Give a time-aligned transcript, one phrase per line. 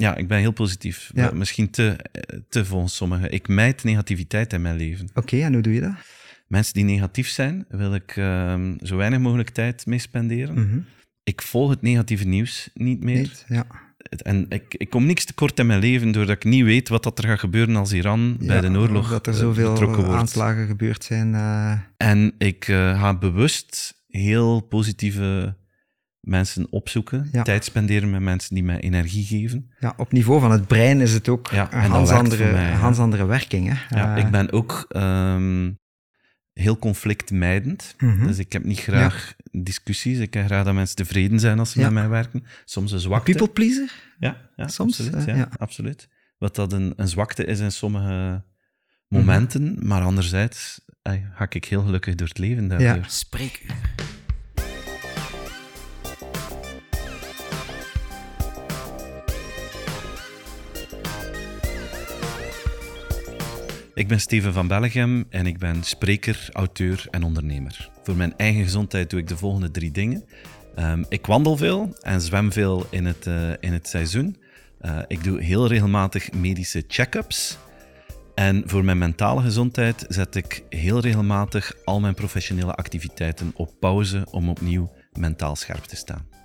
[0.00, 1.10] Ja, ik ben heel positief.
[1.14, 1.30] Ja.
[1.34, 3.32] Misschien te, eh, te volgens sommigen.
[3.32, 5.08] Ik mijd negativiteit in mijn leven.
[5.14, 5.92] Oké, en hoe doe je dat?
[6.48, 10.54] Mensen die negatief zijn, wil ik ehm, zo weinig mogelijk tijd mee spenderen.
[10.54, 10.78] Mhm.
[11.24, 13.18] Ik volg het negatieve nieuws niet meer.
[13.18, 13.44] Niet?
[13.48, 13.66] Ja.
[14.22, 17.18] En ik, ik kom niks tekort in mijn leven doordat ik niet weet wat dat
[17.18, 20.08] er gaat gebeuren als Iran bij de oorlog Dat er eh, zoveel wordt.
[20.08, 21.34] aanslagen gebeurd zijn.
[21.34, 25.56] eh, En ik eh, ga bewust heel positieve
[26.20, 27.28] mensen opzoeken.
[27.32, 27.42] Ja.
[27.42, 29.70] Tijd spenderen met mensen die mij energie geven.
[29.78, 32.98] ja, op niveau van het brein is het ook Ja, een hans andere, mij, hans
[32.98, 33.68] andere werking.
[33.68, 33.96] Hè?
[33.96, 35.72] Ja, Eh, ik ben ook ehm,
[36.52, 37.94] heel conflictmijdend.
[37.98, 38.26] mhm.
[38.26, 40.18] Dus ik heb niet graag discussies.
[40.18, 42.44] Ik heb graag dat mensen tevreden zijn als ze met mij werken.
[42.64, 43.30] Soms een zwakte.
[43.32, 43.92] People pleaser?
[44.18, 45.26] Ja, ja Soms, absoluut.
[45.26, 46.08] eh, absoluut.
[46.38, 48.44] Wat dat een, een zwakte is in sommige
[49.08, 49.86] momenten, Mhm.
[49.86, 50.80] maar anderzijds
[51.34, 52.86] ga ik heel gelukkig door het leven daardoor.
[52.88, 53.02] Ja.
[53.06, 53.70] Spreekuur.
[63.98, 67.90] Ik ben Steven van Bellegem en ik ben spreker, auteur en ondernemer.
[68.02, 70.24] Voor mijn eigen gezondheid doe ik de volgende drie dingen.
[70.74, 74.36] Ehm, ik wandel veel en zwem veel in het, eh, in het seizoen.
[74.80, 77.58] Eh, ik doe heel regelmatig medische check-ups.
[78.34, 84.26] En voor mijn mentale gezondheid zet ik heel regelmatig al mijn professionele activiteiten op pauze
[84.30, 86.37] om opnieuw mentaal scherp te staan.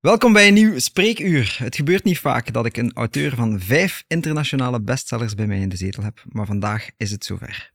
[0.00, 1.56] Welkom bij een nieuw spreekuur.
[1.58, 5.68] Het gebeurt niet vaak dat ik een auteur van vijf internationale bestsellers bij mij in
[5.68, 7.70] de zetel heb, maar vandaag is het zover.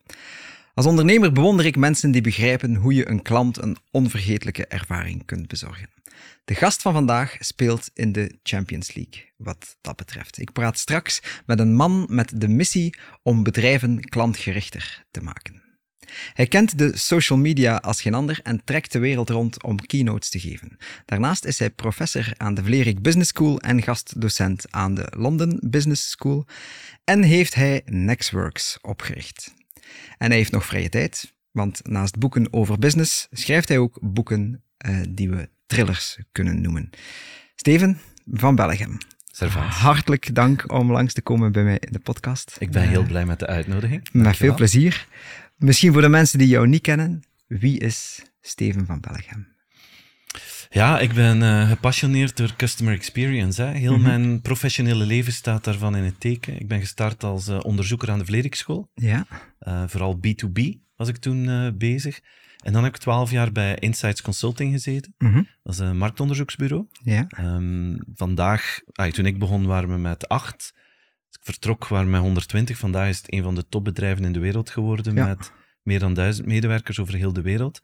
[0.74, 5.48] Als ondernemer bewonder ik mensen die begrijpen hoe je een klant een onvergetelijke ervaring kunt
[5.48, 5.90] bezorgen.
[6.46, 10.38] De gast van vandaag speelt in de Champions League, wat dat betreft.
[10.38, 15.63] Ik praat straks met een man met de missie om bedrijven klantgerichter te maken.
[16.34, 20.30] Hij kent de social media als geen ander en trekt de wereld rond om keynotes
[20.30, 20.78] te geven.
[21.06, 26.10] Daarnaast is hij professor aan de Vlerik Business School en gastdocent aan de London Business
[26.10, 26.46] School.
[27.04, 29.54] En heeft hij Nextworks opgericht.
[30.18, 34.64] En hij heeft nog vrije tijd, want naast boeken over business schrijft hij ook boeken
[34.78, 36.90] eh, die we thrillers kunnen noemen.
[37.56, 38.98] Steven van Bellegem,
[39.32, 39.76] Servaas.
[39.76, 42.56] hartelijk dank om langs te komen bij mij in de podcast.
[42.60, 44.10] Ik ben heel blij met de uitnodiging.
[44.12, 45.08] Met veel plezier.
[45.64, 49.48] Misschien voor de mensen die jou niet kennen, wie is Steven van Bellegem?
[50.70, 53.62] Ja, ik ben eh, gepassioneerd door customer experience.
[53.62, 53.72] Hè.
[53.72, 54.02] Heel Mhm.
[54.02, 56.60] mijn professionele leven staat daarvan in het teken.
[56.60, 58.90] Ik ben gestart als eh, onderzoeker aan de Vlerikschool.
[58.94, 59.26] Ja,
[59.60, 60.60] Eh, vooral B2B
[60.96, 62.20] was ik toen bezig.
[62.64, 65.14] En dan heb ik twaalf jaar bij Insights Consulting gezeten.
[65.18, 65.44] Mhm.
[65.64, 66.88] Dat is een marktonderzoeksbureau.
[67.04, 70.74] ja, Ehm, vandaag, ah, toen ik begon, waren we met acht.
[71.40, 72.78] Ik vertrok, we met 120.
[72.78, 75.16] Vandaag is het een van de topbedrijven in de wereld geworden.
[75.16, 75.28] Ja.
[75.28, 75.52] Met
[75.84, 77.82] meer dan duizend medewerkers over heel de wereld.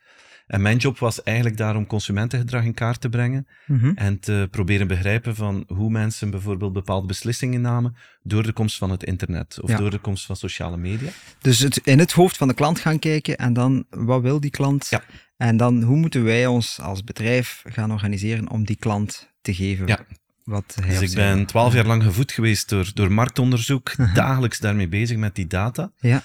[0.47, 3.47] En mijn job was eigenlijk daar om consumentengedrag in kaart te brengen.
[3.65, 3.91] Mhm.
[3.95, 8.91] En te proberen begrijpen van hoe mensen bijvoorbeeld bepaalde beslissingen namen door de komst van
[8.91, 9.77] het internet of Ja.
[9.77, 11.09] door de komst van sociale media.
[11.41, 14.51] Dus het, in het hoofd van de klant gaan kijken en dan, wat wil die
[14.51, 14.87] klant?
[14.89, 15.03] Ja.
[15.37, 19.87] En dan, hoe moeten wij ons als bedrijf gaan organiseren om die klant te geven
[19.87, 20.05] Ja.
[20.49, 24.13] Wat hij Dus ik ben twaalf jaar lang gevoed geweest door, door marktonderzoek, Mhm.
[24.13, 25.91] dagelijks daarmee bezig met die data.
[25.99, 26.23] Ja,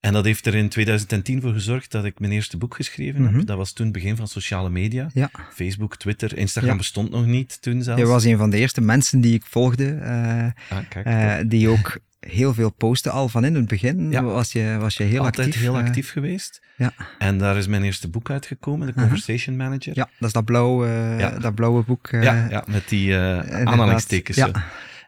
[0.00, 3.34] En dat heeft er in 2010 voor gezorgd dat ik mijn eerste boek geschreven Mhm.
[3.36, 3.46] heb.
[3.46, 5.10] Dat was toen het begin van sociale media.
[5.14, 5.30] ja.
[5.54, 6.78] Facebook, Twitter, Instagram Ja.
[6.78, 8.00] bestond nog niet toen zelfs.
[8.00, 9.98] Jij was een van de eerste mensen die ik volgde,
[10.70, 14.10] Ah, kijk, eh, die ook heel veel posten al van in het begin.
[14.10, 14.22] Ja.
[14.22, 15.62] Was, je, was je heel altijd actief.
[15.62, 16.60] heel eh, actief geweest.
[16.76, 16.92] ja.
[17.18, 19.00] En daar is mijn eerste boek uitgekomen, The Mhm.
[19.02, 19.92] Conversation Manager.
[19.96, 20.86] ja, dat is dat blauwe,
[21.18, 21.30] Ja.
[21.30, 22.06] dat blauwe boek.
[22.08, 24.36] eh, Ja, ja, met die eh aanhalingstekens.
[24.36, 24.46] Ja.
[24.46, 24.52] zo.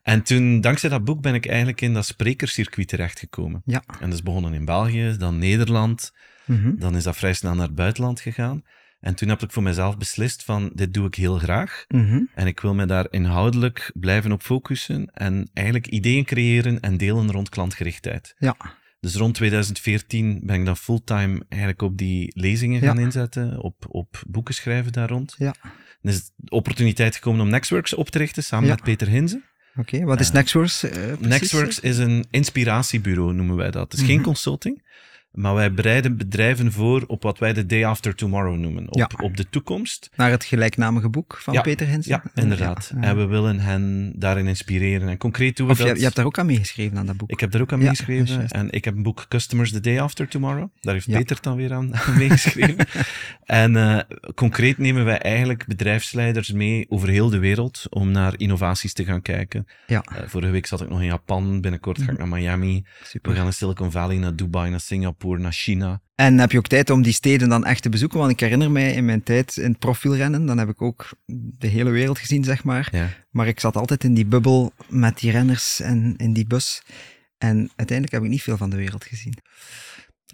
[0.03, 3.62] En toen, dankzij dat boek, ben ik eigenlijk in dat sprekerscircuit terechtgekomen.
[3.64, 3.82] Ja.
[4.00, 6.12] En dat is begonnen in België, dan Nederland,
[6.47, 6.76] Mhm.
[6.78, 8.62] dan is dat vrij snel naar het buitenland gegaan.
[9.04, 11.84] En toen heb ik voor mezelf beslist van, dit doe ik heel graag.
[11.88, 12.20] Mhm.
[12.34, 17.31] En ik wil me daar inhoudelijk blijven op focussen en eigenlijk ideeën creëren en delen
[17.31, 18.34] rond klantgerichtheid.
[18.38, 18.56] Ja.
[19.00, 22.87] Dus rond 2014 ben ik dan fulltime eigenlijk op die lezingen Ja.
[22.87, 25.34] gaan inzetten, op, op boeken schrijven daar rond.
[25.38, 25.54] Ja.
[26.03, 28.74] Dan is de opportuniteit gekomen om Nextworks op te richten samen Ja.
[28.74, 29.42] met Peter Hinze.
[29.77, 30.83] Oké, wat is Nextworks?
[30.83, 31.27] eh, precies?
[31.27, 33.83] Nextworks is een inspiratiebureau, noemen wij dat.
[33.83, 34.09] Het is Mhm.
[34.09, 34.83] geen consulting,
[35.34, 38.86] maar wij bereiden bedrijven voor op wat wij de day after tomorrow noemen.
[38.89, 39.09] Op, Ja.
[39.22, 40.10] op de toekomst.
[40.16, 42.10] Naar het gelijknamige boek van Ja, Peter Hinsen?
[42.13, 42.92] Ja, inderdaad.
[42.95, 43.03] Ja.
[43.03, 45.09] En we willen hen daarin inspireren.
[45.09, 45.97] En concreet doen we Of je, dat...
[45.97, 47.31] je hebt daar ook aan meegeschreven aan dat boek.
[47.31, 48.48] Ik heb daar ook aan meegeschreven.
[48.48, 50.69] En ik heb een boek Customers the Day After Tomorrow.
[50.81, 51.10] Daar heeft.
[51.10, 52.77] Peter dan weer aan aan meegeschreven.
[53.45, 53.98] en eh,
[54.34, 59.22] concreet nemen wij eigenlijk bedrijfsleiders mee over heel de wereld om naar innovaties te gaan
[59.22, 59.66] kijken.
[59.87, 61.60] Ja, Eh, vorige week zat ik nog in Japan.
[61.60, 62.84] Binnenkort ga ik naar Miami.
[63.04, 63.30] super.
[63.30, 66.03] We gaan naar Silicon Valley, naar Dubai, naar Singapore, naar China.
[66.15, 68.18] En heb je ook tijd om die steden dan echt te bezoeken?
[68.18, 71.09] Want ik herinner mij in mijn tijd in het profielrennen, dan heb ik ook
[71.59, 72.88] de hele wereld gezien, zeg maar.
[72.92, 73.09] Ja.
[73.30, 76.82] Maar ik zat altijd in die bubbel met die renners en in die bus.
[77.38, 79.34] En uiteindelijk heb ik niet veel van de wereld gezien.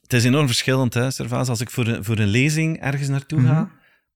[0.03, 1.49] Het is enorm verschillend, hè, Servaas.
[1.49, 3.65] Als ik voor een, voor een lezing ergens naartoe ga, Mhm.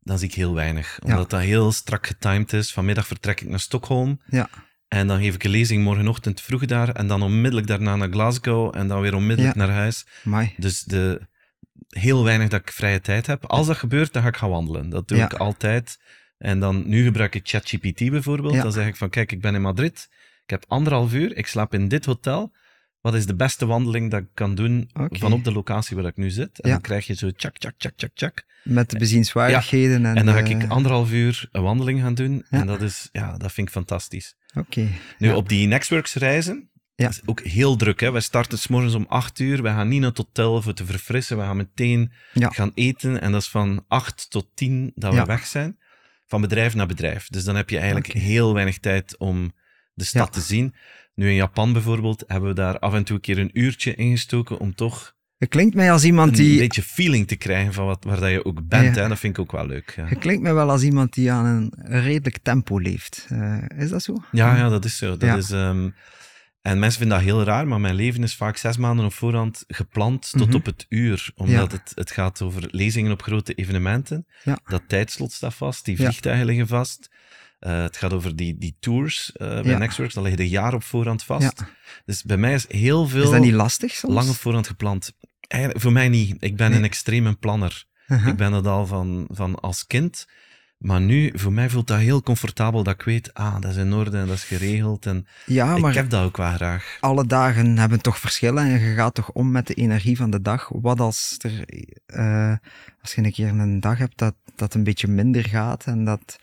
[0.00, 0.99] dan zie ik heel weinig.
[1.05, 2.73] Omdat dat heel strak getimed is.
[2.73, 4.20] Vanmiddag vertrek ik naar Stockholm.
[4.27, 4.49] Ja,
[4.94, 6.88] En dan geef ik een lezing morgenochtend vroeg daar.
[6.88, 8.76] En dan onmiddellijk daarna naar Glasgow.
[8.76, 9.67] En dan weer onmiddellijk Ja.
[9.67, 10.06] naar huis.
[10.56, 11.20] Dus de,
[11.88, 13.44] heel weinig dat ik vrije tijd heb.
[13.44, 14.88] Als dat gebeurt, dan ga ik gaan wandelen.
[14.91, 15.25] Dat doe Ja.
[15.25, 15.99] ik altijd.
[16.38, 18.55] En dan, nu gebruik ik ChatGPT bijvoorbeeld.
[18.55, 18.62] Ja.
[18.62, 20.08] Dan zeg ik van, kijk, ik ben in Madrid.
[20.44, 21.37] Ik heb anderhalf uur.
[21.37, 22.52] Ik slaap in dit hotel.
[23.05, 25.19] Wat is de beste wandeling dat ik kan doen Oké.
[25.19, 26.61] van op de locatie waar ik nu zit?
[26.61, 26.75] En Ja.
[26.75, 28.45] dan krijg je zo tjak, tjak, tjak, tjak, tjak.
[28.62, 30.06] Met de bezienswaardigheden.
[30.06, 32.45] En, En dan ga de- ik anderhalf uur een wandeling gaan doen.
[32.51, 32.61] Ja.
[32.61, 34.35] En dat is, ja, dat vind ik fantastisch.
[34.55, 34.89] Oké.
[35.19, 37.05] Nu, op die Nextworks reizen, Ja.
[37.05, 38.01] dat is ook heel druk.
[38.01, 38.11] Hè?
[38.12, 39.62] Wij starten s morgens om acht uur.
[39.62, 41.37] We gaan niet naar het hotel voor te verfrissen.
[41.37, 43.21] We gaan meteen gaan eten.
[43.21, 45.79] En dat is van acht tot tien dat we weg zijn.
[46.27, 47.29] Van bedrijf naar bedrijf.
[47.29, 49.53] Dus dan heb je eigenlijk heel weinig tijd om
[49.95, 50.75] de stad te zien.
[51.15, 54.59] Nu in Japan bijvoorbeeld hebben we daar af en toe een keer een uurtje ingestoken
[54.59, 58.05] om toch Je klinkt mij als iemand een die beetje feeling te krijgen van wat,
[58.05, 58.95] waar dat je ook bent.
[58.95, 59.03] Ja.
[59.03, 59.09] Hè?
[59.09, 59.93] Dat vind ik ook wel leuk.
[59.97, 60.07] Ja.
[60.09, 61.73] Je klinkt mij wel als iemand die aan een
[62.03, 63.27] redelijk tempo leeft.
[63.29, 64.23] Eh, is dat zo?
[64.33, 65.11] Ja, ja, dat is zo.
[65.17, 65.37] Dat Ja.
[65.37, 65.91] is, ehm,
[66.61, 69.65] en mensen vinden dat heel raar, maar mijn leven is vaak zes maanden op voorhand
[69.67, 70.57] gepland tot Mhm.
[70.57, 71.31] op het uur.
[71.35, 74.27] Omdat het, het gaat over lezingen op grote evenementen.
[74.45, 74.59] Ja.
[74.65, 77.11] Dat tijdslot staat vast, die vliegtuigen liggen vast.
[77.65, 79.79] Eh, het gaat over die, die tours eh, bij Ja.
[79.79, 81.43] Nextworks, dat liggen een jaar op voorhand vast.
[81.61, 81.69] Ja.
[82.05, 84.15] Dus bij mij is heel veel Is dat niet lastig soms?
[84.15, 85.13] lang op voorhand gepland.
[85.49, 86.37] Eigenlijk, voor mij niet.
[86.39, 86.79] Ik ben Nee.
[86.79, 87.85] een extreme planner.
[88.09, 88.29] Uh-huh.
[88.29, 90.27] Ik ben dat al van, van als kind.
[90.79, 93.93] Maar nu, voor mij voelt dat heel comfortabel dat ik weet, ah, dat is in
[93.93, 95.07] orde en dat is geregeld.
[95.07, 96.97] En Ja, maar ik heb dat ook wel graag.
[97.01, 100.41] alle dagen hebben toch verschillen en je gaat toch om met de energie van de
[100.43, 100.69] dag.
[100.73, 101.65] Wat als er,
[102.07, 102.55] eh,
[103.03, 106.39] als je een keer een dag hebt dat dat een beetje minder gaat en dat,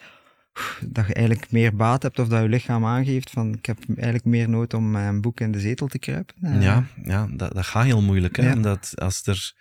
[0.86, 4.26] dat je eigenlijk meer baat hebt of dat je lichaam aangeeft van ik heb eigenlijk
[4.26, 6.36] meer nood om mijn boek in de zetel te kruipen.
[6.42, 8.36] Eh, Ja, ja dat, dat gaat heel moeilijk.
[8.36, 8.48] Hè?
[8.48, 8.54] Ja.
[8.54, 9.54] Omdat als er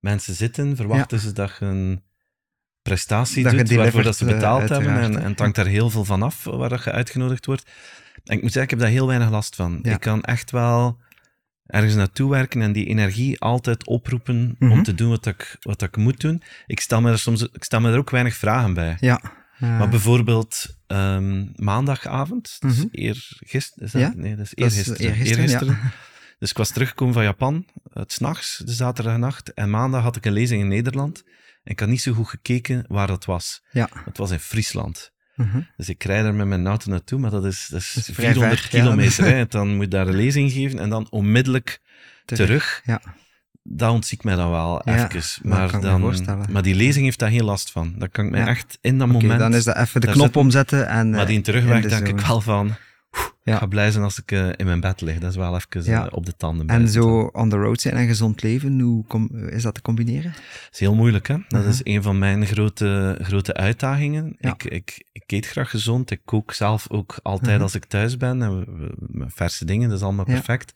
[0.00, 2.02] mensen zitten, verwachten ze dat je een
[2.82, 4.94] prestatie Dat doet waarvoor dat ze betaald eh, hebben.
[5.00, 7.70] En, en het hangt daar heel veel van af waar dat je uitgenodigd wordt.
[8.24, 9.78] En ik moet zeggen, ik heb daar heel weinig last van.
[9.82, 9.92] Ja.
[9.94, 10.98] Ik kan echt wel
[11.66, 14.72] ergens naartoe werken en die energie altijd oproepen Mhm.
[14.72, 16.42] om te doen wat ik, wat ik moet doen.
[16.66, 18.96] Ik stel me er soms ik stel me er ook weinig vragen bij.
[19.00, 19.20] Ja.
[19.58, 22.86] Eh, Maar bijvoorbeeld ehm, maandagavond, dus Mhm.
[22.90, 24.00] eergisteren, is dat?
[24.02, 25.12] Ja, Nee, dat is eergisteren.
[25.14, 25.78] eergisteren.
[26.38, 29.52] Dus ik was teruggekomen van Japan, het s'nachts, de zaterdagnacht.
[29.54, 31.22] En maandag had ik een lezing in Nederland.
[31.64, 33.62] En ik had niet zo goed gekeken waar dat was.
[33.70, 33.88] ja.
[34.04, 35.12] Het was in Friesland.
[35.34, 35.60] Mhm.
[35.76, 38.14] Dus ik rijd er met mijn auto naartoe, maar dat is, dat is, Dat is
[38.14, 38.82] vrij 400 ver, ja.
[38.84, 39.24] kilometer.
[39.24, 39.46] Hè.
[39.46, 41.80] Dan moet je daar een lezing geven en dan onmiddellijk
[42.24, 42.80] terug.
[42.84, 43.00] Ja.
[43.70, 45.48] Dat ontziek mij dan wel Ja, even.
[45.48, 47.94] Maar, dan, maar die lezing heeft daar heel last van.
[47.98, 48.46] Dat kan ik mij Ja.
[48.46, 49.38] echt in dat moment...
[49.38, 52.08] dan is dat even de knop omzetten en Maar eh, die terugweg in de denk
[52.08, 52.74] ik wel van...
[53.42, 53.54] Ja.
[53.54, 55.18] Ik ga blij zijn als ik eh, in mijn bed lig.
[55.18, 56.06] Dat is wel even Ja.
[56.06, 56.66] eh, op de tanden.
[56.66, 60.30] En zo on the road zijn en gezond leven, hoe kom, is dat te combineren?
[60.32, 61.36] Dat is heel moeilijk, hè?
[61.48, 61.68] Dat Mhm.
[61.70, 64.36] is een van mijn grote, grote uitdagingen.
[64.38, 64.50] Ja.
[64.52, 66.10] Ik, ik, ik eet graag gezond.
[66.10, 67.62] Ik kook zelf ook altijd Mhm.
[67.62, 68.42] als ik thuis ben.
[68.42, 70.74] En we- we- met verse dingen, dat is allemaal perfect.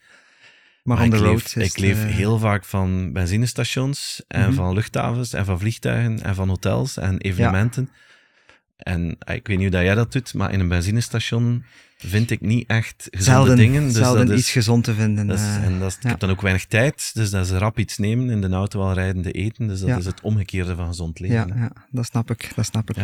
[0.82, 4.40] Maar, Maar on the ik road leef, is ik leef heel vaak van benzinestations en
[4.46, 4.52] Mhm.
[4.54, 7.90] van luchthavens en van vliegtuigen en van hotels en evenementen.
[8.76, 11.64] En eh, ik weet niet hoe dat jij dat doet, maar in een benzinestation
[11.98, 13.82] vind ik niet echt gezonde zelden, dingen.
[13.84, 15.26] Dus zelden dat is, iets gezond te vinden.
[15.26, 15.64] Dat is, eh.
[15.64, 18.30] en dat is- ik heb dan ook weinig tijd, dus dat is rap iets nemen,
[18.30, 19.66] in de auto al rijdende eten.
[19.68, 19.96] Dus dat Ja.
[19.96, 21.36] is het omgekeerde van gezond leven.
[21.48, 22.52] ja, ja, dat snap ik.
[22.54, 22.96] Dat snap ik.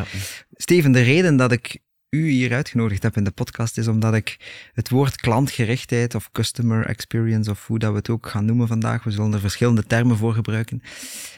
[0.53, 1.79] Steven, de reden dat ik
[2.11, 4.37] u hier uitgenodigd heb in de podcast is omdat ik
[4.73, 9.05] het woord klantgerichtheid of customer experience of hoe dat we het ook gaan noemen vandaag,
[9.05, 10.83] we zullen er verschillende termen voor gebruiken.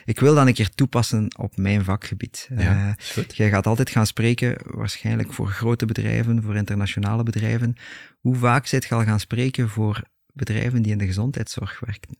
[0.05, 2.49] Ik wil dat een keer toepassen op mijn vakgebied.
[2.55, 3.23] Ja, Eh.
[3.27, 7.75] Jij gaat altijd gaan spreken, waarschijnlijk voor grote bedrijven, voor internationale bedrijven.
[8.19, 10.01] Hoe vaak zit je al gaan spreken voor
[10.33, 12.17] bedrijven die in de gezondheidszorg werken?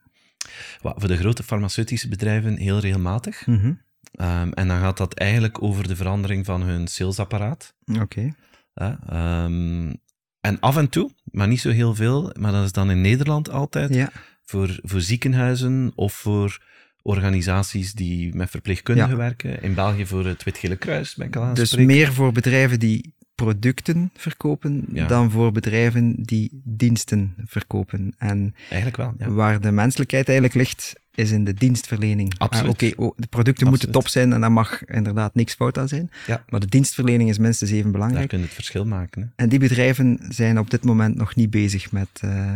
[0.82, 3.46] Voor de grote farmaceutische bedrijven heel regelmatig.
[3.46, 3.74] Mhm.
[4.12, 7.74] Ehm, en dan gaat dat eigenlijk over de verandering van hun salesapparaat.
[8.02, 8.34] Oké.
[8.74, 9.94] Ehm,
[10.42, 13.50] en af en toe, maar niet zo heel veel, maar dat is dan in Nederland
[13.50, 14.12] altijd, Ja.
[14.46, 16.64] voor, voor ziekenhuizen of voor
[17.02, 19.18] organisaties die met verpleegkundigen Ja.
[19.18, 19.62] werken.
[19.64, 22.80] In België voor het Wit-Gele Kruis ben ik al aan het Dus meer voor bedrijven
[22.80, 25.08] die producten verkopen Ja.
[25.08, 28.14] dan voor bedrijven die diensten verkopen.
[28.18, 29.30] En Eigenlijk wel, ja.
[29.30, 32.34] waar de menselijkheid eigenlijk ligt, is in de dienstverlening.
[32.38, 32.82] Absoluut.
[32.84, 33.94] Ah, Oké, oh, de producten moeten Absoluut.
[34.06, 36.10] top zijn en daar mag inderdaad niks fout aan zijn.
[36.28, 36.44] Ja.
[36.50, 38.28] Maar de dienstverlening is minstens even Daar belangrijk.
[38.30, 39.22] kun je het verschil maken.
[39.22, 39.28] Hè.
[39.44, 42.56] En die bedrijven zijn op dit moment nog niet bezig met, eh,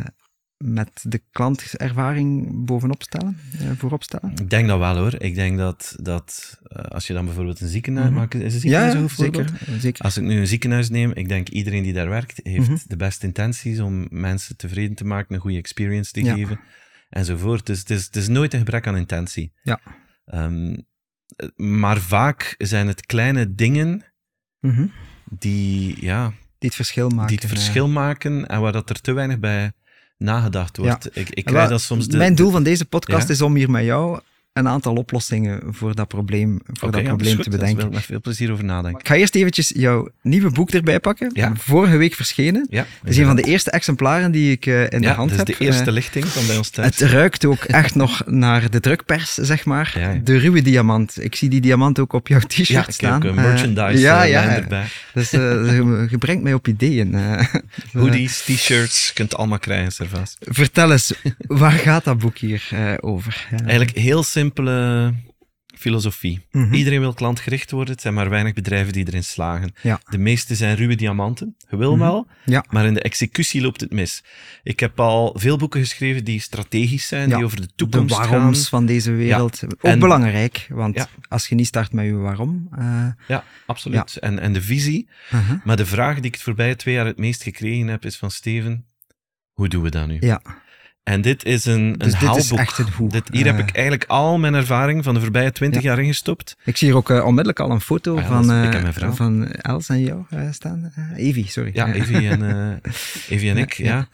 [0.58, 4.32] met de klantervaring bovenop stellen, eh, voorop stellen?
[4.32, 5.16] Ik denk dat wel hoor.
[5.22, 8.18] Ik denk dat, dat eh, als je dan bijvoorbeeld een ziekenhuis Mhm.
[8.18, 9.50] maakt, is een ziekenhuis Ja, zeker.
[9.80, 10.04] zeker.
[10.06, 12.78] Als ik nu een ziekenhuis neem, ik denk iedereen die daar werkt, heeft Mhm.
[12.88, 16.34] de beste intenties om mensen tevreden te maken, een goede experience te Ja.
[16.34, 16.60] geven,
[17.10, 17.66] enzovoort.
[17.66, 19.54] Dus het is, het is nooit een gebrek aan intentie.
[19.64, 19.80] Ja.
[20.26, 20.76] Ehm,
[21.36, 24.04] eh, maar vaak zijn het kleine dingen
[24.60, 24.88] Mhm.
[25.30, 26.38] die, ja, Die
[26.70, 27.28] het verschil maken.
[27.28, 27.52] die het eh.
[27.58, 29.72] verschil maken en waar dat er te weinig bij
[30.18, 31.06] nagedacht wordt.
[31.06, 32.18] Ik, ik En krijg dat soms de...
[32.18, 33.34] Mijn doel van deze podcast Ja?
[33.34, 34.20] is om hier met jou
[34.56, 37.78] een aantal oplossingen voor dat probleem, voor dat ja, probleem is te Daar bedenken.
[37.78, 39.00] wil ik met veel plezier over nadenken.
[39.00, 41.30] Ik ga eerst eventjes jouw nieuwe boek erbij pakken.
[41.34, 41.52] Ja.
[41.58, 42.68] Vorige week verschenen.
[42.70, 45.30] Ja, Het is een van de eerste exemplaren die ik eh, in de ja, hand
[45.30, 45.58] dat is heb.
[45.60, 47.00] de eerste Eh, lichting van bij ons thuis.
[47.00, 49.94] het ruikt ook echt nog naar de drukpers, zeg maar.
[50.00, 50.20] Ja, ja.
[50.24, 51.24] De ruwe diamant.
[51.24, 53.24] Ik zie die diamant ook op jouw t-shirt ja, ik heb staan.
[53.24, 54.44] een Eh, merchandise ja, ja.
[54.56, 54.86] erbij.
[55.14, 55.30] Dus
[56.12, 57.16] je, brengt mij op ideeën.
[57.94, 60.36] Hoodies, t-shirts, kunt allemaal krijgen, Servaas.
[60.40, 62.70] Vertel eens, waar gaat dat boek hier
[63.00, 63.48] over?
[63.52, 63.58] Ja.
[63.66, 65.14] Eigenlijk heel simpele
[65.78, 66.46] filosofie.
[66.52, 66.74] Mhm.
[66.74, 67.94] Iedereen wil klantgericht worden.
[67.94, 69.74] Het zijn maar weinig bedrijven die erin slagen.
[69.82, 70.00] Ja.
[70.10, 71.56] De meeste zijn ruwe diamanten.
[71.70, 72.00] Je wil Mhm.
[72.00, 72.66] wel, Ja.
[72.70, 74.24] maar in de executie loopt het mis.
[74.64, 78.18] Ik heb al veel boeken geschreven die strategisch zijn, Ja, die over de de toekomst
[78.18, 78.68] waaroms gaan.
[78.70, 79.64] van deze wereld.
[79.64, 82.68] Ook En- belangrijk, want als je niet start met je waarom.
[82.78, 84.18] eh, Ja, absoluut.
[84.18, 85.10] En, en de visie.
[85.34, 85.60] uh-huh.
[85.64, 88.32] Maar de vraag die ik het voorbije twee jaar het meest gekregen heb, is van
[88.32, 88.86] Steven,
[89.54, 90.18] hoe doen we dat nu?
[90.20, 90.42] Ja,
[91.06, 92.60] En dit is een, een Dus dit is haalboek.
[92.60, 93.10] echt het hoe.
[93.10, 93.56] Dit, hier Eh.
[93.58, 95.90] heb ik eigenlijk al mijn ervaring van de voorbije twintig Ja.
[95.90, 96.58] jaar ingestopt.
[96.66, 99.90] ik zie hier ook eh, onmiddellijk al een foto Ah van, is eh, van Els
[99.90, 100.92] en jou eh, staan.
[100.96, 101.72] Eh, Evie, sorry.
[101.74, 102.50] Ja, Eh, Evie en,
[102.84, 102.92] eh,
[103.38, 103.86] Evie en Ja, ik, ja.
[103.86, 104.08] ja.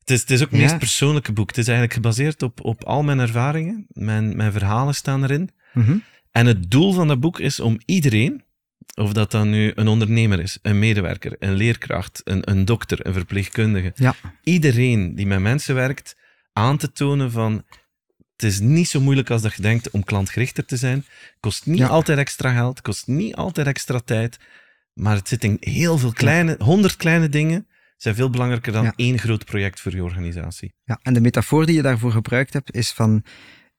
[0.00, 1.48] Het is, het is ook het meest persoonlijke boek.
[1.48, 3.86] Het is eigenlijk gebaseerd op, op al mijn ervaringen.
[3.88, 5.50] Mijn, mijn verhalen staan erin.
[5.72, 5.96] mhm.
[6.32, 8.42] En het doel van dat boek is om iedereen,
[8.94, 13.12] of dat dan nu een ondernemer is, een medewerker, een leerkracht, een, een dokter, een
[13.12, 14.14] verpleegkundige, Ja.
[14.42, 16.16] iedereen die met mensen werkt,
[16.54, 17.64] aan te tonen van
[18.36, 21.04] het is niet zo moeilijk als dat je denkt om klantgerichter te zijn.
[21.40, 21.86] Kost niet Ja.
[21.86, 24.38] altijd extra geld, kost niet altijd extra tijd,
[24.92, 28.92] maar het zit in heel veel kleine, honderd kleine dingen zijn veel belangrijker dan Ja.
[28.96, 30.74] één groot project voor je organisatie.
[30.84, 33.24] Ja, en de metafoor die je daarvoor gebruikt hebt, is van,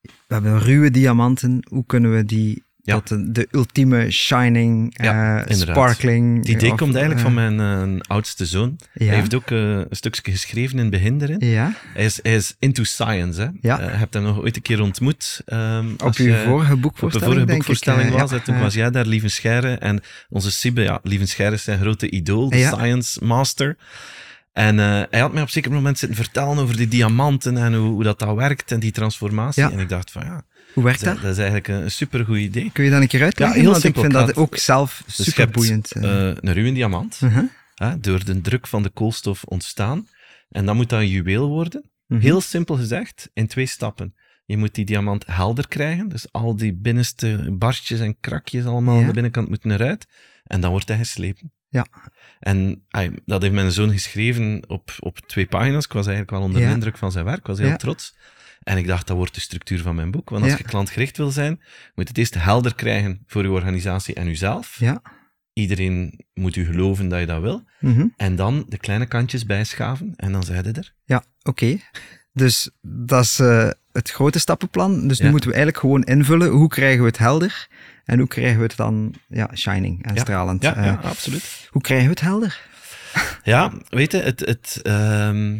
[0.00, 2.94] we hebben ruwe diamanten, hoe kunnen we die Ja.
[3.00, 6.36] tot de, de ultieme shining, Ja, eh, sparkling...
[6.38, 8.78] Het idee of, komt eigenlijk eh, van mijn eh, oudste zoon.
[8.92, 9.06] Ja.
[9.06, 11.38] Hij heeft ook eh, een stukje geschreven in het begin erin.
[11.50, 13.40] Ja, Hij is, hij is into science.
[13.40, 13.48] Hè?
[13.60, 13.80] Ja.
[13.80, 15.42] Eh, je hebt hem nog ooit een keer ontmoet.
[15.46, 18.30] ehm, op als je vorige boekvoorstelling, vorige denk ik, boekvoorstelling eh, was.
[18.30, 18.40] hè.
[18.40, 19.72] Toen eh, was jij daar, Lieven Scheire.
[19.74, 23.76] En onze Sibbe, ja, Lieven Scheire is zijn grote idool, de science master.
[24.52, 27.74] En eh, hij had mij op een zeker moment zitten vertellen over die diamanten en
[27.74, 29.62] hoe, hoe dat, dat werkt en die transformatie.
[29.62, 29.70] Ja.
[29.70, 30.42] En ik dacht van ja,
[30.76, 31.22] Hoe werkt dat, dat?
[31.22, 32.70] dat is eigenlijk een, supergoed idee.
[32.72, 33.56] Kun je dat een keer uitleggen?
[33.56, 34.04] Ja, heel Want simpel.
[34.04, 35.92] ik vind dat ook zelf Dus je super hebt, boeiend.
[35.92, 37.44] eh, een ruwe diamant, uh-huh.
[37.74, 40.08] hè, door de druk van de koolstof ontstaan.
[40.48, 41.90] En dan moet dat een juweel worden.
[42.06, 42.20] Mhm.
[42.20, 44.14] Heel simpel gezegd, in twee stappen.
[44.44, 49.00] Je moet die diamant helder krijgen, dus al die binnenste barstjes en krakjes allemaal Ja.
[49.00, 50.06] aan de binnenkant moeten eruit.
[50.44, 51.52] En dan wordt hij geslepen.
[51.68, 51.86] Ja.
[52.38, 52.84] En
[53.24, 55.84] dat heeft mijn zoon geschreven op, op twee pagina's.
[55.84, 57.76] Ik was eigenlijk wel onder de indruk van zijn werk, ik was heel Ja.
[57.76, 58.14] trots.
[58.66, 60.30] En ik dacht, dat wordt de structuur van mijn boek.
[60.30, 60.58] Want als Ja.
[60.58, 61.62] je klantgericht wil zijn, moet
[61.94, 64.76] je het eerst helder krijgen voor je organisatie en jezelf.
[64.78, 65.02] Ja.
[65.52, 67.64] Iedereen moet u geloven dat je dat wil.
[67.80, 68.06] Mhm.
[68.16, 70.94] En dan de kleine kantjes bijschaven en dan zijn ze er.
[71.04, 71.76] Ja, oké.
[72.32, 75.08] Dus dat is eh, het grote stappenplan.
[75.08, 77.68] Dus nu moeten we eigenlijk gewoon invullen hoe krijgen we het helder
[78.04, 80.20] en hoe krijgen we het dan ja, shining en Ja.
[80.20, 80.62] stralend.
[80.62, 81.68] Ja, Eh, ja, absoluut.
[81.70, 82.60] Hoe krijgen we het helder?
[83.42, 85.58] Ja, weet je, het, het, ehm,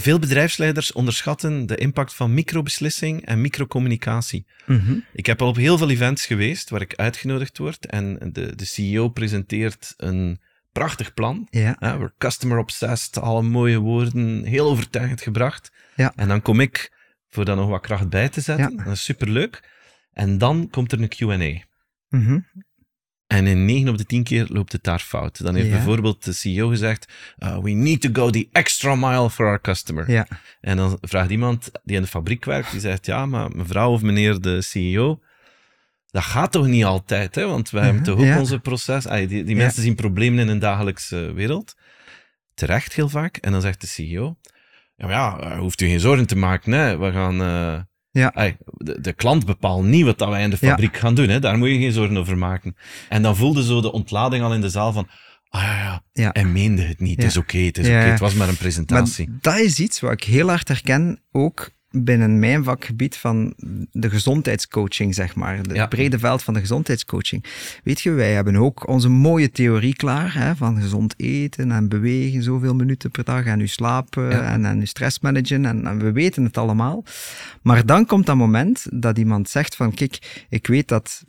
[0.00, 4.46] veel bedrijfsleiders onderschatten de impact van microbeslissing en microcommunicatie.
[4.66, 4.98] Mhm.
[5.12, 8.64] Ik heb al op heel veel events geweest waar ik uitgenodigd word en de, de
[8.64, 10.40] CEO presenteert een
[10.72, 11.46] prachtig plan.
[11.50, 15.72] Ja, Hè, we're customer obsessed, alle mooie woorden, heel overtuigend gebracht.
[15.96, 16.12] Ja.
[16.16, 16.92] En dan kom ik
[17.28, 18.76] voor daar nog wat kracht bij te zetten.
[18.76, 18.84] Ja.
[18.84, 19.68] Dat is superleuk.
[20.12, 21.64] En dan komt er een Q&A.
[22.08, 22.38] Mhm.
[23.30, 25.42] En in 9 op de 10 keer loopt het daar fout.
[25.44, 25.72] Dan heeft Ja.
[25.74, 30.10] bijvoorbeeld de CEO gezegd: uh, We need to go the extra mile for our customer.
[30.10, 30.26] ja.
[30.60, 34.02] En dan vraagt iemand die in de fabriek werkt, die zegt: Ja, maar mevrouw of
[34.02, 35.20] meneer de CEO,
[36.06, 37.46] dat gaat toch niet altijd, hè?
[37.46, 38.38] Want wij hebben Mhm, toch ook ja.
[38.38, 39.06] onze proces.
[39.08, 41.76] Ay, die die mensen zien problemen in hun dagelijkse wereld.
[42.54, 43.36] Terecht heel vaak.
[43.36, 44.36] En dan zegt de CEO:
[44.96, 46.98] Ja, maar ja, eh, hoeft u geen zorgen te maken, hè?
[46.98, 47.40] We gaan.
[47.42, 47.80] eh,
[48.12, 48.30] Ja.
[48.34, 50.68] ay, de, de klant bepaalt niet wat dat wij in de Ja.
[50.68, 51.28] fabriek gaan doen.
[51.28, 51.38] Hè?
[51.40, 52.76] Daar moet je geen zorgen over maken.
[53.08, 55.08] En dan voelde zo de ontlading al in de zaal van...
[55.48, 56.30] Ah ja, ja, Ja.
[56.32, 57.16] hij meende het niet.
[57.16, 57.94] Het is oké, het is oké.
[57.96, 59.28] Het was maar een Maar presentatie.
[59.40, 63.54] dat is iets wat ik heel hard herken, ook binnen mijn vakgebied van
[63.90, 65.60] de gezondheidscoaching, zeg maar.
[65.72, 65.86] Ja.
[65.86, 67.44] brede veld van de gezondheidscoaching.
[67.84, 72.42] Weet je, wij hebben ook onze mooie theorie klaar, hè, van gezond eten en bewegen,
[72.42, 74.30] zoveel minuten per dag, en uw slaap Ja.
[74.52, 77.04] en, en uw stress managen, en, en we weten het allemaal.
[77.62, 81.22] Maar dan komt dat moment dat iemand zegt van, kijk, ik weet dat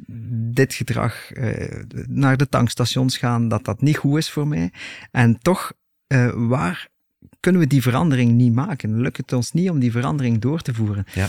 [0.54, 4.72] dit gedrag eh, naar de tankstations gaan, dat dat niet goed is voor mij.
[5.12, 5.74] En toch,
[6.08, 6.90] eh, waar
[7.42, 9.02] kunnen we die verandering niet maken?
[9.02, 11.06] Lukt het ons niet om die verandering door te voeren?
[11.14, 11.28] Ja.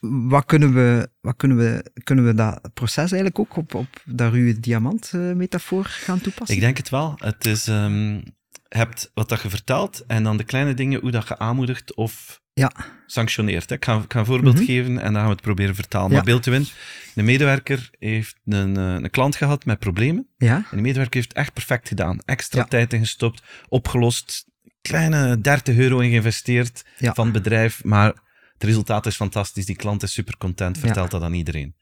[0.00, 4.32] Wat kunnen we, wat kunnen we, kunnen we dat proces eigenlijk ook op, op dat
[4.32, 6.56] ruwe diamant-metafoor gaan toepassen?
[6.56, 7.14] Ik denk het wel.
[7.18, 8.22] Het is, ehm, je
[8.68, 12.40] hebt wat dat je vertelt en dan de kleine dingen, hoe dat je aanmoedigt of
[12.52, 12.72] Ja.
[13.06, 13.70] sanctioneert.
[13.70, 14.64] Ik, ga, ik ga een voorbeeld Mhm.
[14.64, 16.08] geven en dan gaan we het proberen vertalen.
[16.08, 16.14] Ja.
[16.16, 16.66] Maar beeld u in,
[17.14, 20.26] een medewerker heeft een, eh, een klant gehad met problemen.
[20.36, 20.56] Ja?
[20.56, 22.18] En die medewerker heeft echt perfect gedaan.
[22.24, 24.46] Extra tijd ingestopt, opgelost,
[24.82, 27.14] kleine 30 euro in geïnvesteerd Ja.
[27.14, 28.06] van het bedrijf, maar
[28.52, 29.66] het resultaat is fantastisch.
[29.66, 31.74] Die klant is super content, vertelt dat aan iedereen.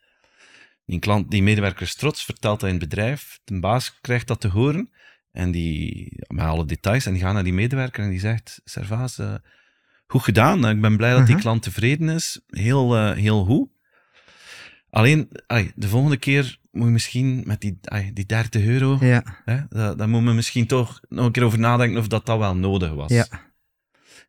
[0.87, 3.39] Die, klant, die medewerker is trots, vertelt dat in het bedrijf.
[3.45, 4.91] De baas krijgt dat te horen
[5.33, 9.19] en die, met alle details, en die gaat naar die medewerker en die zegt, Servaas,
[9.19, 9.35] eh,
[10.07, 11.43] goed gedaan, ik ben blij dat die Mhm.
[11.43, 13.69] klant tevreden is, heel, eh, heel goed.
[14.91, 19.23] Alleen, ai, de volgende keer moet je misschien met die, ai, die 30 euro, Ja.
[19.45, 22.39] hè, dat, daar moet men misschien toch nog een keer over nadenken of dat, dat
[22.39, 23.11] wel nodig was.
[23.11, 23.27] Ja.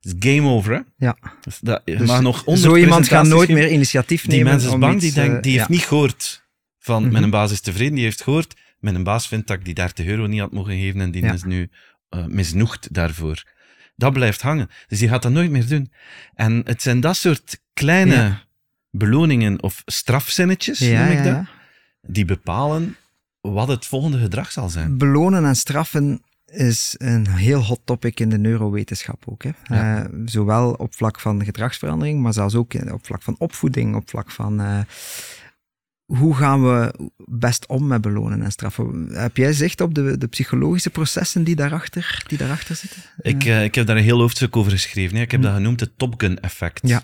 [0.02, 0.80] Het is game over, hè.
[1.06, 1.18] Ja.
[1.42, 4.22] Dus dat, Dus nog 100 Zo iemand gaat nooit meer initiatief.
[4.22, 4.52] Die nemen.
[4.52, 5.74] mens is om bang, die, denkt, eh, die heeft ja.
[5.74, 6.48] niet gehoord
[6.80, 7.12] van Mhm.
[7.12, 10.26] mijn baas is tevreden, die heeft gehoord, mijn baas vindt dat ik die 30 euro
[10.28, 11.34] niet had mogen geven en die Ja.
[11.34, 11.70] is nu
[12.10, 13.44] eh, misnoegd daarvoor.
[13.96, 14.70] Dat blijft hangen.
[14.88, 15.92] Dus die gaat dat nooit meer doen.
[16.34, 18.48] En het zijn dat soort kleine.
[18.92, 21.44] Beloningen of strafzinnetjes, Ja, noem ik dat,
[22.02, 22.96] die bepalen
[23.42, 24.98] wat het volgende gedrag zal zijn.
[24.98, 29.44] Belonen en straffen is een heel hot topic in de neurowetenschap ook.
[29.44, 29.52] Hè.
[29.64, 30.04] Ja.
[30.04, 34.32] Eh, zowel op vlak van gedragsverandering, maar zelfs ook op vlak van opvoeding, op vlak
[34.32, 34.80] van eh,
[36.06, 36.94] hoe gaan we
[37.26, 39.08] best om met belonen en straffen.
[39.12, 43.02] Heb jij zicht op de, de psychologische processen die daarachter, die daarachter zitten?
[43.22, 45.16] Ik, eh, ik heb daar een heel hoofdstuk over geschreven.
[45.16, 45.22] Hè.
[45.22, 46.88] Ik heb dat genoemd het Top Gun effect.
[46.88, 47.04] Ja.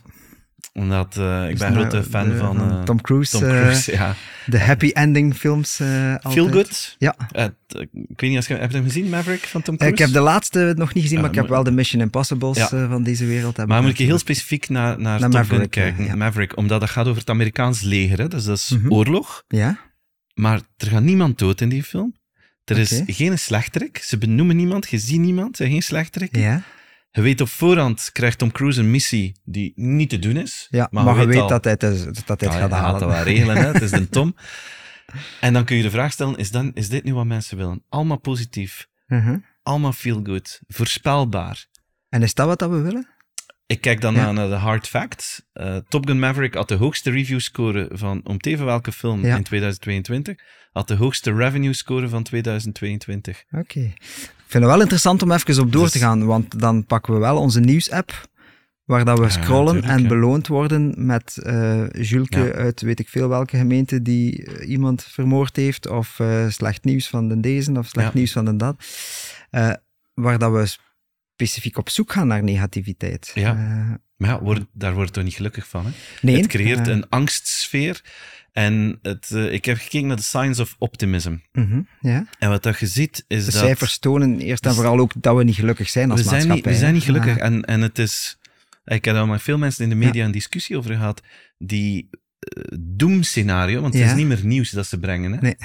[0.78, 3.32] Omdat eh, ik Dus ben een grote fan de- van, eh, Tom Cruise.
[3.32, 3.92] Tom eh, Cruise.
[3.92, 4.16] ja.
[4.46, 5.82] de happy ending films.
[5.82, 6.34] altijd.
[6.34, 6.96] Feel Good.
[7.00, 7.16] Ja.
[7.32, 9.96] Ik weet niet, als je, heb je hem gezien, Maverick, van Tom Cruise?
[9.96, 12.68] Ik heb de laatste nog niet gezien, maar ik heb wel de Mission Impossibles Ja.
[12.68, 13.58] van deze wereld.
[13.58, 16.06] heb Maar moet ik heel specifiek naar, naar, Naar Maverick, kijken.
[16.06, 16.16] ja.
[16.16, 18.18] Maverick, omdat dat gaat over het Amerikaans leger.
[18.20, 18.28] Hè.
[18.28, 18.92] Dus dat is Mhm.
[18.94, 19.44] oorlog.
[19.48, 19.78] Ja?
[20.34, 22.16] Maar er gaat niemand dood in die film.
[22.66, 23.98] Er is geen slechterik.
[23.98, 24.90] Ze benoemen niemand.
[24.90, 25.58] Je ziet niemand.
[25.58, 26.36] Zijn geen slechterik.
[26.36, 26.62] Ja?
[27.16, 30.68] Je weet op voorhand, krijgt Tom Cruise een missie die niet te doen is.
[30.70, 32.80] Ja, maar, je weet al- dat hij het, is- dat hij het Ja, gaat hij
[32.80, 33.00] halen.
[33.00, 33.66] dat wel regelen, hè.
[33.72, 34.36] het is een Tom.
[35.42, 37.84] En dan kun je de vraag stellen, is, dan, is dit nu wat mensen willen?
[37.90, 39.38] Allemaal positief, Mhm.
[39.64, 41.66] allemaal feel good, voorspelbaar.
[42.10, 43.08] En is dat wat dat we willen?
[43.68, 44.32] Ik kijk dan Ja.
[44.32, 45.42] naar de hard facts.
[45.54, 49.26] Eh, Top Gun Maverick had de hoogste review score van, om te even welke film,
[49.26, 49.36] Ja.
[49.36, 50.36] in 2022.
[50.72, 53.44] Had de hoogste revenue score van 2022.
[53.52, 53.80] Oké.
[53.80, 57.14] Ik vind het wel interessant om even op door Dus- te gaan, want dan pakken
[57.14, 58.30] we wel onze nieuwsapp,
[58.84, 63.10] waar dat we Ja, scrollen tuurlijk, en beloond worden met eh Julke uit weet ik
[63.10, 67.88] veel welke gemeente die eh, iemand vermoord heeft, of slecht nieuws van de deze, of
[67.88, 68.76] slecht nieuws van de dat.
[70.14, 70.78] Waar dat we
[71.36, 73.32] specifiek op zoek gaan naar negativiteit.
[73.34, 73.50] Ja.
[73.52, 75.86] Eh, Maar ja, word, daar wordt toch niet gelukkig van.
[75.86, 75.92] Hè?
[76.22, 78.04] nee, het creëert eh, een angstsfeer.
[78.52, 81.36] En het, eh, ik heb gekeken naar de Science of Optimism.
[81.52, 82.28] mhm, ja.
[82.40, 83.60] En wat dat je ziet, is De dat...
[83.62, 86.38] cijfers tonen eerst en Dus- vooral ook dat we niet gelukkig zijn als we zijn,
[86.40, 86.74] niet, maatschappij.
[86.74, 87.38] we zijn niet gelukkig.
[87.38, 88.38] En, en het is...
[88.86, 91.22] Ik heb daar met veel mensen in de media een discussie over gehad.
[91.58, 92.10] Die
[92.80, 94.10] doemscenario, want het Ja.
[94.10, 95.32] is niet meer nieuws dat ze brengen.
[95.32, 95.38] Hè?
[95.42, 95.56] Nee.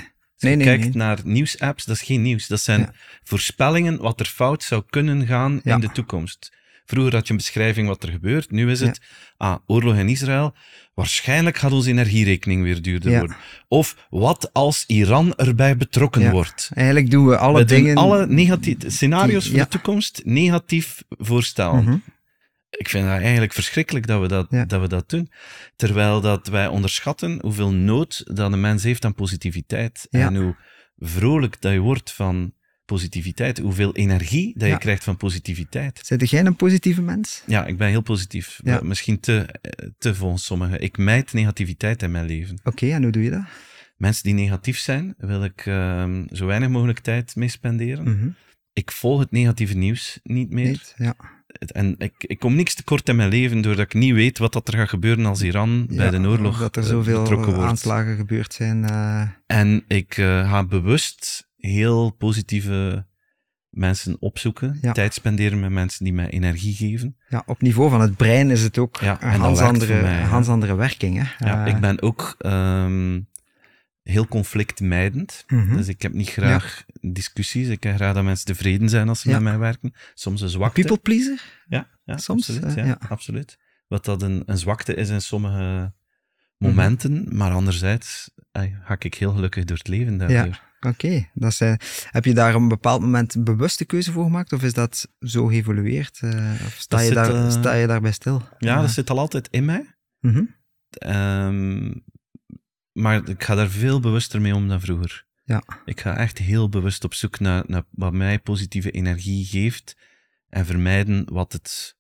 [0.40, 1.06] Als je Nee, nee, kijkt nee.
[1.06, 2.46] naar nieuwsapps, dat is geen nieuws.
[2.46, 2.92] Dat zijn Ja.
[3.22, 5.74] voorspellingen wat er fout zou kunnen gaan Ja.
[5.74, 6.52] in de toekomst.
[6.84, 8.50] Vroeger had je een beschrijving wat er gebeurt.
[8.50, 9.00] Nu is het,
[9.36, 10.54] ah, oorlog in Israël.
[10.94, 13.36] Waarschijnlijk gaat onze energierekening weer duurder worden.
[13.68, 16.70] Of wat als Iran erbij betrokken wordt.
[16.74, 17.96] Eigenlijk doen we alle We dingen...
[17.96, 21.84] alle negatieve scenario's voor de toekomst negatief voorstellen.
[21.84, 21.96] Mhm.
[22.70, 24.64] Ik vind dat eigenlijk verschrikkelijk dat we dat, Ja.
[24.64, 25.30] dat we dat doen.
[25.76, 30.06] Terwijl dat wij onderschatten hoeveel nood dat een mens heeft aan positiviteit.
[30.10, 30.26] Ja.
[30.26, 30.56] En hoe
[30.96, 32.54] vrolijk dat je wordt van
[32.84, 33.58] positiviteit.
[33.58, 34.76] Hoeveel energie dat je Ja.
[34.78, 36.00] krijgt van positiviteit.
[36.02, 37.42] Zit jij een positieve mens?
[37.46, 38.60] Ja, ik ben heel positief.
[38.82, 39.46] Misschien te,
[39.98, 40.80] te volgens sommigen.
[40.80, 42.60] Ik mijd negativiteit in mijn leven.
[42.64, 43.44] Oké, en hoe doe je dat?
[43.96, 48.04] Mensen die negatief zijn, wil ik ehm, zo weinig mogelijk tijd mee spenderen.
[48.16, 48.28] Mhm.
[48.72, 50.68] Ik volg het negatieve nieuws niet meer.
[50.68, 50.94] Niet?
[50.96, 51.14] Ja.
[51.58, 54.68] En ik, ik kom niks tekort in mijn leven doordat ik niet weet wat dat
[54.68, 58.84] er gaat gebeuren als Iran bij de oorlog Dat er eh, zoveel aanslagen gebeurd zijn.
[58.84, 63.06] eh, En ik eh, ga bewust heel positieve
[63.70, 64.92] mensen opzoeken, Ja.
[64.92, 67.16] tijd spenderen met mensen die mij energie geven.
[67.28, 70.48] Ja, op niveau van het brein is het ook Ja, een hans andere, mij, hans
[70.48, 71.16] andere werking.
[71.22, 71.46] Hè?
[71.46, 73.20] Ja, ik ben ook ehm,
[74.02, 75.44] heel conflictmijdend.
[75.46, 75.76] mhm.
[75.76, 77.68] Dus ik heb niet graag discussies.
[77.68, 79.34] Ik heb graag dat mensen tevreden zijn als ze Ja.
[79.34, 79.92] met mij werken.
[80.14, 80.80] Soms een zwakte.
[80.80, 81.42] People pleaser?
[81.68, 82.76] Ja, ja Soms, absoluut.
[82.76, 83.58] eh, ja, absoluut.
[83.88, 85.92] Wat dat een, een zwakte is in sommige
[86.56, 88.30] momenten, maar anderzijds
[88.84, 90.68] ga ik heel gelukkig door het leven daardoor.
[90.80, 91.28] Oké.
[91.34, 91.74] dat is, eh,
[92.10, 94.52] Heb je daar op een bepaald moment een bewuste keuze voor gemaakt?
[94.52, 96.18] Of is dat zo geëvolueerd?
[96.22, 98.42] eh, of sta, Dat je zit, daar, sta je daarbij stil?
[98.58, 99.94] Ja, dat zit al altijd in mij.
[100.20, 100.42] mhm.
[100.90, 101.92] Ehm,
[102.92, 105.26] maar ik ga daar veel bewuster mee om dan vroeger.
[105.44, 105.62] Ja.
[105.84, 109.96] Ik ga echt heel bewust op zoek naar, naar wat mij positieve energie geeft
[110.48, 111.98] en vermijden wat het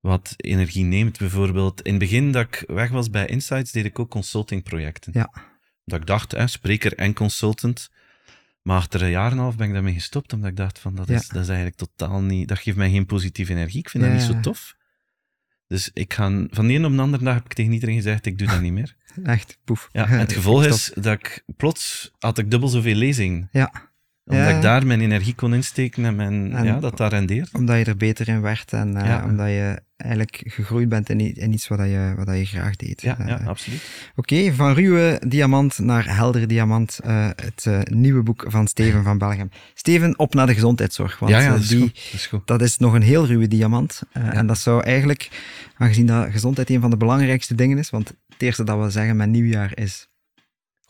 [0.00, 1.18] wat energie neemt.
[1.18, 5.12] Bijvoorbeeld, in het begin dat ik weg was bij Insights, deed ik ook consultingprojecten.
[5.14, 5.32] Ja.
[5.84, 7.90] Dat ik dacht, hè, spreker en consultant.
[8.62, 10.94] Maar achter een jaar en een half ben ik daarmee gestopt, omdat ik dacht van,
[10.94, 13.78] dat is, dat is eigenlijk totaal niet, dat geeft mij geen positieve energie.
[13.78, 14.76] Ik vind Ja, dat niet zo tof.
[15.66, 18.26] Dus ik ga, van de een op de andere dag heb ik tegen iedereen gezegd,
[18.26, 18.96] ik doe dat niet meer.
[19.22, 19.88] Echt, poef.
[19.92, 23.48] Ja, en het gevolg is dat ik plots had ik dubbel zoveel lezingen.
[23.52, 23.92] Ja,
[24.26, 24.56] Omdat Ja.
[24.56, 27.50] ik daar mijn energie kon insteken en, mijn, En- ja, dat daar rendeert.
[27.54, 29.24] omdat je er beter in werd en eh, Ja.
[29.24, 33.02] omdat je eigenlijk gegroeid bent in, iets wat je, wat je graag deed.
[33.02, 33.82] Ja, ja, Eh, absoluut.
[34.16, 36.98] Oké, van ruwe diamant naar heldere diamant.
[37.04, 39.50] eh, het nieuwe boek van Steven van Belgium.
[39.74, 41.18] Steven, op naar de gezondheidszorg.
[41.18, 41.94] Want ja, ja, dat is, die, goed.
[41.94, 42.46] Dat is goed.
[42.46, 44.02] dat is nog een heel ruwe diamant.
[44.12, 45.28] En dat zou eigenlijk,
[45.76, 49.16] aangezien dat gezondheid een van de belangrijkste dingen is, want het eerste dat we zeggen
[49.16, 50.08] met nieuwjaar is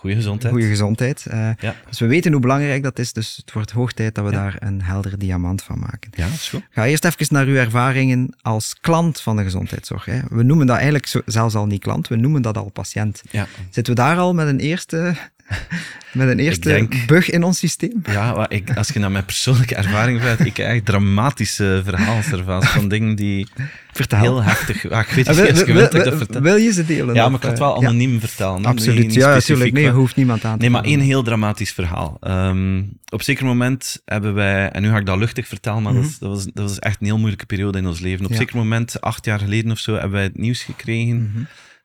[0.05, 0.53] Goeie gezondheid.
[0.53, 1.27] goede gezondheid.
[1.27, 1.75] Eh, Ja.
[1.89, 4.37] Dus we weten hoe belangrijk dat is, dus het wordt hoog tijd dat we Ja.
[4.37, 6.11] daar een heldere diamant van maken.
[6.15, 6.63] Ja, dat is goed.
[6.71, 10.05] Ga eerst even naar uw ervaringen als klant van de gezondheidszorg.
[10.05, 10.21] Hè.
[10.29, 13.23] We noemen dat eigenlijk zo, zelfs al niet klant, we noemen dat al patiënt.
[13.31, 13.47] Ja.
[13.71, 15.15] Zitten we daar al met een eerste,
[16.13, 18.03] met een eerste denk- bug in ons systeem?
[18.05, 22.89] Ja, ik, als je naar mijn persoonlijke ervaring vraagt, ik heb echt dramatische verhaalservaas van
[22.89, 23.47] dingen die
[23.93, 24.21] Vertel.
[24.21, 24.83] heel heftig...
[24.83, 26.41] Ja, ik weet Eh, niet wil, wil- dat ik wil- dat vertel.
[26.41, 27.15] wil je ze delen?
[27.15, 28.65] Ja, maar ik ga het eh, wel ja, anoniem vertellen.
[28.65, 29.73] Absoluut, Niet- niet ja, natuurlijk.
[29.73, 32.17] Nee, hoeft niemand aan te Nee, maar één heel dramatisch verhaal.
[32.21, 32.79] Ehm,
[33.09, 36.05] op een zeker moment hebben wij, en nu ga ik dat luchtig vertellen, maar dat,
[36.05, 38.25] is- dat, was, dat was echt een heel moeilijke periode in ons leven.
[38.25, 38.43] Op een Mhm.
[38.43, 38.47] Ja.
[38.49, 41.43] zeker moment, acht jaar geleden of zo, hebben wij het nieuws gekregen Mhm.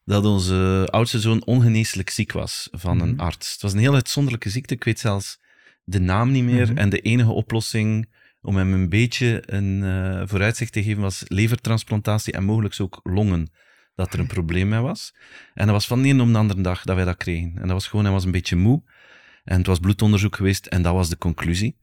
[0.10, 3.20] Dat onze oudste zoon ongeneeslijk ziek was van een Mhm.
[3.20, 3.52] arts.
[3.52, 5.40] Het was een heel uitzonderlijke ziekte, ik weet zelfs
[5.84, 6.68] de naam niet meer.
[6.68, 6.78] Mhm.
[6.78, 8.10] En de enige oplossing
[8.42, 13.52] om hem een beetje een eh, vooruitzicht te geven was levertransplantatie en mogelijk ook longen.
[13.96, 15.14] Dat er een probleem mee was.
[15.54, 17.52] En dat was van de ene op de andere dag dat wij dat kregen.
[17.56, 18.84] En dat was gewoon, hij was een beetje moe.
[19.44, 21.78] En het was bloedonderzoek geweest en dat was de conclusie.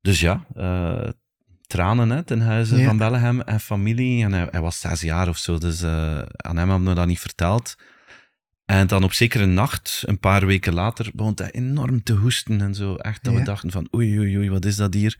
[0.00, 1.08] Dus ja, eh,
[1.70, 2.86] tranen hè, ten huize Ja.
[2.86, 4.24] van Bellegem en familie.
[4.24, 7.06] En hij, hij was zes jaar of zo, dus eh, aan hem hebben we dat
[7.06, 7.76] niet verteld.
[8.64, 12.74] En dan op zekere nacht, een paar weken later, begon hij enorm te hoesten en
[12.74, 12.94] zo.
[12.94, 15.18] Echt dat we dachten van oei, oei, oei, wat is dat hier?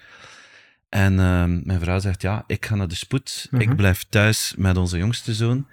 [0.89, 3.49] En ehm, mijn vrouw zegt, ja, ik ga naar de spoed.
[3.51, 3.63] Mhm.
[3.63, 5.67] Ik blijf thuis met onze jongste zoon.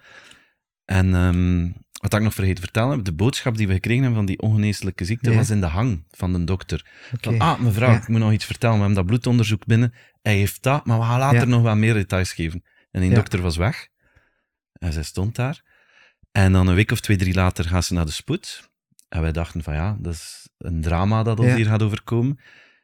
[0.86, 1.70] En ehm,
[2.12, 5.06] wat ik nog vergeten vertellen heb, de boodschap die we gekregen hebben van die ongeneeslijke
[5.06, 5.36] ziekte Ja.
[5.36, 6.86] was in de hang van de dokter.
[7.14, 7.30] Oké.
[7.30, 7.98] Van, ah, mevrouw, Ja.
[7.98, 8.76] ik moet nog iets vertellen.
[8.76, 9.94] We hebben dat bloedonderzoek binnen.
[10.22, 11.46] Hij heeft dat, maar we gaan later Ja.
[11.46, 12.64] nog wat meer details geven.
[12.92, 13.88] En die dokter was weg.
[14.74, 15.62] En zij stond daar.
[16.32, 18.70] En dan een week of twee, drie later gaan ze naar de spoed.
[19.10, 22.40] En wij dachten van ja, dat is een drama dat ons hier gaat overkomen.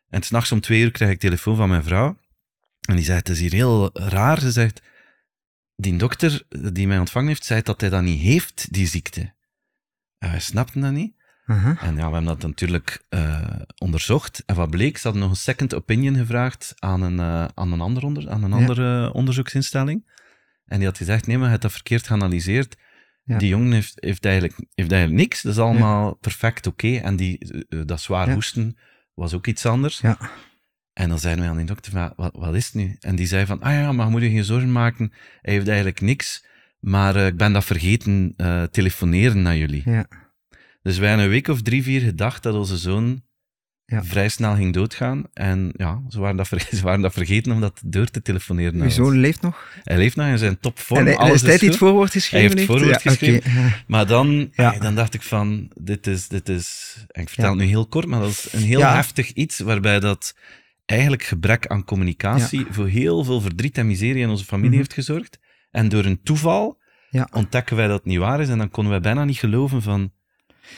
[0.09, 2.17] En s'nachts om twee uur krijg ik telefoon van mijn vrouw.
[2.87, 4.39] En die zegt, het is hier heel raar.
[4.39, 4.81] Ze zegt,
[5.75, 9.33] die dokter die mij ontvangen heeft, zei dat hij dat niet heeft, die ziekte.
[10.17, 11.21] En wij snapten dat niet.
[11.45, 11.77] Aha.
[11.81, 13.41] En ja, we hebben dat natuurlijk eh,
[13.77, 14.43] onderzocht.
[14.45, 17.81] En wat bleek, ze hadden nog een second opinion gevraagd aan een, eh, aan een,
[17.81, 18.55] ander onder, aan een Ja.
[18.55, 20.11] andere onderzoeksinstelling.
[20.65, 22.77] En die had gezegd, nee, maar je hebt dat verkeerd geanalyseerd.
[23.23, 23.37] Ja.
[23.37, 25.41] Die jongen heeft, heeft, eigenlijk, heeft eigenlijk niks.
[25.41, 26.95] Dat is allemaal perfect oké.
[26.95, 28.77] En die, eh, dat zwaar hoesten
[29.13, 29.99] was ook iets anders.
[29.99, 30.17] Ja.
[30.93, 32.95] En dan zeiden wij aan die dokter, van, wat, wat is het nu?
[32.99, 35.11] En die zei van, ah ja, maar je moet je geen zorgen maken.
[35.41, 36.45] Hij heeft eigenlijk niks.
[36.79, 39.81] Maar eh, ik ben dat vergeten eh, telefoneren naar jullie.
[39.85, 40.05] Ja.
[40.81, 43.21] Dus wij hebben een week of drie, vier gedacht dat onze zoon
[43.85, 44.03] Ja.
[44.03, 45.23] vrij snel ging doodgaan.
[45.33, 48.77] En ja, ze waren dat, ver- ze waren dat vergeten om dat door te telefoneren.
[48.77, 49.67] naar Uw zoon leeft nog?
[49.83, 51.07] Hij leeft nog in zijn topvorm.
[51.07, 51.61] en hij, is goed.
[51.61, 53.73] het voorwoord geschreven Hij heeft het voorwoord Ja, geschreven.
[53.87, 54.73] Maar dan, Ja.
[54.73, 57.87] eh, dan dacht ik van, dit is, dit is, en ik vertel het nu heel
[57.87, 60.35] kort, maar dat is een heel heftig iets waarbij dat
[60.85, 64.77] eigenlijk gebrek aan communicatie voor heel veel verdriet en miserie in onze familie Mhm.
[64.79, 65.39] heeft gezorgd.
[65.71, 67.27] En door een toeval Ja.
[67.31, 70.11] ontdekken wij dat het niet waar is en dan konden wij bijna niet geloven van,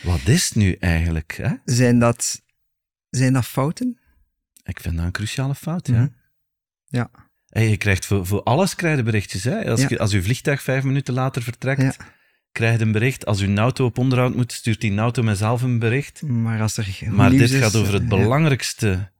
[0.03, 1.33] wat is het nu eigenlijk?
[1.41, 1.49] Hè?
[1.65, 2.41] Zijn, dat,
[3.09, 3.99] zijn dat fouten?
[4.63, 5.93] Ik vind dat een cruciale fout, ja.
[5.93, 6.07] Mhm.
[6.85, 7.09] Ja.
[7.49, 9.43] Hey, je krijgt voor, voor alles krijg je berichtjes.
[9.43, 9.69] Hè?
[9.69, 9.87] Als, Ja.
[9.89, 11.93] je, als uw vliegtuig vijf minuten later vertrekt, Ja.
[12.51, 13.25] krijg je een bericht.
[13.25, 16.21] Als uw auto op onderhoud moet, stuurt die auto mijzelf een bericht.
[16.21, 19.11] Maar als er Maar dit is, gaat over het belangrijkste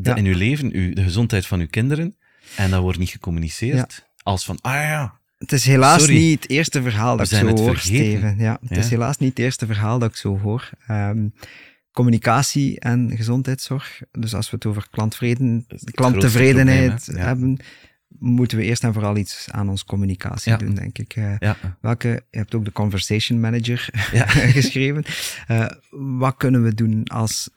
[0.00, 0.16] de- Ja.
[0.16, 2.16] in uw leven, uw, de gezondheid van uw kinderen,
[2.56, 4.08] en dat wordt niet gecommuniceerd.
[4.22, 6.16] Als van, ah ja, Het is helaas Sorry.
[6.18, 7.76] niet het eerste verhaal dat ik zo hoor.
[7.78, 8.38] Steven.
[8.38, 8.76] Ja, het Ja.
[8.76, 10.70] is helaas niet het eerste verhaal dat ik zo hoor.
[11.92, 14.00] Communicatie en gezondheidszorg.
[14.12, 15.66] Dus als we het over klanttevredenheid
[17.04, 17.56] probleem, hebben,
[18.18, 20.58] moeten we eerst en vooral iets aan onze communicatie Ja.
[20.58, 21.16] doen, denk ik.
[21.16, 24.26] Eh, ja, welke, je hebt ook de Conversation Manager Ja.
[24.58, 25.04] geschreven.
[25.46, 27.50] Eh, wat kunnen we doen als,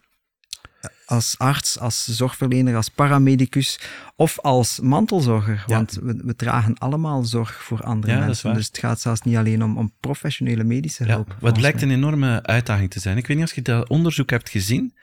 [1.07, 3.79] als arts, als zorgverlener, als paramedicus
[4.15, 5.63] of als mantelzorger?
[5.67, 5.75] Ja.
[5.75, 8.53] Want we, we dragen allemaal zorg voor andere Ja, mensen.
[8.53, 11.13] Dus het gaat zelfs niet alleen om, om professionele medische ja.
[11.13, 11.27] hulp.
[11.27, 11.89] Wat volgens blijkt mij.
[11.89, 13.17] een enorme uitdaging te zijn.
[13.17, 14.93] Ik weet niet of je dat onderzoek hebt gezien,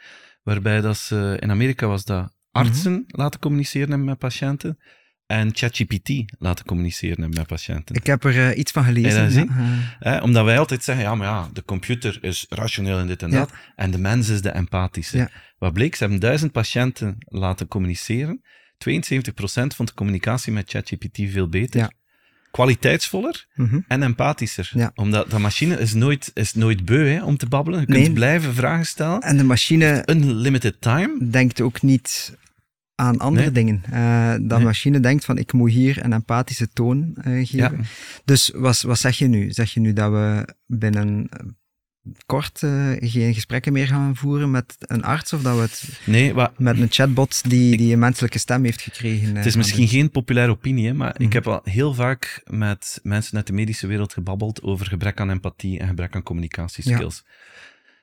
[0.43, 3.03] waarbij dat ze, in Amerika was dat artsen Mhm.
[3.07, 4.79] laten communiceren met patiënten
[5.27, 7.95] en ChatGPT laten communiceren met patiënten.
[7.95, 9.51] Ik heb er eh, iets van gelezen.
[10.01, 13.31] Eh, omdat wij altijd zeggen, ja, maar ja, de computer is rationeel en dit en
[13.31, 13.39] Ja.
[13.39, 15.17] dat, en de mens is de empathische.
[15.17, 15.31] Ja.
[15.59, 18.41] Wat bleek, ze hebben duizend patiënten laten communiceren.
[18.79, 21.93] 72% vond de communicatie met ChatGPT veel beter.
[22.51, 23.81] Kwaliteitsvoller mhm.
[23.89, 24.91] en empathischer.
[24.95, 27.81] Omdat dat machine is nooit, is nooit beu hè, om te babbelen.
[27.81, 28.13] Je kunt Nee.
[28.13, 29.21] blijven vragen stellen.
[29.21, 31.29] En de machine Unlimited time.
[31.31, 32.37] denkt ook niet
[32.95, 33.65] aan andere Nee.
[33.65, 33.83] dingen.
[33.91, 34.67] Eh dat Nee.
[34.67, 37.59] machine denkt van ik moet hier een empathische toon eh, geven.
[37.59, 37.73] Ja.
[38.25, 39.51] Dus wat, wat zeg je nu?
[39.53, 41.47] Zeg je nu dat we binnen eh,
[42.27, 42.59] kort
[42.99, 46.79] geen gesprekken meer gaan voeren met een arts of dat we het Nee, wat, met
[46.81, 49.37] een chatbot die, die een menselijke stem heeft gekregen?
[49.37, 51.23] Het is misschien geen populaire opinie, maar Mhm.
[51.23, 55.31] ik heb al heel vaak met mensen uit de medische wereld gebabbeld over gebrek aan
[55.31, 57.25] empathie en gebrek aan communicatieskills.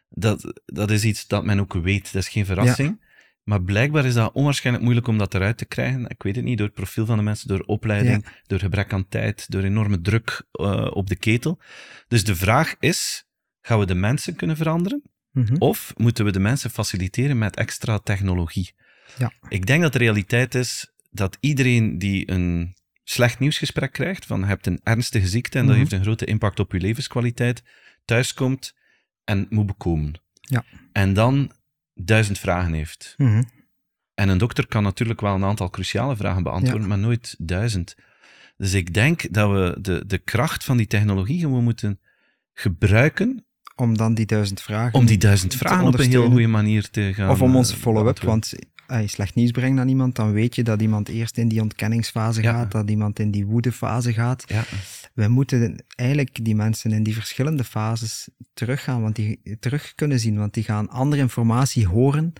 [0.10, 3.10] Dat, dat is iets dat men ook weet, dat is geen verrassing.
[3.43, 6.06] Maar blijkbaar is dat onwaarschijnlijk moeilijk om dat eruit te krijgen.
[6.08, 9.08] Ik weet het niet, door het profiel van de mensen, door opleiding, door gebrek aan
[9.08, 11.60] tijd, door enorme druk eh, op de ketel.
[12.08, 13.25] Dus de vraag is,
[13.62, 15.01] gaan we de mensen kunnen veranderen?
[15.32, 15.56] Mhm.
[15.58, 18.73] Of moeten we de mensen faciliteren met extra technologie?
[19.17, 19.32] Ja.
[19.49, 24.45] Ik denk dat de realiteit is dat iedereen die een slecht nieuwsgesprek krijgt, van je
[24.45, 25.80] hebt een ernstige ziekte en dat Mhm.
[25.80, 27.63] heeft een grote impact op je levenskwaliteit,
[28.06, 28.73] thuiskomt
[29.23, 30.13] en moet bekomen.
[30.41, 30.63] Ja.
[30.91, 31.51] En dan
[31.93, 33.13] duizend vragen heeft.
[33.17, 33.43] Mhm.
[34.13, 36.88] En een dokter kan natuurlijk wel een aantal cruciale vragen beantwoorden, Ja.
[36.88, 37.95] maar nooit duizend.
[38.58, 41.99] Dus ik denk dat we de, de kracht van die technologie gewoon moeten
[42.54, 46.89] gebruiken Om dan die duizend vragen om die duizend vragen op een heel goede manier
[46.89, 48.54] te gaan Of om onze eh, follow-up, want
[48.91, 51.62] als je slecht nieuws brengt aan iemand, dan weet je dat iemand eerst in die
[51.62, 52.51] ontkenningsfase Ja.
[52.51, 54.43] gaat, dat iemand in die woedefase gaat.
[54.47, 54.63] Ja.
[55.13, 60.38] Wij moeten eigenlijk die mensen in die verschillende fases teruggaan, want die terug kunnen zien,
[60.38, 62.34] want die gaan andere informatie horen.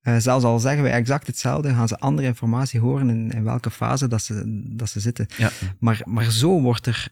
[0.00, 3.70] Eh, zelfs al zeggen wij exact hetzelfde, gaan ze andere informatie horen in, in welke
[3.70, 4.42] fase dat ze,
[4.76, 5.26] dat ze zitten.
[5.36, 5.50] Ja.
[5.78, 7.08] Maar, maar zo wordt er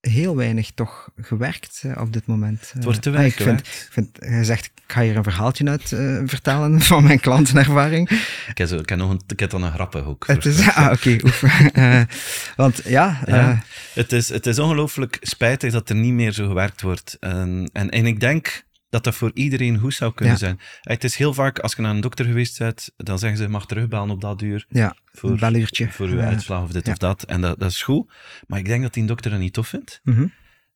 [0.00, 2.70] heel weinig toch gewerkt eh, op dit moment.
[2.74, 5.68] Het wordt te Eh, weinig ik vind, vind, hij zegt, ik ga hier een verhaaltje
[5.68, 8.10] uit eh, vertellen van mijn klantenervaring.
[8.48, 10.26] Ik heb, zo, ik heb, nog een, ik heb dan een grappig ook.
[10.26, 11.16] Het is, ah, oké,
[12.56, 13.62] want ja, Ja.
[13.94, 17.16] Het is, het is ongelooflijk spijtig dat er niet meer zo gewerkt wordt.
[17.20, 20.40] En, en, en ik denk dat dat voor iedereen goed zou kunnen Ja.
[20.40, 20.58] zijn.
[20.58, 23.44] Eh, Het is heel vaak, als je naar een dokter geweest bent, dan zeggen ze,
[23.44, 25.30] je mag terugbellen op dat uur ja, voor,
[25.90, 26.92] voor uw uitslag of dit ja.
[26.92, 27.22] of dat.
[27.22, 28.12] En dat, dat is goed.
[28.46, 30.00] Maar ik denk dat die dokter dat niet tof vindt.
[30.04, 30.26] mhm.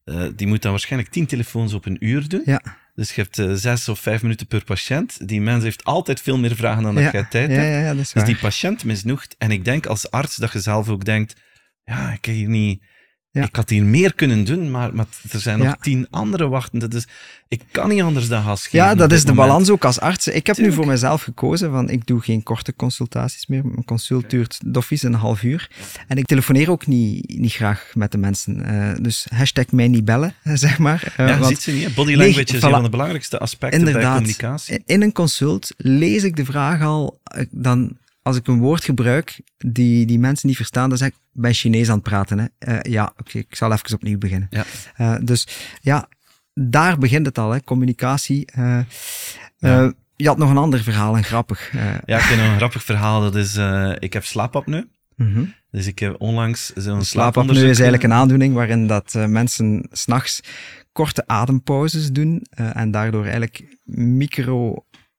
[0.04, 2.42] Eh, die moet dan waarschijnlijk tien telefoons op een uur doen.
[2.44, 2.62] Ja.
[2.94, 5.28] Dus je hebt eh, zes of vijf minuten per patiënt.
[5.28, 8.14] Die mens heeft altijd veel meer vragen dan dat jij tijd ja, hebt.
[8.14, 9.34] Dus die patiënt misnoegt.
[9.38, 11.36] En ik denk als arts dat je zelf ook denkt,
[11.84, 12.82] ja, ik heb hier niet...
[13.34, 13.42] Ja.
[13.44, 15.76] Ik had hier meer kunnen doen, maar, maar er zijn nog Ja.
[15.80, 16.90] tien andere wachtenden.
[16.90, 17.06] Dus
[17.48, 18.78] ik kan niet anders dan gas geven.
[18.78, 19.46] Ja, dat is de moment.
[19.48, 20.26] balans ook als arts.
[20.28, 23.64] Ik heb nu voor mezelf gekozen van ik doe geen korte consultaties meer.
[23.66, 25.70] Mijn consult duurt doffies een half uur.
[26.08, 28.64] En ik telefoneer ook niet, niet graag met de mensen.
[28.64, 31.12] Eh, dus hashtag mij niet bellen, zeg maar.
[31.16, 31.84] Eh, Ja, want ziet ze niet.
[31.84, 31.90] hè?
[31.90, 32.62] Body language is voilà.
[32.64, 34.82] een van de belangrijkste aspecten bij communicatie.
[34.86, 39.40] in een consult lees ik de vraag al, eh, dan als ik een woord gebruik
[39.56, 42.38] die, die mensen niet verstaan, dan zeg ik, ben Chinees aan het praten.
[42.38, 42.46] Hè.
[42.58, 44.48] Eh, ja, oké, ik zal even opnieuw beginnen.
[44.50, 44.64] Ja.
[44.96, 45.46] Eh, dus
[45.80, 46.08] ja,
[46.54, 48.46] daar begint het al, hè, communicatie.
[48.46, 48.78] Eh,
[49.58, 49.92] Ja.
[50.16, 51.72] je had nog een ander verhaal, een grappig.
[52.04, 53.20] Ja, ik heb nog een grappig verhaal.
[53.20, 53.56] Dat is,
[53.98, 54.84] ik heb slaapapneu.
[55.16, 55.44] mhm.
[55.70, 60.40] Dus ik heb onlangs zo'n Slaapapneu is eigenlijk een aandoening waarin dat mensen s'nachts
[60.92, 63.64] korte adempauzes doen en daardoor eigenlijk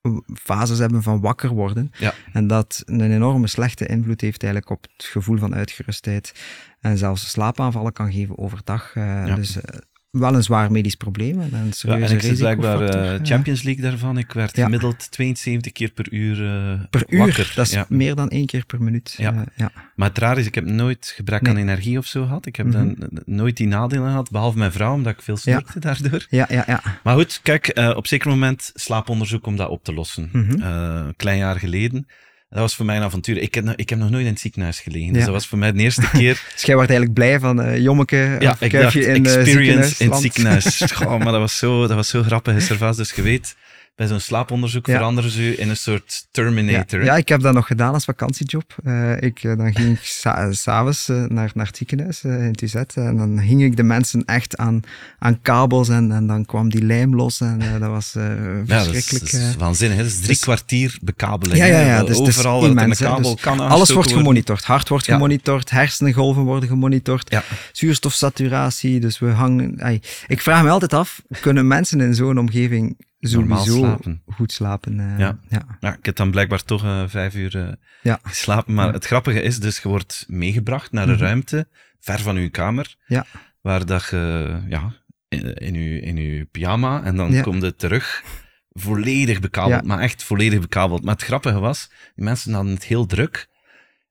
[0.03, 1.91] microfases hebben van wakker worden.
[1.97, 2.13] Ja.
[2.33, 6.33] En dat een enorme slechte invloed heeft eigenlijk op het gevoel van uitgerustheid
[6.79, 8.95] en zelfs slaapaanvallen kan geven overdag.
[8.95, 9.35] Eh, Ja.
[9.35, 9.79] Dus eh,
[10.19, 13.19] wel een zwaar medisch probleem en een Ja, en ik zit blijkbaar eh.
[13.23, 14.17] Champions League daarvan.
[14.17, 14.63] Ik werd Ja.
[14.63, 17.51] gemiddeld 72 keer per uur eh, Per uur, wakker.
[17.55, 17.85] dat is Ja.
[17.89, 19.13] meer dan één keer per minuut.
[19.17, 19.33] Ja.
[19.33, 19.71] Eh, ja.
[19.95, 21.53] Maar het raar is, ik heb nooit gebrek Nee.
[21.53, 22.45] aan energie of zo gehad.
[22.45, 22.73] Ik heb Mhm.
[22.75, 26.25] dan nooit die nadelen gehad, behalve mijn vrouw, omdat ik veel snorkte daardoor.
[26.29, 26.81] Ja, ja, ja.
[27.03, 30.29] Maar goed, kijk, op zeker moment slaaponderzoek om dat op te lossen.
[30.31, 30.61] Mhm.
[30.61, 32.07] Een klein jaar geleden
[32.53, 33.37] Dat was voor mij een avontuur.
[33.37, 35.13] Ik heb, nog- ik heb nog nooit in het ziekenhuis gelegen.
[35.13, 36.41] Dus dat was voor mij de eerste keer.
[36.53, 40.09] Dus jij wordt eigenlijk blij van eh Jommeke, ja, ik dacht, in eh, experience in
[40.11, 40.81] het ziekenhuis.
[40.95, 42.97] Goh, maar dat was zo, dat was zo grappig, is vast.
[42.97, 43.55] Dus je weet,
[43.95, 44.93] bij zo'n slaaponderzoek Ja.
[44.95, 47.03] veranderen ze je in een soort Terminator.
[47.03, 48.75] ja, ik heb dat nog gedaan als vakantiejob.
[48.83, 52.61] Eh, ik, eh, dan ging ik sa- s'avonds eh, naar, naar het ziekenhuis in het
[52.61, 54.81] UZ en dan hing ik de mensen echt aan,
[55.19, 58.85] aan kabels en, en dan kwam die lijm los en dat was eh, Ja, dat
[58.85, 59.31] is, verschrikkelijk.
[59.31, 59.97] dat is waanzinnig.
[59.97, 60.03] hè.
[60.03, 61.57] Dat is drie dus- kwartier bekabeling.
[61.57, 64.63] Ja, ja, ja, dus is Overal immens, de kabel Dus kan Alles wordt gemonitord.
[64.63, 67.35] Hart wordt gemonitord, hersengolven worden gemonitord,
[67.71, 68.99] zuurstofsaturatie.
[68.99, 70.01] Dus we hangen.
[70.27, 74.21] Ik vraag me altijd af: kunnen mensen in zo'n omgeving sowieso slapen.
[74.25, 74.99] goed slapen?
[74.99, 75.39] eh, Ja.
[75.49, 75.77] ja.
[75.79, 78.19] Ja, ik heb dan blijkbaar toch eh, vijf uur Ja.
[78.23, 78.73] geslapen.
[78.73, 78.91] Maar Ja.
[78.91, 81.23] het grappige is dus, je wordt meegebracht naar een Mhm.
[81.23, 81.67] ruimte,
[81.99, 83.25] ver van je kamer, Ja.
[83.61, 84.93] waar dat je, ja,
[85.27, 87.41] in, in, je, in je pyjama, en dan Ja.
[87.41, 88.23] kom je terug,
[88.69, 91.03] volledig bekabeld, maar echt volledig bekabeld.
[91.03, 93.47] Maar het grappige was, die mensen hadden het heel druk,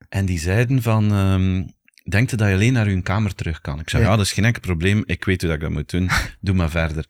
[0.09, 1.63] en die zeiden van, ehm
[2.09, 3.79] denk je dat je alleen naar je kamer terug kan?
[3.79, 4.09] Ik zei, Ja.
[4.09, 6.09] ja, dat is geen enkel probleem, ik weet hoe dat ik dat moet doen,
[6.41, 7.05] doe maar verder.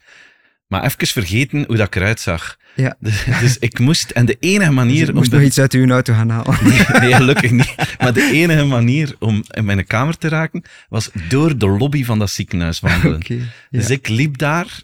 [0.74, 2.58] Maar even vergeten hoe dat ik eruit zag.
[2.76, 2.96] Ja.
[3.00, 5.74] Dus, dus ik moest, en de enige Dus manier om moest de- nog iets uit
[5.74, 6.58] uw auto gaan halen.
[6.64, 7.76] Nee, nee, gelukkig niet.
[8.00, 12.20] Maar de enige manier om in mijn kamer te raken, was door de lobby van
[12.20, 13.20] dat ziekenhuis wandelen.
[13.28, 13.38] Ja.
[13.70, 14.82] Dus ik liep daar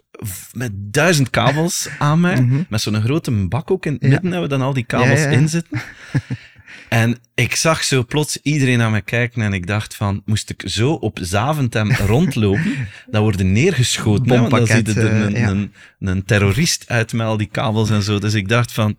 [0.54, 2.62] met duizend kabels aan mij, Mhm.
[2.70, 4.08] met zo'n grote bak ook in het Ja.
[4.10, 5.82] midden, waar we dan al die kabels in zitten.
[6.90, 10.64] En ik zag zo plots iedereen naar me kijken en ik dacht van, moest ik
[10.66, 14.30] zo op Zaventem rondlopen, dan worden neergeschoten.
[14.30, 15.50] hè, want dan ziet er een, eh, ja.
[15.50, 18.20] een, een terrorist uit met al die kabels en zo.
[18.20, 18.98] Dus ik dacht van,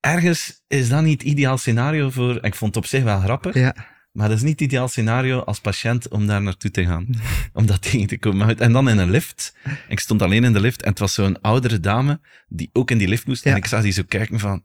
[0.00, 2.38] ergens is dat niet het ideaal scenario voor...
[2.44, 3.74] Ik vond het op zich wel grappig, Ja.
[4.12, 7.06] maar dat is niet het ideaal scenario als patiënt om daar naartoe te gaan.
[7.52, 8.58] om dat tegen te komen.
[8.58, 9.54] En dan in een lift.
[9.88, 12.98] Ik stond alleen in de lift en het was zo'n oudere dame die ook in
[12.98, 13.44] die lift moest.
[13.44, 13.50] Ja.
[13.50, 14.64] En ik zag die zo kijken van...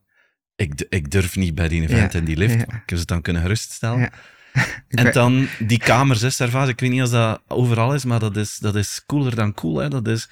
[0.62, 2.54] Ik, ik durf niet bij die event in die lift.
[2.62, 4.10] Ik heb ze dan kunnen geruststellen.
[4.90, 6.70] En dan die kamers, hè, Servaas.
[6.70, 9.78] Ik weet niet of dat overal is, maar dat is, dat is cooler dan cool.
[9.78, 9.88] Hè.
[9.90, 10.30] Dat, is,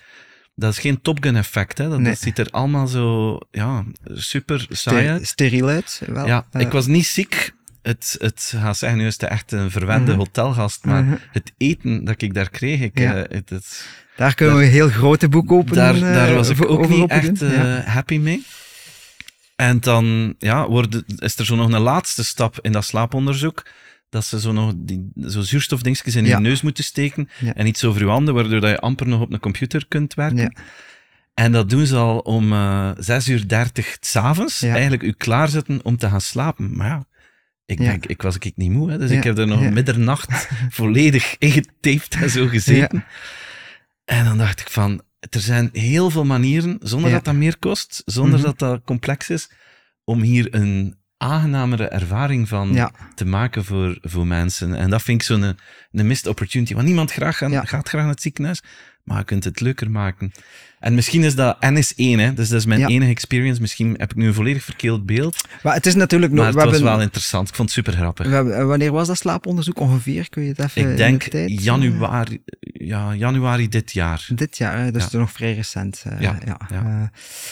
[0.56, 1.78] dat is geen Top Gun effect.
[1.78, 1.90] Hè.
[1.90, 2.10] Dat, Nee.
[2.12, 5.28] dat ziet er allemaal zo ja, super saai uit.
[5.28, 6.02] steriel uit.
[6.08, 6.28] Wel.
[6.28, 7.52] Ja, Eh, ik was niet ziek.
[7.82, 10.20] Het, het gaat zeggen, nu is het echt een verwende Mhm.
[10.20, 11.16] hotelgast, maar Mhm.
[11.32, 13.16] het eten dat ik daar kreeg, ik, Ja.
[13.16, 16.50] eh, het, het- Daar kunnen we een heel grote boek open daar, eh, daar was
[16.50, 17.82] ik ook niet echt Ja.
[17.86, 18.46] happy mee.
[19.60, 23.66] En dan ja, wordt, is er zo nog een laatste stap in dat slaaponderzoek,
[24.10, 26.36] dat ze zo nog die, zo zuurstofdingetjes in Ja.
[26.36, 27.54] je neus moeten steken Ja.
[27.54, 30.38] en iets over je handen, waardoor dat je amper nog op een computer kunt werken.
[30.38, 30.52] Ja.
[31.34, 35.98] En dat doen ze al om eh 6 uur 30 s'avonds, eigenlijk u klaarzetten om
[35.98, 36.76] te gaan slapen.
[36.78, 37.06] Maar ja,
[37.66, 41.36] ik, denk, ik was ik niet moe, hè, dus ik heb er nog middernacht volledig
[41.38, 43.06] ingetaped en zo gezeten.
[44.06, 47.16] En dan dacht ik van, er zijn heel veel manieren, zonder Ja.
[47.16, 48.48] dat dat meer kost, zonder Mhm.
[48.48, 49.52] dat dat complex is,
[50.04, 52.92] om hier een aangenamere ervaring van Ja.
[53.16, 54.74] te maken voor, voor mensen.
[54.76, 55.58] En dat vind ik zo'n een,
[55.92, 56.74] een missed opportunity.
[56.74, 57.64] Want niemand graag Ja.
[57.66, 58.62] gaat graag naar het ziekenhuis,
[59.04, 60.32] maar je kunt het leuker maken.
[60.80, 62.34] En misschien is dat N is één, hè?
[62.34, 62.88] dus dat is mijn Ja.
[62.88, 63.62] enige experience.
[63.62, 66.40] Misschien heb ik nu een volledig verkeeld beeld, Maar het is natuurlijk nog...
[66.40, 67.50] maar het we was hebben, wel interessant.
[67.50, 68.30] Ik vond het super grappig.
[68.30, 70.30] hebben- wanneer was dat slaaponderzoek ongeveer?
[70.30, 74.28] Kun je het even Ik de denk tijd, eh, januari, ja, januari dit jaar.
[74.36, 75.20] Dit jaar, dus Ja.
[75.20, 76.04] nog vrij recent.
[76.06, 76.60] eh, Ja, ja.
[76.70, 76.84] ja.
[76.86, 77.08] Eh,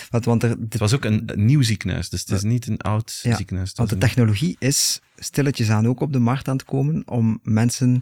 [0.10, 2.82] want, want, er, Het was ook een, een nieuw ziekenhuis, dus het is niet een
[2.82, 3.72] oud ziekenhuis.
[3.76, 8.02] Want de technologie is stilletjes aan ook op de markt aan het komen om mensen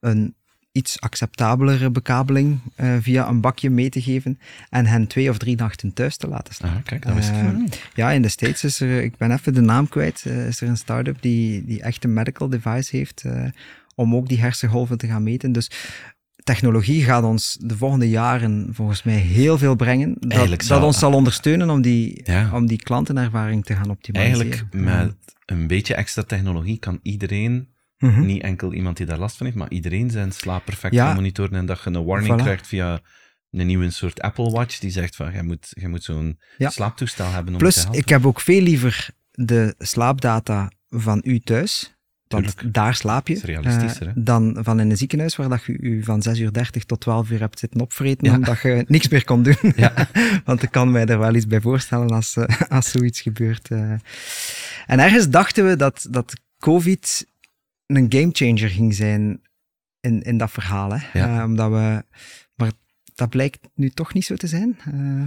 [0.00, 0.34] een
[0.76, 4.38] iets acceptabelere bekabeling eh, via een bakje mee te geven
[4.70, 6.76] en hen twee of drie nachten thuis te laten staan.
[6.76, 7.82] Ah, kijk, dat wist ik Eh, nog niet.
[7.94, 10.68] Ja, in de States is er, ik ben even de naam kwijt, eh, is er
[10.68, 13.44] een start-up die, die echt een medical device heeft eh,
[13.94, 15.52] om ook die hersengolven te gaan meten.
[15.52, 15.70] Dus
[16.44, 20.14] technologie gaat ons de volgende jaren volgens mij heel veel brengen.
[20.18, 22.50] Dat, dat ons zal ondersteunen om die, Ja.
[22.52, 24.40] om die klantenervaring te gaan optimaliseren.
[24.50, 25.14] Eigenlijk, met
[25.46, 28.26] een beetje extra technologie kan iedereen, Mhm.
[28.26, 31.14] niet enkel iemand die daar last van heeft, maar iedereen zijn slaap perfect Ja.
[31.14, 32.42] monitoren en dat je een warning Voilà.
[32.42, 33.00] krijgt via
[33.50, 36.70] een nieuwe soort Apple Watch die zegt van, jij moet, jij moet zo'n Ja.
[36.70, 37.98] slaaptoestel hebben om te Plus, helpen.
[38.00, 41.94] ik heb ook veel liever de slaapdata van u thuis.
[42.28, 42.74] Want Tuurlijk.
[42.74, 43.40] daar slaap je.
[43.40, 47.00] Eh, dan van in een ziekenhuis waar dat je u van 6 uur 30 tot
[47.00, 48.34] 12 uur hebt zitten opvreten, Ja.
[48.36, 49.56] omdat je niks meer kon doen.
[49.76, 49.92] Ja.
[50.44, 53.70] Want ik kan mij er wel iets bij voorstellen als, eh, als zoiets gebeurt.
[53.70, 53.90] eh.
[54.86, 57.26] En ergens dachten we dat, dat COVID
[57.86, 59.40] een gamechanger ging zijn
[60.00, 60.92] in, in dat verhaal.
[60.92, 61.18] Hè?
[61.18, 61.38] Ja.
[61.38, 62.04] Eh, omdat we,
[62.54, 62.70] maar
[63.14, 64.78] dat blijkt nu toch niet zo te zijn.
[64.84, 65.22] Eh,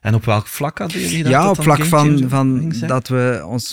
[0.00, 1.32] En op welk vlak hadden jullie dat?
[1.32, 3.70] ja, op vlak van, van dat we ons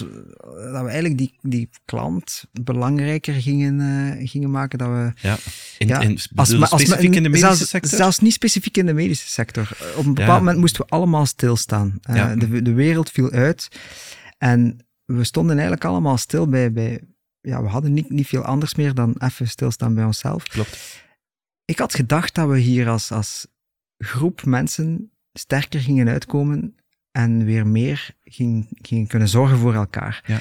[0.71, 3.79] dat we eigenlijk die, die klant belangrijker gingen,
[4.19, 4.77] eh, gingen maken.
[4.77, 5.37] Dat we, Ja.
[5.77, 7.97] In, ja, in, als, als specifiek in de medische zelfs, sector?
[7.97, 9.69] Zelfs niet specifiek in de medische sector.
[9.95, 10.37] Op een bepaald Ja.
[10.37, 11.97] moment moesten we allemaal stilstaan.
[12.01, 12.35] Eh, Ja.
[12.35, 13.67] de, de wereld viel uit.
[14.37, 17.01] En we stonden eigenlijk allemaal stil bij, bij
[17.45, 20.43] ja, we hadden niet, niet veel anders meer dan even stilstaan bij onszelf.
[20.43, 21.03] Klopt.
[21.65, 23.47] Ik had gedacht dat we hier als, als
[23.97, 26.75] groep mensen sterker gingen uitkomen
[27.11, 30.23] en weer meer gingen, gingen kunnen zorgen voor elkaar.
[30.25, 30.39] Ja.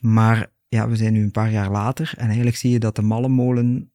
[0.00, 3.02] Maar ja, we zijn nu een paar jaar later en eigenlijk zie je dat de
[3.02, 3.90] mallenmolen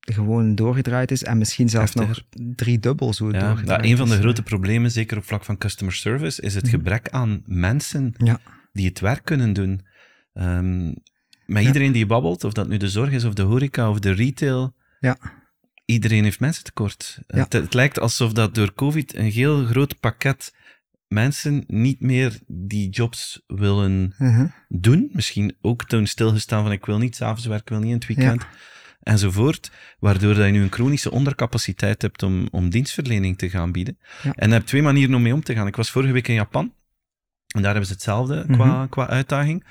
[0.00, 2.24] gewoon doorgedraaid is en misschien zelfs Heftiger.
[2.30, 5.58] nog driedubbel zo Ja, doorgedraaid nou, een van de grote problemen, zeker op vlak van
[5.58, 6.72] customer service, is het Mhm.
[6.72, 8.40] gebrek aan mensen Ja.
[8.72, 9.80] die het werk kunnen doen.
[10.32, 10.92] Ehm,
[11.46, 11.66] met Ja.
[11.68, 14.74] iedereen die babbelt, of dat nu de zorg is, of de horeca, of de retail,
[15.00, 15.16] Ja.
[15.84, 17.18] iedereen heeft mensen tekort.
[17.26, 17.38] Ja.
[17.38, 20.54] Het, het lijkt alsof dat door COVID een heel groot pakket
[21.08, 24.46] mensen niet meer die jobs willen Mhm.
[24.68, 25.08] doen.
[25.12, 28.16] Misschien ook toen stilgestaan van ik wil niet s'avonds werken, ik wil niet in het
[28.18, 28.46] weekend.
[29.00, 29.70] Enzovoort.
[29.98, 33.98] Waardoor dat je nu een chronische ondercapaciteit hebt om, om dienstverlening te gaan bieden.
[34.22, 35.66] En je hebt twee manieren om mee om te gaan.
[35.66, 36.74] Ik was vorige week in Japan.
[37.46, 38.88] En daar hebben ze hetzelfde qua, Mhm.
[38.88, 39.66] qua uitdaging.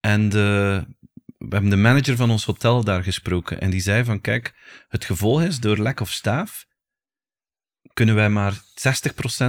[0.00, 0.84] En de,
[1.48, 3.60] we hebben de manager van ons hotel daar gesproken.
[3.60, 4.54] En die zei van, kijk,
[4.88, 6.66] het gevolg is, door lack of staff
[7.92, 8.56] kunnen wij maar 60%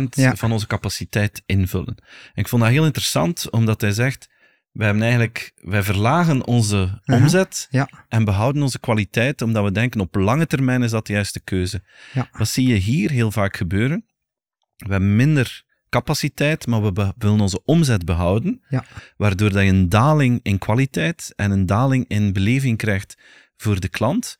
[0.09, 0.35] Ja.
[0.35, 1.95] van onze capaciteit invullen.
[2.33, 4.29] En ik vond dat heel interessant, omdat hij zegt,
[4.71, 7.21] wij, hebben eigenlijk, wij verlagen onze Mhm.
[7.21, 7.89] omzet Ja.
[8.09, 11.83] en behouden onze kwaliteit, omdat we denken op lange termijn is dat de juiste keuze.
[12.13, 12.29] Ja.
[12.31, 14.05] Wat zie je hier heel vaak gebeuren?
[14.75, 15.63] We hebben minder
[15.93, 18.85] capaciteit, maar we willen onze omzet behouden, Ja.
[19.17, 23.17] waardoor dat je een daling in kwaliteit en een daling in beleving krijgt
[23.57, 24.37] voor de klant.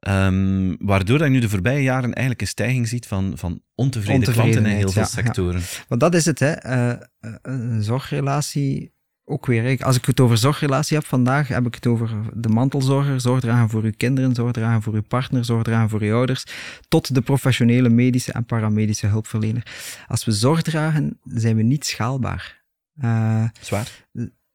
[0.00, 4.32] Ehm, waardoor dat je nu de voorbije jaren eigenlijk een stijging ziet van, van ontevreden
[4.32, 5.08] klanten in heel veel ja.
[5.08, 5.60] sectoren.
[5.88, 6.50] Want dat is het, hè.
[6.50, 6.98] Eh, eh,
[7.42, 8.93] een zorgrelatie,
[9.24, 9.62] ook weer.
[9.62, 9.84] hè.
[9.84, 13.82] Als ik het over zorgrelatie heb vandaag, heb ik het over de mantelzorger, zorgdragen voor
[13.82, 16.44] uw kinderen, zorgdragen voor uw partner, zorgdragen voor uw ouders,
[16.88, 19.66] tot de professionele medische en paramedische hulpverlener.
[20.06, 22.62] Als we zorg dragen, zijn we niet schaalbaar.
[23.00, 24.06] Eh, Zwaar.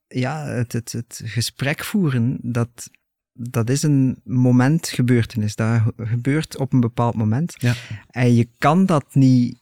[0.08, 2.90] ja, het, het, het gesprek voeren, dat,
[3.34, 5.56] dat is een momentgebeurtenis.
[5.56, 7.56] Dat gebeurt op een bepaald moment.
[7.58, 7.74] Ja.
[8.08, 9.58] En je kan dat niet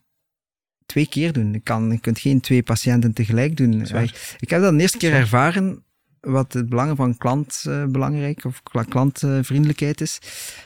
[0.87, 1.51] twee keer doen.
[1.53, 3.85] Je, kan, je kunt geen twee patiënten tegelijk doen.
[3.85, 4.35] Zwaar.
[4.39, 5.83] Ik, heb dat de eerste keer ervaren,
[6.21, 10.19] wat het belang van klant eh, belangrijk of kla- klantvriendelijkheid is.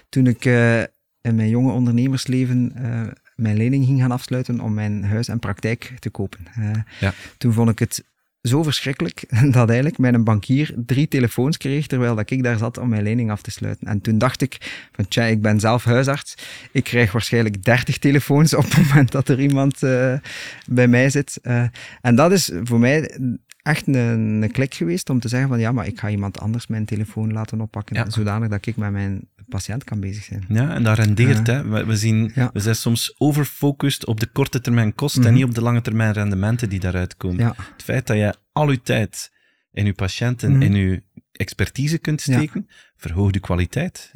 [0.09, 0.79] Toen ik eh,
[1.21, 3.01] in mijn jonge ondernemersleven eh,
[3.35, 6.39] mijn lening ging gaan afsluiten om mijn huis en praktijk te kopen.
[6.55, 7.13] Eh, Ja.
[7.37, 8.03] Toen vond ik het
[8.41, 12.89] zo verschrikkelijk dat eigenlijk mijn bankier drie telefoons kreeg terwijl dat ik daar zat om
[12.89, 13.87] mijn lening af te sluiten.
[13.87, 14.57] En toen dacht ik
[14.91, 16.35] van tja, ik ben zelf huisarts.
[16.71, 20.13] Ik krijg waarschijnlijk 30 telefoons op het moment dat er iemand eh,
[20.67, 21.39] bij mij zit.
[21.41, 21.63] Eh,
[22.01, 23.19] en dat is voor mij
[23.63, 26.67] echt een, een klik geweest om te zeggen van ja, maar ik ga iemand anders
[26.67, 28.09] mijn telefoon laten oppakken, Ja.
[28.09, 30.45] zodanig dat ik met mijn patiënt kan bezig zijn.
[30.47, 31.47] Ja, en dat rendeert.
[31.47, 31.53] Ja.
[31.53, 31.67] Hè.
[31.67, 32.49] We, we, zien, Ja.
[32.53, 35.37] we zijn soms overfocust op de korte termijn kosten en Mhm.
[35.37, 37.37] niet op de lange termijn rendementen die daaruit komen.
[37.37, 37.53] Ja.
[37.73, 39.31] Het feit dat je al je tijd
[39.71, 40.61] in je patiënten, Mhm.
[40.61, 42.33] in je expertise kunt Ja.
[42.37, 44.11] steken, verhoogt de kwaliteit.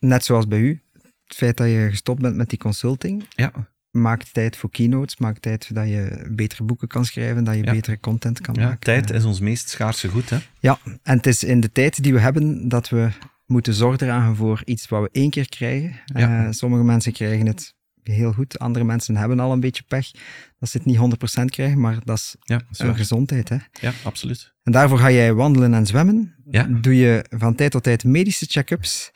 [0.00, 0.82] Net zoals bij u.
[1.24, 3.52] Het feit dat je gestopt bent met die consulting, Ja,
[4.00, 7.72] maakt tijd voor keynotes, maakt tijd dat je betere boeken kan schrijven, dat je Ja.
[7.72, 8.80] betere content kan ja maken.
[8.80, 10.30] tijd is ons meest schaarse goed.
[10.30, 10.36] Hè.
[10.60, 13.08] Ja, en het is in de tijd die we hebben dat we
[13.46, 15.92] moeten zorg dragen voor iets wat we één keer krijgen.
[16.04, 16.44] Ja.
[16.44, 20.10] Eh, sommige mensen krijgen het heel goed, andere mensen hebben al een beetje pech
[20.58, 22.60] dat ze het niet 100% krijgen, maar dat is Ja,
[22.92, 23.48] gezondheid.
[23.48, 23.56] Hè?
[23.80, 24.52] ja, absoluut.
[24.62, 26.34] En daarvoor ga jij wandelen en zwemmen.
[26.50, 26.62] Ja.
[26.70, 29.10] Doe je van tijd tot tijd medische check-ups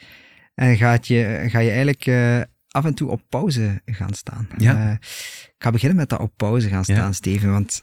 [0.54, 2.40] en gaat je, ga je eigenlijk eh,
[2.72, 4.48] af en toe op pauze gaan staan.
[4.58, 4.86] Ja.
[4.86, 4.92] Eh,
[5.46, 7.12] ik ga beginnen met dat op pauze gaan staan, Ja.
[7.12, 7.82] Steven, want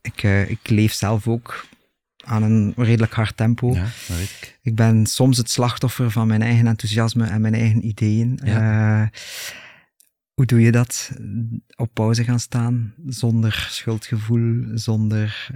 [0.00, 1.66] ik, eh, ik leef zelf ook
[2.24, 3.72] aan een redelijk hard tempo.
[3.74, 4.58] Ja, dat weet ik.
[4.62, 8.38] Ik ben soms het slachtoffer van mijn eigen enthousiasme en mijn eigen ideeën.
[8.38, 9.02] Eh,
[10.34, 11.10] hoe doe je dat?
[11.76, 15.50] Op pauze gaan staan, zonder schuldgevoel, zonder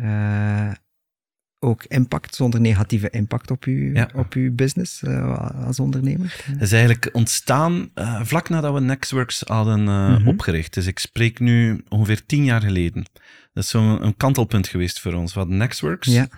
[1.65, 4.09] ook impact, zonder negatieve impact op uw, Ja.
[4.15, 6.43] op uw business eh, als ondernemer.
[6.45, 10.29] Het is eigenlijk ontstaan eh, vlak nadat we Nextworks hadden eh, Mhm.
[10.29, 10.75] opgericht.
[10.75, 13.05] Dus ik spreek nu ongeveer tien jaar geleden.
[13.53, 15.33] Dat is zo'n een kantelpunt geweest voor ons.
[15.33, 16.07] We hadden Nextworks.
[16.09, 16.29] Ja,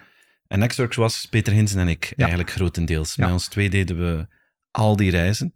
[0.49, 3.17] En Nextworks was Peter Hinsen en ik eigenlijk grotendeels.
[3.17, 4.27] Met ons twee deden we
[4.71, 5.55] al die reizen.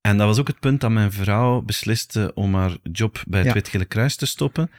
[0.00, 3.48] En dat was ook het punt dat mijn vrouw besliste om haar job bij het
[3.48, 3.54] Ja.
[3.54, 4.70] Wit Gele Kruis te stoppen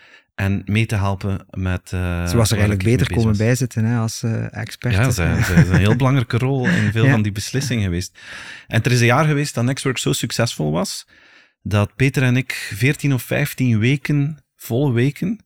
[0.42, 1.92] en mee te helpen met...
[1.94, 3.38] eh, ze was er eigenlijk beter komen was.
[3.38, 4.94] bijzitten hè, als eh, expert.
[4.94, 7.12] Ja, zij, zij is een heel belangrijke rol in veel Ja.
[7.12, 8.20] van die beslissingen geweest.
[8.68, 11.08] En er is een jaar geweest dat Nextworks zo succesvol was,
[11.62, 15.46] dat Peter en ik 14 of 15 weken, volle weken,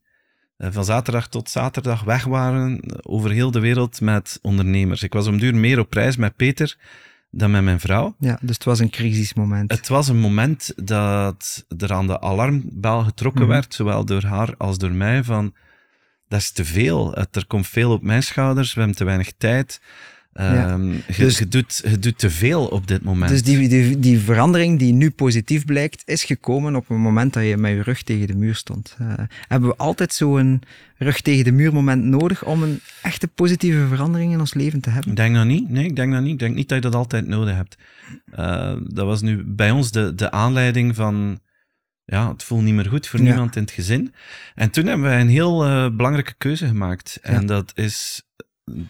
[0.56, 5.02] eh, van zaterdag tot zaterdag weg waren over heel de wereld met ondernemers.
[5.02, 6.76] Ik was om duur meer op reis met Peter
[7.36, 8.14] dan met mijn vrouw.
[8.18, 9.70] Ja, dus het was een crisismoment.
[9.70, 13.50] Het was een moment dat er aan de alarmbel getrokken Mhm.
[13.50, 15.54] werd, zowel door haar als door mij, van
[16.28, 17.14] dat is te veel.
[17.14, 19.80] Er komt veel op mijn schouders, we hebben te weinig tijd.
[20.38, 20.68] Ja.
[20.68, 23.30] Ehm, je, Dus- je doet, je doet te veel op dit moment.
[23.30, 27.44] Dus die, die, die verandering die nu positief blijkt, is gekomen op een moment dat
[27.44, 28.96] je met je rug tegen de muur stond.
[28.98, 29.12] Eh,
[29.48, 30.62] hebben we altijd zo'n
[30.98, 34.90] rug tegen de muur moment nodig om een echte positieve verandering in ons leven te
[34.90, 35.10] hebben?
[35.10, 35.70] Ik denk dat niet.
[35.70, 36.32] Nee, ik denk dat niet.
[36.32, 37.76] Ik denk niet dat je dat altijd nodig hebt.
[38.30, 41.40] Eh, dat was nu bij ons de, de aanleiding van...
[42.04, 43.24] Ja, het voelt niet meer goed voor Ja.
[43.24, 44.14] niemand in het gezin.
[44.54, 47.18] En toen hebben wij een heel eh, belangrijke keuze gemaakt.
[47.22, 47.46] En Ja.
[47.46, 48.22] dat is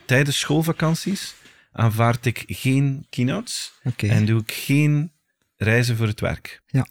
[0.04, 1.34] tijdens schoolvakanties
[1.72, 5.12] aanvaard ik geen keynotes en doe ik geen
[5.56, 6.62] reizen voor het werk.
[6.66, 6.86] Ja.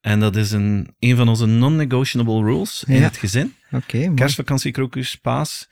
[0.00, 3.00] En dat is een, een van onze non-negotiable rules in Ja.
[3.02, 3.54] het gezin.
[3.70, 4.14] Oké, mooi.
[4.14, 5.68] Kerstvakantie, krokus, paas.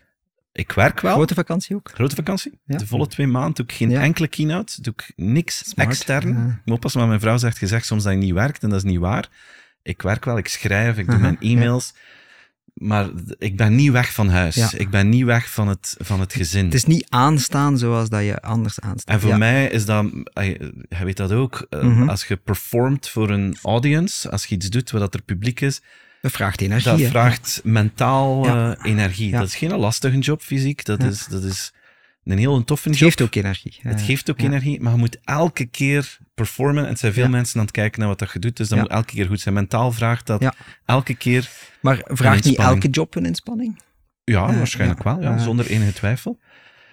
[0.53, 1.15] Ik werk wel.
[1.15, 1.91] Grote vakantie ook?
[1.95, 2.59] Grote vakantie.
[2.65, 2.77] Ja.
[2.77, 4.01] De volle twee maanden doe ik geen Ja.
[4.03, 4.83] enkele keynote.
[4.83, 5.89] Doe ik niks Smart.
[5.89, 6.29] extern.
[6.29, 8.63] Ik moet oppassen, maar mijn vrouw zegt gezegd soms dat je niet werkt.
[8.63, 9.29] En dat is niet waar.
[9.83, 11.95] Ik werk wel, ik schrijf, ik doe mijn e-mails.
[12.79, 13.09] Maar
[13.39, 14.55] ik ben niet weg van huis.
[14.55, 14.71] Ja.
[14.77, 16.65] Ik ben niet weg van het, van het gezin.
[16.65, 19.15] Het is niet aanstaan zoals dat je anders aanstaat.
[19.15, 19.37] En voor Ja.
[19.37, 22.09] mij is dat, je weet dat ook, eh, Mhm.
[22.09, 25.81] als je performt voor een audience, als je iets doet waar dat er publiek is,
[26.23, 26.91] Dat vraagt energie.
[27.03, 28.77] dat vraagt mentaal Ja.
[28.77, 29.29] eh, energie.
[29.31, 29.39] Ja.
[29.39, 31.09] Dat is geen lastige job fysiek, dat, Ja.
[31.09, 31.73] is, dat is
[32.31, 33.09] een heel toffe Het job.
[33.09, 33.77] geeft ook energie.
[33.83, 34.47] Het geeft ook ja.
[34.47, 36.83] energie, maar je moet elke keer performen.
[36.85, 37.29] En het zijn veel Ja.
[37.29, 39.41] mensen aan het kijken naar wat dat je doet, dus dat moet elke keer goed
[39.41, 39.55] zijn.
[39.55, 40.55] Mentaal vraagt dat
[40.85, 41.51] elke keer,
[41.81, 43.81] Maar vraagt niet elke job een inspanning?
[44.25, 46.39] ja, waarschijnlijk wel, ja, zonder enige twijfel.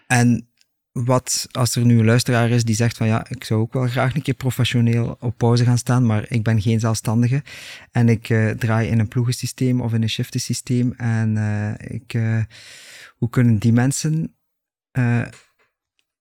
[0.07, 0.47] En
[0.91, 3.87] wat als er nu een luisteraar is die zegt van ja, ik zou ook wel
[3.87, 7.43] graag een keer professioneel op pauze gaan staan, maar ik ben geen zelfstandige
[7.91, 12.39] en ik eh, draai in een ploegensysteem of in een shiftensysteem en eh, ik, eh,
[13.15, 14.35] hoe kunnen die mensen
[14.95, 15.17] eh,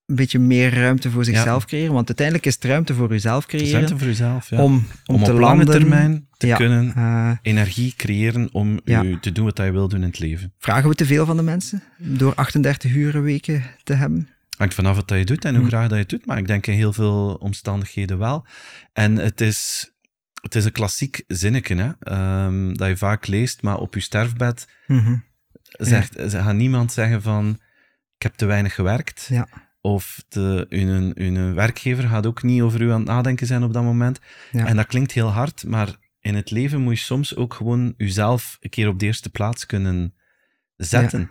[0.05, 1.93] een beetje meer ruimte voor zichzelf creëren?
[1.93, 4.57] Want uiteindelijk is het ruimte voor jezelf creëren ruimte voor jezelf, ja.
[4.63, 4.73] om,
[5.05, 5.79] om, om, te op lange landen.
[5.79, 6.55] termijn te Ja.
[6.55, 10.53] kunnen Eh, energie creëren om u te doen wat je wil doen in het leven.
[10.59, 14.29] vragen we te veel van de mensen door 38 uur weken te hebben?
[14.57, 15.69] Hangt vanaf wat je doet en hoe Hm.
[15.69, 18.45] graag dat je het doet, maar ik denk in heel veel omstandigheden wel.
[18.93, 19.91] En het is,
[20.41, 24.67] het is een klassiek zinnetje, hè, ehm, dat je vaak leest, maar op je sterfbed
[24.87, 25.15] Mhm.
[25.65, 27.59] zegt, ze gaat niemand zeggen van
[28.15, 29.27] ik heb te weinig gewerkt.
[29.29, 29.47] Ja.
[29.81, 33.73] Of de, uw, uw werkgever gaat ook niet over u aan het nadenken zijn op
[33.73, 34.19] dat moment.
[34.51, 34.65] Ja.
[34.65, 38.57] En dat klinkt heel hard, maar in het leven moet je soms ook gewoon jezelf
[38.59, 40.13] een keer op de eerste plaats kunnen
[40.75, 41.29] zetten.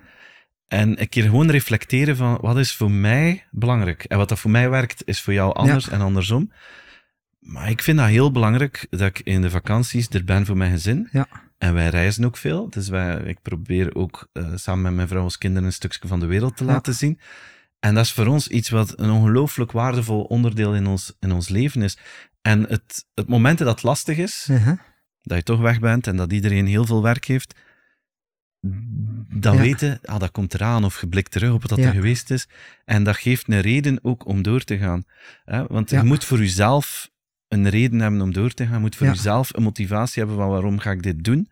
[0.66, 4.04] En een keer gewoon reflecteren van wat is voor mij belangrijk.
[4.04, 6.52] En wat dat voor mij werkt, is voor jou anders en andersom.
[7.38, 10.70] Maar ik vind dat heel belangrijk dat ik in de vakanties er ben voor mijn
[10.70, 11.08] gezin.
[11.12, 11.28] Ja.
[11.58, 12.70] En wij reizen ook veel.
[12.70, 16.20] Dus wij, ik probeer ook eh, samen met mijn vrouw als kinderen een stukje van
[16.20, 16.70] de wereld te Ja.
[16.72, 17.18] laten zien.
[17.80, 21.48] En dat is voor ons iets wat een ongelooflijk waardevol onderdeel in ons, in ons
[21.48, 21.98] leven is.
[22.42, 24.74] En het, het moment dat het lastig is, Mhm.
[25.22, 27.54] dat je toch weg bent en dat iedereen heel veel werk heeft,
[29.40, 29.60] dan Ja.
[29.60, 31.86] weten, ah, dat komt eraan of je blikt terug op wat dat Ja.
[31.86, 32.48] er geweest is.
[32.84, 35.04] En dat geeft een reden ook om door te gaan.
[35.44, 35.66] Hè?
[35.66, 37.10] Want je moet voor jezelf
[37.54, 38.74] een reden hebben om door te gaan.
[38.74, 39.12] Je moet voor Ja.
[39.12, 41.48] jezelf een motivatie hebben van waarom ga ik dit doen.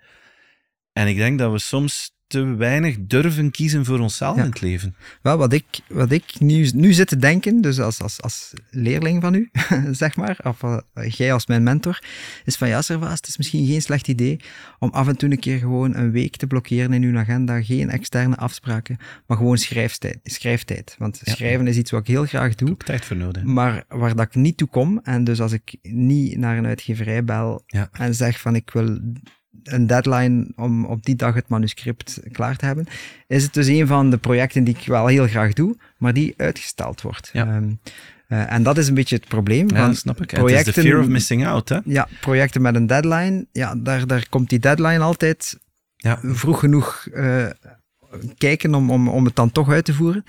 [0.93, 4.43] En ik denk dat we soms te weinig durven kiezen voor onszelf Ja.
[4.43, 4.95] in het leven.
[5.23, 9.23] Wel, wat ik, wat ik nu, nu zit te denken, dus als, als, als leerling
[9.23, 9.51] van u,
[10.03, 11.99] zeg maar, of eh, jij als mijn mentor,
[12.45, 14.41] is van ja, Servaas, het is misschien geen slecht idee
[14.79, 17.63] om af en toe een keer gewoon een week te blokkeren in uw agenda.
[17.63, 20.19] Geen externe afspraken, maar gewoon schrijftijd.
[20.23, 20.95] schrijftijd.
[20.99, 21.33] Want Ja.
[21.33, 22.77] schrijven is iets wat ik heel graag doe.
[22.77, 23.43] Tijd voor nodig.
[23.43, 27.25] Maar waar dat ik niet toe kom, en dus als ik niet naar een uitgeverij
[27.25, 27.89] bel Ja.
[27.93, 28.99] en zeg van ik wil
[29.63, 32.87] een deadline om op die dag het manuscript klaar te hebben,
[33.27, 36.35] is het dus een van de projecten die ik wel heel graag doe, maar die
[36.37, 37.31] uitgesteld wordt.
[37.33, 37.47] Ja.
[37.47, 37.71] Ehm,
[38.29, 39.69] eh, en dat is een beetje het probleem.
[39.71, 40.33] Ja, van snap ik.
[40.33, 41.79] En Het is de projecten- fear of missing out, hè?
[41.85, 45.59] Ja, projecten met een deadline, ja, daar, daar komt die deadline altijd
[45.97, 46.19] Ja.
[46.23, 47.47] vroeg genoeg eh,
[48.39, 50.25] kijken om, om, om het dan toch uit te voeren.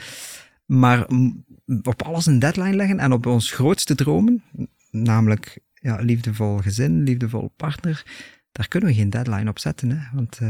[0.65, 1.07] Maar
[1.83, 4.43] op alles een deadline leggen en op ons grootste dromen,
[4.91, 8.05] namelijk ja, liefdevol gezin, liefdevol partner,
[8.53, 9.89] daar kunnen we geen deadline op zetten.
[9.91, 9.97] Hè?
[10.13, 10.49] Want eh,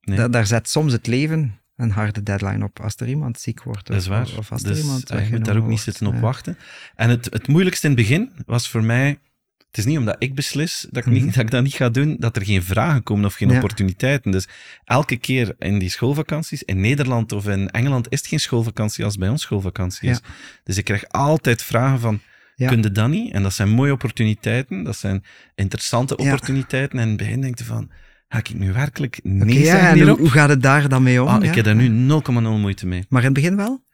[0.00, 0.16] Nee.
[0.16, 3.90] da- daar zet soms het leven een harde deadline op als er iemand ziek wordt.
[3.90, 6.58] Of- als er dus iemand eh, je moet daar ook niet zitten op wachten.
[6.94, 9.18] En het, het moeilijkste in het begin was voor mij...
[9.66, 11.32] Het is niet omdat ik beslis dat ik, niet, Mhm.
[11.32, 13.54] dat ik dat niet ga doen, dat er geen vragen komen of geen Ja.
[13.54, 14.30] opportuniteiten.
[14.30, 14.48] Dus
[14.84, 19.16] elke keer in die schoolvakanties, in Nederland of in Engeland, is het geen schoolvakantie als
[19.16, 20.20] bij ons schoolvakantie is.
[20.64, 22.20] Dus ik krijg altijd vragen van,
[22.58, 22.68] Ja.
[22.68, 23.32] kun je dat niet?
[23.32, 26.24] En dat zijn mooie opportuniteiten, dat zijn interessante Ja.
[26.24, 26.98] opportuniteiten.
[26.98, 27.90] En in het begin denk je van,
[28.28, 30.18] ga ik nu werkelijk nee Oké, ja, en hoe, hierop?
[30.18, 31.28] hoe gaat het daar dan mee om?
[31.28, 31.48] Ah, ja?
[31.48, 33.04] ik heb daar nu 0,0 moeite mee.
[33.08, 33.84] Maar in het begin wel?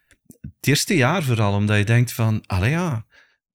[0.41, 3.05] Het eerste jaar vooral, omdat je denkt van, allee ja,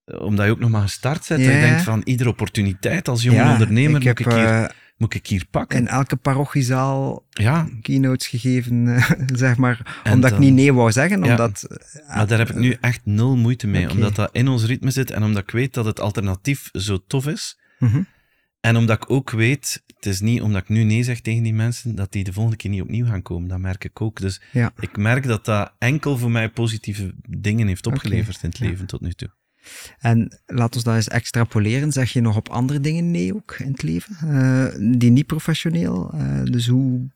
[0.06, 3.24] omdat je ook nog maar gestart bent, Ja, dat je denkt van, iedere opportuniteit als
[3.24, 5.80] jonge ondernemer ik heb, moet ik hier eh, moet ik hier pakken?
[5.80, 10.00] In elke parochiezaal ja, keynotes gegeven, eh, zeg maar.
[10.04, 11.30] En omdat ik niet nee wou zeggen, Ja.
[11.32, 11.64] omdat...
[11.64, 14.92] eh, maar daar heb ik nu echt nul moeite mee, omdat dat in ons ritme
[14.92, 17.60] zit en omdat ik weet dat het alternatief zo tof is.
[17.80, 18.02] Mhm.
[18.60, 21.54] En omdat ik ook weet, het is niet omdat ik nu nee zeg tegen die
[21.54, 23.50] mensen, dat die de volgende keer niet opnieuw gaan komen.
[23.50, 24.20] Dat merk ik ook.
[24.20, 24.72] Dus Ja.
[24.80, 29.02] ik merk dat dat enkel voor mij positieve dingen heeft opgeleverd in het leven tot
[29.02, 29.30] nu toe.
[30.00, 31.92] En laat ons dat eens extrapoleren.
[31.92, 34.16] Zeg je nog op andere dingen nee ook in het leven?
[34.22, 36.12] Eh, die niet professioneel?
[36.14, 37.10] Eh, dus hoe,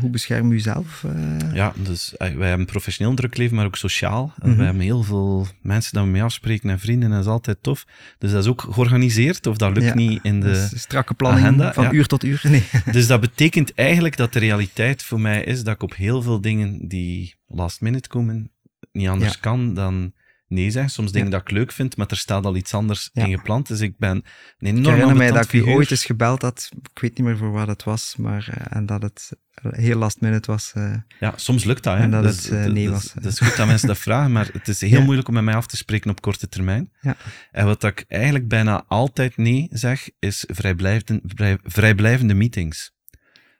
[0.00, 1.04] hoe bescherm je jezelf?
[1.04, 1.54] eh?
[1.54, 4.32] Ja, dus wij hebben een professioneel druk leven, maar ook sociaal.
[4.38, 4.56] Mhm.
[4.56, 7.58] Wij hebben heel veel mensen dat we mee afspreken en vrienden, en dat is altijd
[7.60, 7.86] tof.
[8.18, 10.46] Dus dat is ook georganiseerd, of dat lukt Ja, niet in de...
[10.46, 11.92] Dus strakke planning agenda, van ja.
[11.92, 12.40] uur tot uur?
[12.42, 12.62] Nee.
[12.92, 16.40] Dus dat betekent eigenlijk dat de realiteit voor mij is dat ik op heel veel
[16.40, 18.50] dingen die last minute komen,
[18.92, 19.38] niet anders Ja.
[19.40, 20.12] kan dan
[20.48, 20.92] nee zeggen.
[20.92, 21.32] Soms dingen Ja.
[21.32, 23.68] dat ik leuk vind, maar er staat al iets anders in gepland.
[23.68, 24.22] Dus ik ben een
[24.58, 26.68] Ik enorm herinner mij dat ik u ooit eens gebeld had.
[26.92, 29.30] Ik weet niet meer voor wat het was, maar eh, en dat het
[29.70, 30.72] heel last minute was.
[30.74, 30.94] eh.
[31.20, 31.96] Ja, soms lukt dat.
[31.96, 32.02] Hè.
[32.02, 33.12] En dat Dus het, eh, nee dus- was.
[33.14, 35.04] Het is goed dat mensen dat vragen, maar het is heel Ja.
[35.04, 36.92] moeilijk om met mij af te spreken op korte termijn.
[37.00, 37.16] Ja.
[37.50, 42.96] En wat ik eigenlijk bijna altijd nee zeg, is vrijblijvende, vrij, vrijblijvende meetings.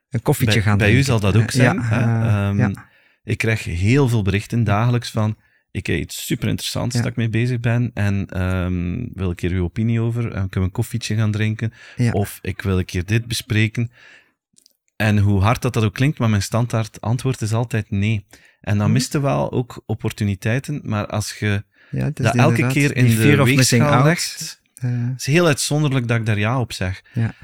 [0.08, 1.76] een koffietje bij, gaan bij u zal dat ook zijn.
[1.76, 2.00] Ja, hè.
[2.00, 2.86] eh, Ehm, ja.
[3.24, 5.36] Ik krijg heel veel berichten dagelijks van.
[5.70, 7.00] Ik heb iets super interessants Ja.
[7.02, 10.22] dat ik mee bezig ben en ehm, wil ik hier uw opinie over?
[10.24, 11.72] En kunnen we een koffietje gaan drinken?
[11.96, 12.10] Ja.
[12.12, 13.90] Of ik wil een keer dit bespreken.
[14.96, 18.26] En hoe hard dat, dat ook klinkt, maar mijn standaard antwoord is altijd nee.
[18.60, 18.92] En dan Hm.
[18.92, 24.56] miste wel ook opportuniteiten, maar als je Ja, dat elke keer in de weegschaal legt,
[24.74, 27.02] Eh, het is heel uitzonderlijk dat ik daar ja op zeg.
[27.12, 27.34] Ja.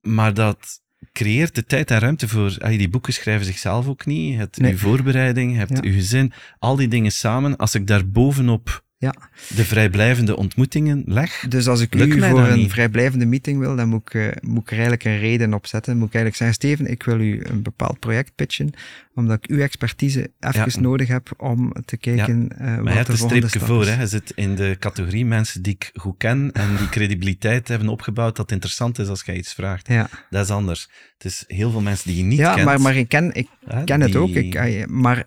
[0.00, 0.80] Maar dat
[1.16, 2.56] creëert de tijd en ruimte voor...
[2.58, 4.32] ah, die boeken schrijven zichzelf ook niet.
[4.32, 4.70] Je hebt Nee.
[4.70, 6.32] je voorbereiding, je hebt je gezin.
[6.58, 7.56] Al die dingen samen.
[7.56, 9.14] Als ik daar bovenop Ja.
[9.48, 11.44] de vrijblijvende ontmoetingen leg...
[11.48, 12.70] Dus als ik Lukt u voor een niet.
[12.72, 15.96] vrijblijvende meeting wil, dan moet ik, eh, moet ik er eigenlijk een reden op zetten.
[15.98, 18.70] Moet ik eigenlijk zeggen, Steven, ik wil u een bepaald project pitchen,
[19.14, 20.80] omdat ik uw expertise even Ja.
[20.80, 23.76] nodig heb om te kijken eh Maar wat je hebt de een volgende streepje stap
[23.76, 23.86] voor.
[23.94, 24.00] Hè.
[24.00, 28.36] Je zit in de categorie mensen die ik goed ken en die credibiliteit hebben opgebouwd
[28.36, 29.88] dat interessant is als je iets vraagt.
[29.88, 30.88] Ja, Dat is anders.
[31.18, 32.66] Het is heel veel mensen die je niet ja kent.
[32.66, 34.28] maar, maar ik ken, ik hè, ken het ook.
[34.28, 35.26] Ik, eh, maar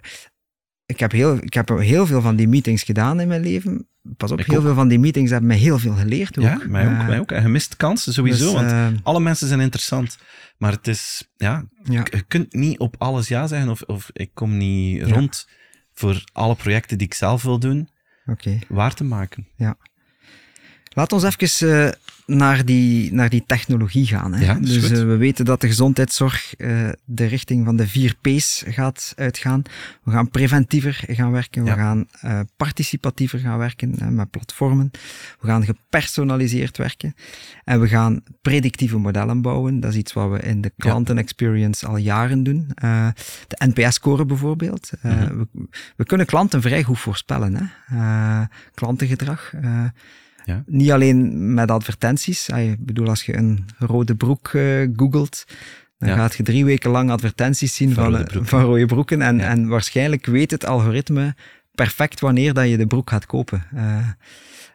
[0.90, 3.88] ik heb, heel, ik heb heel veel van die meetings gedaan in mijn leven.
[4.18, 4.64] Pas op, Ik heel ook.
[4.64, 6.44] veel van die meetings hebben mij heel veel geleerd ook.
[6.44, 7.32] Ja, mij ook, Eh, mij ook.
[7.32, 10.18] En je mist kansen sowieso, dus, want eh, alle mensen zijn interessant.
[10.58, 12.04] Maar het is, ja, ja.
[12.12, 15.14] je kunt niet op alles ja zeggen of, of ik kom niet Ja.
[15.14, 15.48] rond
[15.94, 17.90] voor alle projecten die ik zelf wil doen,
[18.26, 18.60] Oké.
[18.68, 19.48] waar te maken.
[21.00, 21.92] Laat ons even eh,
[22.30, 24.34] naar, die, naar die technologie gaan.
[24.34, 24.46] Hè.
[24.46, 28.64] Ja, dus eh, we weten dat de gezondheidszorg eh, de richting van de vier P's
[28.68, 29.62] gaat uitgaan.
[30.04, 34.92] We gaan preventiever gaan werken, we gaan eh, participatiever gaan werken met platformen.
[35.40, 37.16] We gaan gepersonaliseerd werken.
[37.64, 39.80] En we gaan predictieve modellen bouwen.
[39.80, 42.68] Dat is iets wat we in de klantenexperience al jaren doen.
[43.48, 44.92] De NPS-score bijvoorbeeld.
[45.02, 45.38] Mhm.
[45.38, 45.48] we,
[45.96, 47.56] we kunnen klanten vrij goed voorspellen.
[47.56, 48.46] Hè.
[48.74, 49.54] Klantengedrag.
[50.50, 50.64] Ja.
[50.68, 52.50] niet alleen met advertenties.
[52.52, 55.44] Ah, Ik bedoel, als je een rode broek eh, googelt,
[55.98, 56.16] dan Ja.
[56.16, 58.50] gaat je drie weken lang advertenties zien Van van, rode eh, broeken.
[58.50, 59.22] van rode broeken.
[59.22, 59.44] En, Ja.
[59.50, 61.36] en waarschijnlijk weet het algoritme
[61.72, 63.64] perfect wanneer dat je de broek gaat kopen.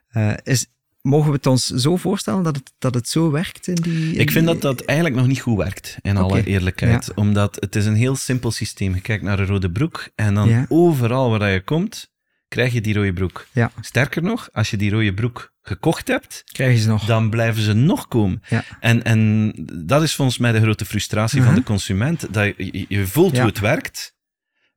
[0.08, 0.66] Eh, is,
[1.02, 3.66] mogen we het ons zo voorstellen dat het, dat het zo werkt?
[3.68, 6.44] In die, in Ik vind die- dat dat eigenlijk nog niet goed werkt, in alle
[6.44, 7.04] eerlijkheid.
[7.06, 7.12] Ja.
[7.14, 8.94] Omdat het is een heel simpel systeem.
[8.94, 12.12] Je kijkt naar een rode broek en dan overal waar je komt,
[12.54, 13.46] krijg je die rode broek.
[13.52, 13.70] Ja.
[13.80, 17.04] Sterker nog, als je die rode broek gekocht hebt, Krijg je ze nog?
[17.04, 18.42] dan blijven ze nog komen.
[18.48, 18.64] Ja.
[18.80, 19.52] En, en
[19.86, 21.58] dat is volgens mij de grote frustratie van Mhm.
[21.60, 22.32] de consument.
[22.34, 23.38] Dat je, je- voelt Ja.
[23.38, 24.14] hoe het werkt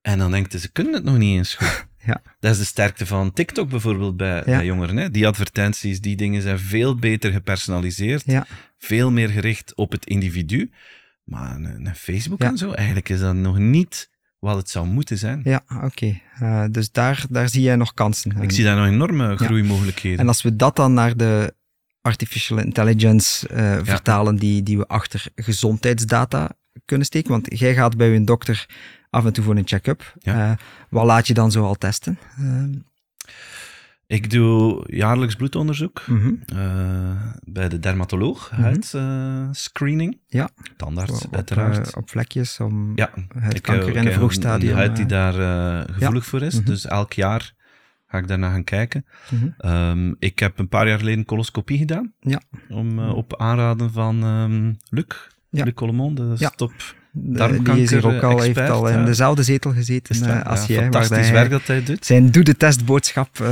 [0.01, 1.85] en dan denkt ze kunnen het nog niet eens goed.
[2.05, 2.21] Ja.
[2.39, 4.97] Dat is de sterkte van TikTok bijvoorbeeld bij, jongeren.
[4.97, 5.11] Hè?
[5.11, 8.23] Die advertenties, die dingen zijn veel beter gepersonaliseerd,
[8.77, 10.71] veel meer gericht op het individu.
[11.23, 14.09] Maar een, een Facebook en zo, eigenlijk is dat nog niet
[14.39, 15.41] wat het zou moeten zijn.
[15.43, 16.19] Ja, oké.
[16.39, 18.41] Eh, dus daar, daar zie jij nog kansen.
[18.41, 20.19] Ik zie daar nog enorme groeimogelijkheden.
[20.19, 21.53] En als we dat dan naar de
[22.01, 26.51] artificial intelligence eh, vertalen die, die we achter gezondheidsdata
[26.85, 28.65] kunnen steken, want jij gaat bij je dokter
[29.09, 30.13] af en toe voor een check-up.
[30.19, 30.51] Ja.
[30.51, 30.57] Eh,
[30.89, 32.17] wat laat je dan zo al testen?
[32.37, 32.63] Eh,
[34.07, 36.03] Ik doe jaarlijks bloedonderzoek.
[36.07, 36.33] mhm.
[36.45, 38.61] Eh, bij de dermatoloog, Mhm.
[38.61, 40.19] huidscreening.
[40.27, 40.49] Ja.
[40.77, 41.91] Tandarts, op, uiteraard.
[41.91, 44.75] eh, op vlekjes om ja, het ik, kanker eh, in een vroeg stadium.
[44.75, 45.39] Huid die eh, daar
[45.87, 46.55] eh, gevoelig voor is.
[46.55, 46.65] Mhm.
[46.65, 47.53] Dus elk jaar
[48.07, 49.05] ga ik daarna gaan kijken.
[49.31, 49.47] mhm.
[49.57, 52.13] Ehm, ik heb een paar jaar geleden coloscopie gedaan.
[52.19, 52.41] Ja.
[52.69, 55.05] Om, eh, op aanraden van ehm Luc.
[55.49, 55.63] Ja.
[55.63, 56.49] Luc Collemont, de Ja.
[56.49, 56.73] top
[57.11, 60.81] De, die is hier ook al, heeft al in dezelfde zetel gezeten uh, als jij.
[60.81, 62.05] Fantastisch werk dat hij doet.
[62.05, 63.47] Zijn doe-de-testboodschap uh,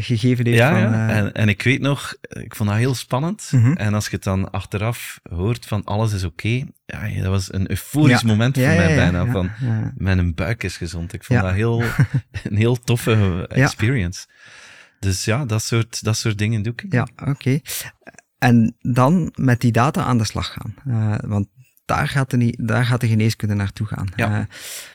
[0.00, 0.58] gegeven heeft.
[0.58, 1.08] Ja, van, ja.
[1.08, 3.48] En, en, ik weet nog, ik vond dat heel spannend.
[3.52, 3.72] Mhm.
[3.72, 7.70] En als je het dan achteraf hoort van alles is oké, ja, dat was een
[7.70, 8.26] euforisch Ja.
[8.26, 9.26] moment voor Ja, mij bijna.
[9.26, 9.50] van,
[9.96, 11.12] mijn buik is gezond.
[11.12, 11.82] Ik vond dat heel,
[12.48, 14.26] een heel toffe experience.
[15.00, 16.92] Dus ja, dat soort, dat soort dingen doe ik.
[16.92, 17.60] Ja, oké.
[18.38, 20.74] En dan met die data aan de slag gaan.
[20.86, 21.48] Uh, want
[21.88, 24.08] daar gaat, de, daar gaat de geneeskunde naartoe gaan.
[24.16, 24.38] Ja.
[24.38, 24.44] Uh,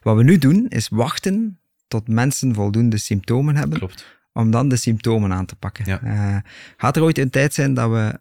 [0.01, 4.05] wat we nu doen, is wachten tot mensen voldoende symptomen hebben, Klopt.
[4.33, 5.85] om dan de symptomen aan te pakken.
[5.85, 6.01] Ja.
[6.03, 6.37] Uh,
[6.77, 8.19] gaat er ooit een tijd zijn dat we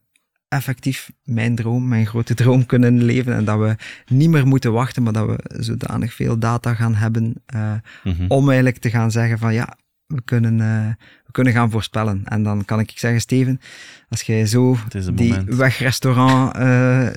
[0.48, 5.02] effectief mijn droom, mijn grote droom kunnen leven en dat we niet meer moeten wachten,
[5.02, 7.72] maar dat we zodanig veel data gaan hebben uh,
[8.04, 8.24] Mhm.
[8.28, 10.96] om eigenlijk te gaan zeggen van ja, we kunnen,
[11.33, 12.24] kunnen gaan voorspellen.
[12.24, 13.61] En dan kan ik zeggen, Steven,
[14.09, 15.55] als jij zo die, moment.
[15.55, 17.09] wegrestaurant, uh,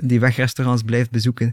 [0.00, 1.52] die wegrestaurants blijft bezoeken,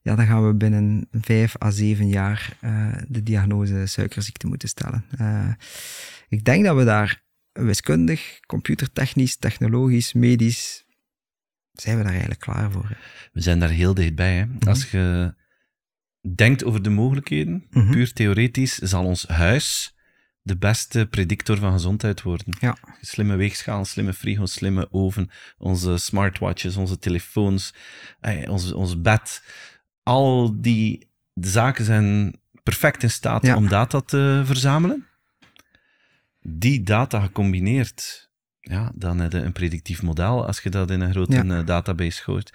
[0.00, 5.04] ja, dan gaan we binnen vijf à zeven jaar uh, de diagnose suikerziekte moeten stellen.
[5.20, 5.48] Uh,
[6.28, 7.22] ik denk dat we daar
[7.52, 10.84] wiskundig, computertechnisch, technologisch, medisch,
[11.72, 12.88] zijn we daar eigenlijk klaar voor.
[12.88, 12.94] Hè?
[13.32, 14.34] We zijn daar heel dichtbij.
[14.36, 14.44] Hè?
[14.46, 14.68] Mhm.
[14.68, 15.34] Als je
[16.34, 17.90] denkt over de mogelijkheden, Mhm.
[17.90, 19.94] puur theoretisch, zal ons huis
[20.42, 22.56] de beste predictor van gezondheid worden.
[22.60, 22.76] Ja.
[23.00, 27.74] Slimme weegschaal, slimme frigo, slimme oven, onze smartwatches, onze telefoons,
[28.20, 29.42] eh, ons, ons bed.
[30.02, 33.56] Al die zaken zijn perfect in staat Ja.
[33.56, 35.06] om data te verzamelen.
[36.40, 38.30] Die data gecombineerd,
[38.60, 41.58] ja, dan heb je een predictief model als je dat in een grote Ja.
[41.58, 42.52] eh, database gooit.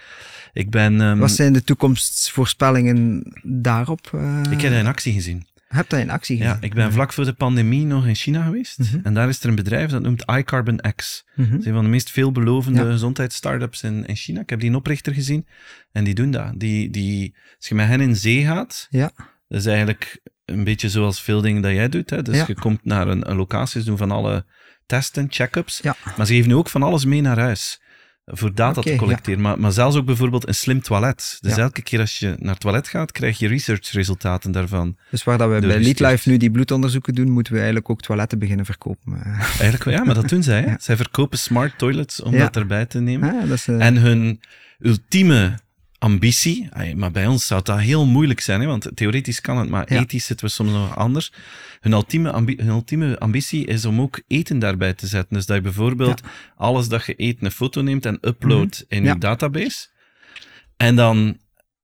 [0.54, 1.02] Ik ben...
[1.02, 4.12] ehm, Wat zijn de toekomstvoorspellingen daarop?
[4.16, 5.47] Uh, ik heb dat in actie gezien.
[5.68, 6.52] Heb dat in actie gezien?
[6.54, 8.78] Ja, ik ben vlak voor de pandemie nog in China geweest.
[8.80, 9.00] Mhm.
[9.04, 11.26] En daar is er een bedrijf dat noemt iCarbon X.
[11.36, 12.92] Dat is een van de meest veelbelovende Ja.
[12.92, 14.42] gezondheidsstartups in, in China.
[14.42, 15.48] Ik heb die een oprichter gezien.
[15.92, 16.52] En die doen dat.
[16.60, 19.12] Die, die, als je met hen in zee gaat, Ja.
[19.48, 22.10] dat is eigenlijk een beetje zoals veel dingen dat jij doet.
[22.10, 22.22] Hè.
[22.22, 22.44] Dus Ja.
[22.48, 24.46] je komt naar een, een locatie, ze doen van alle
[24.86, 25.80] testen, check-ups.
[25.84, 25.96] Ja.
[26.18, 27.82] Maar ze geven nu ook van alles mee naar huis.
[28.32, 29.42] Voor data te collecteren.
[29.42, 31.38] Maar, maar zelfs ook bijvoorbeeld een slim toilet.
[31.42, 31.62] Dus Ja.
[31.62, 34.98] elke keer als je naar het toilet gaat, krijg je researchresultaten daarvan.
[35.12, 36.00] Dus waar dat we bij Doorgestuurd.
[36.00, 39.14] Leadlife nu die bloedonderzoeken doen, moeten we eigenlijk ook toiletten beginnen verkopen.
[39.24, 40.62] Eigenlijk wel, ja, maar dat doen zij.
[40.66, 40.78] Ja.
[40.80, 43.30] Zij verkopen smart toilets om dat erbij te nemen.
[43.34, 44.40] ah, dat is, eh, En hun
[44.80, 45.60] ultieme
[46.00, 49.94] ambitie, maar bij ons zou dat heel moeilijk zijn, hè, want theoretisch kan het, maar
[49.94, 50.00] Ja.
[50.02, 51.34] ethisch zitten we soms nog anders.
[51.80, 55.36] Hun ultieme, ambi- hun ultieme ambitie is om ook eten daarbij te zetten.
[55.36, 56.22] Dus dat je bijvoorbeeld
[56.56, 59.14] alles dat je eet een foto neemt en uploadt in Ja.
[59.14, 59.88] je database.
[60.78, 61.38] En dan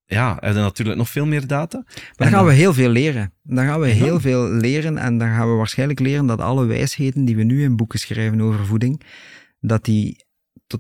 [0.06, 1.84] ja, heb je natuurlijk nog veel meer data.
[1.86, 3.34] dan en gaan dan- we heel veel leren.
[3.44, 3.94] Dan gaan we Ja.
[3.94, 7.64] heel veel leren en dan gaan we waarschijnlijk leren dat alle wijsheden die we nu
[7.64, 9.02] in boeken schrijven over voeding,
[9.60, 10.23] dat die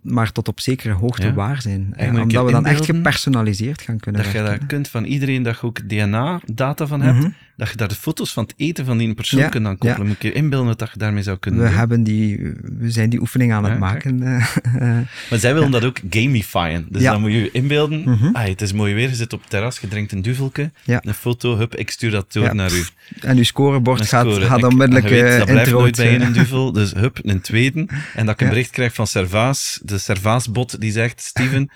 [0.02, 1.34] tot, maar tot op zekere hoogte Ja.
[1.34, 1.94] waar zijn.
[1.96, 5.56] Eh, omdat we dan echt gepersonaliseerd gaan kunnen Dat je dat kunt van iedereen, dat
[5.60, 7.30] je ook DNA-data van hebt, Mhm.
[7.58, 10.08] Dat je daar de foto's van het eten van die persoon Ja, kunt aan koppelen.
[10.08, 11.78] Moet je inbeelden wat dat je daarmee zou kunnen We, doen.
[11.78, 14.22] hebben die, we zijn die oefening aan Ja, het maken.
[14.24, 14.36] eh,
[14.76, 15.08] eh.
[15.30, 16.86] Maar zij willen dat ook gamifyen.
[16.90, 17.12] Dus Ja.
[17.12, 18.20] dan moet je je inbeelden.
[18.34, 21.02] Ah, het is mooi weer, je zit op het terras, je drinkt een duvelke, Ja.
[21.04, 22.54] een foto, hup, ik stuur dat door Ja.
[22.54, 22.84] naar u.
[23.22, 26.94] en uw scorebord gaat, gaat onmiddellijk weet, eh, Dat blijft nooit bij een duvel, dus
[26.94, 27.88] hup, een tweede.
[28.16, 28.52] En dat ik een Ja.
[28.54, 31.70] bericht krijg van Servaas, de Servaas-bot, die zegt, Steven,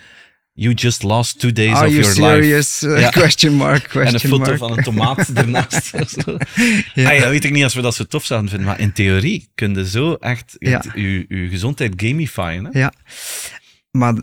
[0.60, 2.34] you just lost two days Are of you your life.
[2.42, 2.82] serious?
[2.84, 3.10] Eh, Ja.
[3.10, 4.58] question mark, question En een foto mark.
[4.58, 5.92] van een tomaat ernaast.
[6.94, 7.08] Ja.
[7.10, 9.50] Ah, ja, weet ik niet als we dat zo tof zouden vinden, maar in theorie
[9.56, 10.78] kun je zo echt Ja.
[10.78, 12.66] het- je, je gezondheid gamifyen.
[12.66, 12.80] Hè?
[12.80, 12.94] Ja,
[13.92, 14.14] maar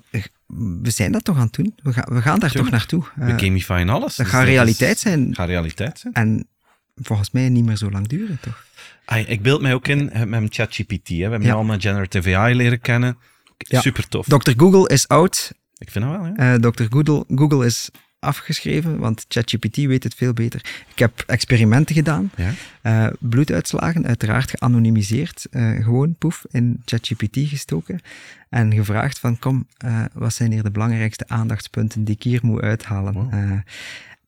[0.82, 1.74] we zijn dat toch aan het doen?
[1.82, 3.02] We gaan, we gaan daar toch naartoe?
[3.14, 4.16] We Eh, gamifyen alles.
[4.16, 5.34] dat Dus gaat is- realiteit zijn.
[5.34, 6.12] gaat realiteit zijn.
[6.14, 6.48] En
[6.94, 8.64] volgens mij niet meer zo lang duren, toch?
[9.04, 11.08] Ah, ik beeld mij ook in met ChatGPT.
[11.08, 11.52] We hebben Ja.
[11.54, 13.18] allemaal generative AI leren kennen.
[13.58, 13.80] Ja.
[13.80, 14.26] Super tof.
[14.26, 14.50] Dr.
[14.56, 15.52] Google is oud.
[15.78, 16.34] Ik vind dat wel, ja.
[16.54, 16.84] Eh Dr.
[16.90, 20.60] Google, Google is afgeschreven, want ChatGPT weet het veel beter.
[20.88, 22.30] Ik heb experimenten gedaan.
[22.36, 22.52] ja.
[22.82, 25.46] Eh, bloeduitslagen, uiteraard geanonimiseerd.
[25.50, 28.00] eh, gewoon poef in ChatGPT gestoken.
[28.48, 29.66] En gevraagd van, kom,
[30.12, 33.12] wat zijn hier de belangrijkste aandachtspunten die ik hier moet uithalen?
[33.12, 33.32] Wow.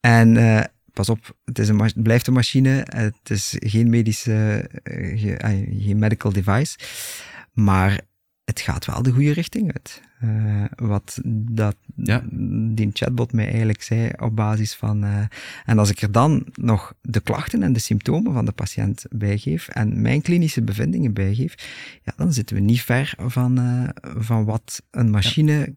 [0.01, 0.37] En
[0.93, 2.87] pas op, het, is een, het blijft een machine.
[2.89, 4.69] Het is geen medische,
[5.15, 6.79] ge- geen medical device.
[7.53, 8.01] Maar
[8.47, 10.03] het gaat wel de goede richting uit.
[10.21, 12.23] Eh, wat dat, Ja.
[12.75, 15.05] die chatbot mij eigenlijk zei op basis van.
[15.05, 15.21] eh,
[15.65, 19.69] en als ik er dan nog de klachten en de symptomen van de patiënt bijgeef
[19.69, 21.55] en mijn klinische bevindingen bijgeef,
[22.03, 23.89] ja, dan zitten we niet ver van, eh,
[24.23, 25.75] van wat een machine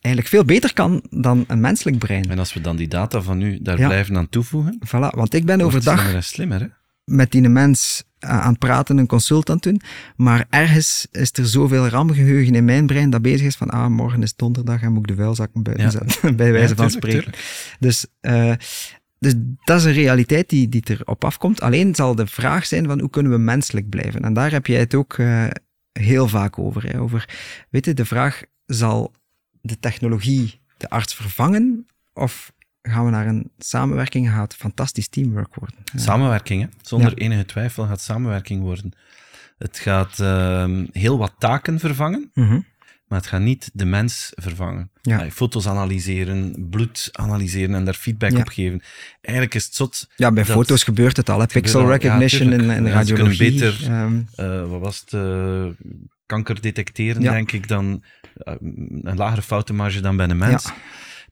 [0.00, 2.30] eigenlijk veel beter kan dan een menselijk brein.
[2.30, 3.86] En als we dan die data van nu daar Ja.
[3.86, 6.60] blijven aan toevoegen, Voilà, want ik ben overdag slimmer.
[6.60, 6.66] Hè?
[7.04, 9.80] Met die mens eh, aan het praten, een consult aan het doen.
[10.16, 14.22] Maar ergens is er zoveel ramgeheugen in mijn brein dat bezig is van, ah, morgen
[14.22, 15.90] is donderdag en moet ik de vuilzakken buiten Ja.
[15.90, 17.32] zetten, bij wijze Ja, van tuurlijk, spreken.
[17.78, 18.52] Dus, eh,
[19.18, 19.34] dus
[19.64, 21.60] dat is een realiteit die, die erop afkomt.
[21.60, 24.22] Alleen zal de vraag zijn van, hoe kunnen we menselijk blijven?
[24.22, 25.46] En daar heb jij het ook eh,
[25.92, 26.92] heel vaak over.
[26.92, 27.00] Hè?
[27.00, 27.28] over
[27.70, 29.12] weet je, de vraag, zal
[29.60, 31.86] de technologie de arts vervangen?
[32.14, 32.52] Of
[32.82, 35.76] gaan we naar een samenwerking, gaat fantastisch teamwork worden?
[35.94, 36.68] Samenwerking, hè?
[36.82, 37.16] zonder Ja.
[37.24, 38.92] enige twijfel gaat samenwerking worden.
[39.58, 42.60] Het gaat ehm, heel wat taken vervangen, Mhm.
[43.06, 44.90] maar het gaat niet de mens vervangen.
[45.02, 45.30] Ja.
[45.30, 48.38] Foto's analyseren, bloed analyseren en daar feedback Ja.
[48.38, 48.82] op geven.
[49.20, 50.08] Eigenlijk is het zot.
[50.16, 51.40] Ja, bij foto's gebeurt het al.
[51.40, 51.46] Hè?
[51.46, 53.50] Pixel recognition ze kunnen radiologie.
[53.52, 55.12] beter- ehm, eh, wat was het?
[55.12, 55.66] eh,
[56.26, 58.02] kanker detecteren, denk ik, dan
[58.34, 58.54] eh,
[59.02, 60.72] een lagere foutenmarge dan bij een mens.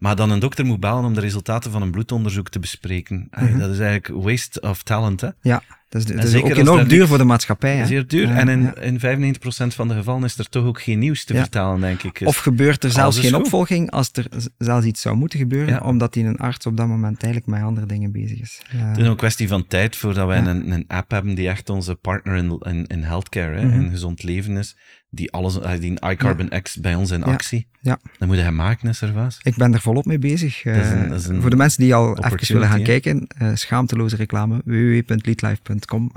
[0.00, 3.28] Maar dan een dokter moet bellen om de resultaten van een bloedonderzoek te bespreken.
[3.30, 3.58] Mhm.
[3.58, 5.20] Dat is eigenlijk waste of talent.
[5.20, 5.28] Hè?
[5.40, 7.76] ja, dat is, dat is ook enorm duur voor de maatschappij.
[7.76, 7.86] Hè?
[7.86, 8.28] Zeer duur.
[8.28, 8.76] Ja, en in, ja.
[8.76, 11.40] in 95% van de gevallen is er toch ook geen nieuws te Ja.
[11.40, 12.18] vertalen, denk ik.
[12.18, 14.26] Dus Of gebeurt er zelfs geen opvolging als er
[14.58, 15.80] zelfs iets zou moeten gebeuren, Ja.
[15.80, 18.62] omdat die een arts op dat moment eigenlijk met andere dingen bezig is.
[18.70, 18.78] Ja.
[18.88, 21.68] Het is ook een kwestie van tijd voordat wij een, een app hebben die echt
[21.70, 23.80] onze partner in, in, in healthcare, hè, Mhm.
[23.80, 24.76] in gezond leven is,
[25.10, 27.66] die, alles, eh, die iCarbon X bij ons in actie.
[27.80, 27.98] Ja.
[28.18, 29.38] Dan moet hij maken, hè, Servaas.
[29.42, 30.62] Ik ben er volop mee bezig.
[30.62, 32.78] Dat is een- Eh, dat is een voor de mensen die al even willen gaan
[32.84, 36.10] kijken, eh, schaamteloze reclame, www.leadlife.com.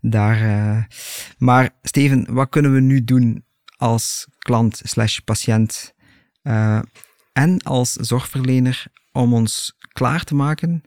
[0.00, 0.86] daar.
[1.38, 3.44] Maar Steven, wat kunnen we nu doen
[3.76, 5.94] als klant slash patiënt
[7.32, 10.82] en als zorgverlener om ons klaar te maken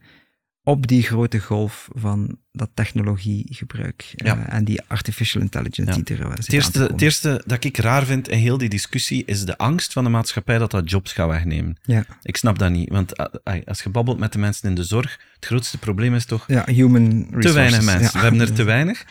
[0.70, 6.03] op die grote golf van dat technologiegebruik eh, en die artificial intelligence Ja.
[6.03, 9.26] die er Het eerste, te het eerste dat ik raar vind in heel die discussie
[9.26, 11.78] is de angst van de maatschappij dat dat jobs gaat wegnemen.
[11.84, 12.05] Ja.
[12.22, 14.84] Ik snap dat niet, want eh, eh, als je babbelt met de mensen in de
[14.84, 17.51] zorg, het grootste probleem is toch ja, human resources.
[17.51, 18.13] te weinig mensen.
[18.13, 19.05] We hebben er te weinig.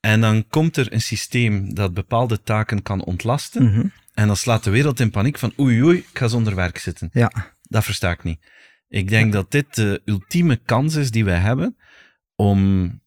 [0.00, 3.64] En dan komt er een systeem dat bepaalde taken kan ontlasten.
[3.64, 3.86] Mhm.
[4.14, 7.10] En dan slaat de wereld in paniek van oei oei, ik ga zonder werk zitten.
[7.12, 7.30] Ja,
[7.62, 8.38] Dat versta ik niet.
[8.94, 11.76] Ik denk dat dit de ultieme kans is die wij hebben
[12.36, 13.02] om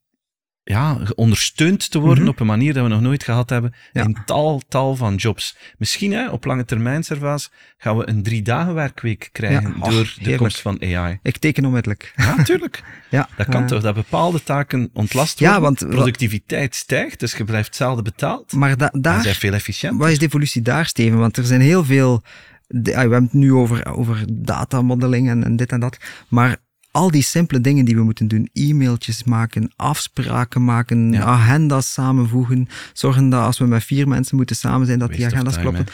[0.64, 2.32] ja, ondersteund te worden Mhm.
[2.32, 4.04] op een manier dat we nog nooit gehad hebben Ja.
[4.04, 5.58] in tal, tal van jobs.
[5.78, 9.90] Misschien hè, op lange termijn, Servaas, gaan we een drie dagen werkweek krijgen Ja.
[9.90, 11.20] Door de komst van AI.
[11.24, 12.14] ik teken onmiddellijk.
[12.16, 12.84] Ja, natuurlijk.
[13.10, 17.34] Ja, Dat kan eh, toch, dat bepaalde taken ontlast Ja, worden, want- productiviteit stijgt, dus
[17.38, 18.54] je blijft hetzelfde betaald.
[18.54, 20.00] Maar da- daar, zijn veel efficiënter.
[20.00, 21.18] wat is de evolutie daar, Steven?
[21.18, 22.24] Want er zijn heel veel...
[22.68, 25.98] ah, we hebben het nu over, over datamodeling en, en dit en dat.
[26.28, 26.58] Maar
[26.92, 31.24] al die simpele dingen die we moeten doen, e-mailtjes maken, afspraken maken, Ja.
[31.24, 35.34] agenda's samenvoegen, zorgen dat als we met vier mensen moeten samen zijn, dat die Waste
[35.36, 35.94] agenda's time, kloppen.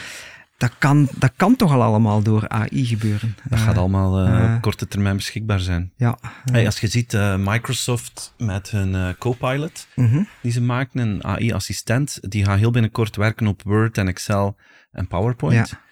[0.56, 3.36] Dat kan, dat kan toch al allemaal door AI gebeuren.
[3.48, 5.92] Dat Eh, gaat allemaal eh, eh, op korte termijn beschikbaar zijn.
[5.96, 6.18] Ja.
[6.52, 10.22] Hey, als je ziet, eh, Microsoft met hun eh, Copilot, Mhm.
[10.42, 14.56] die ze maken, een AI-assistent, die gaat heel binnenkort werken op Word en Excel
[14.92, 15.68] en PowerPoint.
[15.68, 15.82] Ja.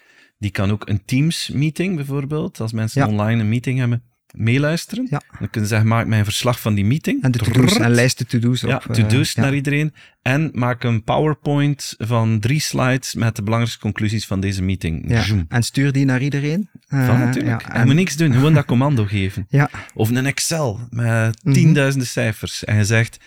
[0.42, 3.08] Die kan ook een Teams-meeting bijvoorbeeld, als mensen Ja.
[3.08, 4.02] online een meeting hebben,
[4.34, 5.06] meeluisteren.
[5.10, 5.22] Ja.
[5.38, 7.22] Dan kunnen ze zeggen, maak mij een verslag van die meeting.
[7.22, 8.84] En de to-do's en lijsten to-do's Ja, op.
[8.86, 9.40] eh, to-do's ja.
[9.42, 9.94] naar iedereen.
[10.22, 15.04] En maak een PowerPoint van drie slides met de belangrijkste conclusies van deze meeting.
[15.10, 15.22] Ja.
[15.22, 15.44] Zoom.
[15.48, 16.68] En stuur die naar iedereen.
[16.88, 17.62] Eh, Van natuurlijk.
[17.62, 19.46] ja, en moet niks doen, gewoon dat commando geven.
[19.48, 21.54] ja, Of een Excel met Mhm.
[21.54, 22.64] tienduizenden cijfers.
[22.64, 23.18] En je zegt,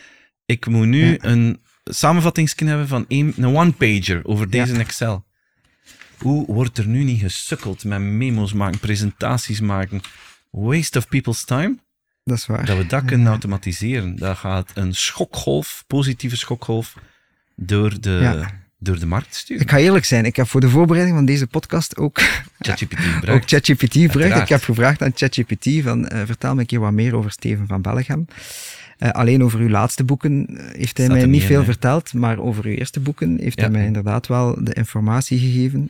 [0.46, 4.74] ik moet nu een samenvattingsje hebben van een, een one-pager over deze.
[4.78, 5.26] Excel.
[6.18, 10.02] Hoe wordt er nu niet gesukkeld met memo's maken, presentaties maken?
[10.50, 11.78] Waste of people's time.
[12.24, 12.66] dat is waar.
[12.66, 14.16] Dat we dat kunnen automatiseren.
[14.16, 16.96] Dat gaat een schokgolf, positieve schokgolf,
[17.56, 18.46] door de.
[18.78, 19.64] Door de markt sturen.
[19.64, 22.20] Ik ga eerlijk zijn, ik heb voor de voorbereiding van deze podcast ook,
[22.60, 23.50] ChatGPT ook gebruikt.
[23.50, 24.38] ChatGPT gebruikt.
[24.38, 27.68] Ik heb gevraagd aan ChatGPT van, eh, vertel me een keer wat meer over Steven
[27.68, 28.26] van Bellegem.
[28.98, 32.14] Eh, alleen over uw laatste boeken eh, heeft hij Staat mij niet in, veel verteld,
[32.14, 35.90] maar over uw eerste boeken heeft hij mij inderdaad wel de informatie gegeven.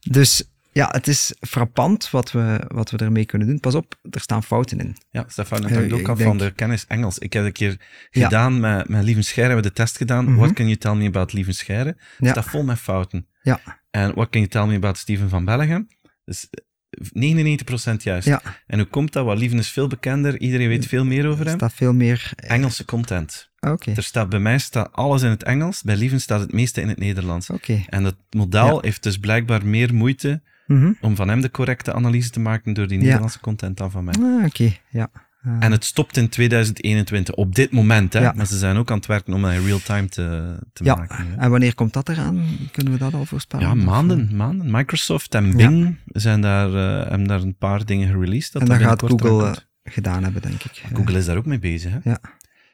[0.00, 3.60] Dus ja, het is frappant wat we, wat we ermee kunnen doen.
[3.60, 4.96] Pas op, er staan fouten in.
[5.10, 7.18] Ja, Stefan, dat Eh, ook denk- van de kennis Engels.
[7.18, 7.76] Ik heb een keer
[8.10, 8.24] Ja.
[8.24, 10.24] gedaan met, met Lieven Scheire, hebben we de test gedaan.
[10.24, 10.34] Mhm.
[10.36, 11.88] What can you tell me about Lieven Scheire?
[11.88, 12.30] Het Ja.
[12.30, 13.26] staat vol met fouten.
[13.42, 13.60] Ja.
[13.90, 15.88] En what can you tell me about Steven van Bellegem?
[16.24, 16.64] Dus eh,
[17.12, 18.26] 99% juist.
[18.26, 18.42] Ja.
[18.66, 19.24] En hoe komt dat?
[19.24, 21.56] Wat Lieven is veel bekender, iedereen weet veel meer over Er hem.
[21.58, 22.32] staat veel meer...
[22.36, 23.48] eh, Engelse content.
[23.60, 26.80] Oké, Er staat, bij mij staat alles in het Engels, bij Lieven staat het meeste
[26.80, 27.50] in het Nederlands.
[27.50, 27.84] oké.
[27.88, 30.92] En het model heeft dus blijkbaar meer moeite Mhm.
[31.00, 33.04] om van hem de correcte analyse te maken door die Ja.
[33.04, 34.14] Nederlandse content dan van mij.
[34.20, 35.08] Ah, Oké, ja.
[35.42, 38.12] Eh, En het stopt in 2021, op dit moment.
[38.12, 38.20] Hè?
[38.20, 38.32] Ja.
[38.36, 40.94] Maar ze zijn ook aan het werken om dat in real time te, te Ja,
[40.94, 41.26] maken.
[41.26, 41.36] hè.
[41.36, 42.42] en wanneer komt dat eraan?
[42.72, 43.66] Kunnen we dat al voorspellen?
[43.68, 44.70] Ja, maanden, eh, maanden.
[44.70, 48.52] Microsoft en Bing zijn daar, eh, hebben daar een paar dingen gereleased.
[48.52, 50.82] Dat En dat dan gaat Google eh, gedaan hebben, denk ik.
[50.94, 51.92] Google is daar ook mee bezig.
[51.92, 51.98] Hè?
[52.10, 52.20] Ja.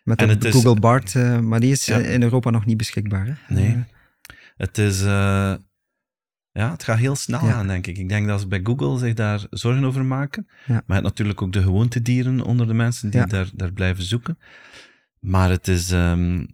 [0.05, 3.27] Met En de is- Google Bart, maar die is in Europa nog niet beschikbaar.
[3.27, 3.55] Hè?
[3.55, 3.85] Nee.
[4.57, 5.03] Het is...
[6.57, 7.53] ja, het gaat heel snel Ja.
[7.53, 7.99] aan, denk ik.
[7.99, 10.47] Ik denk dat ze bij Google zich daar zorgen over maken.
[10.49, 10.55] Ja.
[10.67, 13.27] Maar je hebt natuurlijk ook de gewoontedieren onder de mensen die Ja.
[13.27, 14.39] daar, daar blijven zoeken.
[15.21, 16.45] Maar het is, ehm,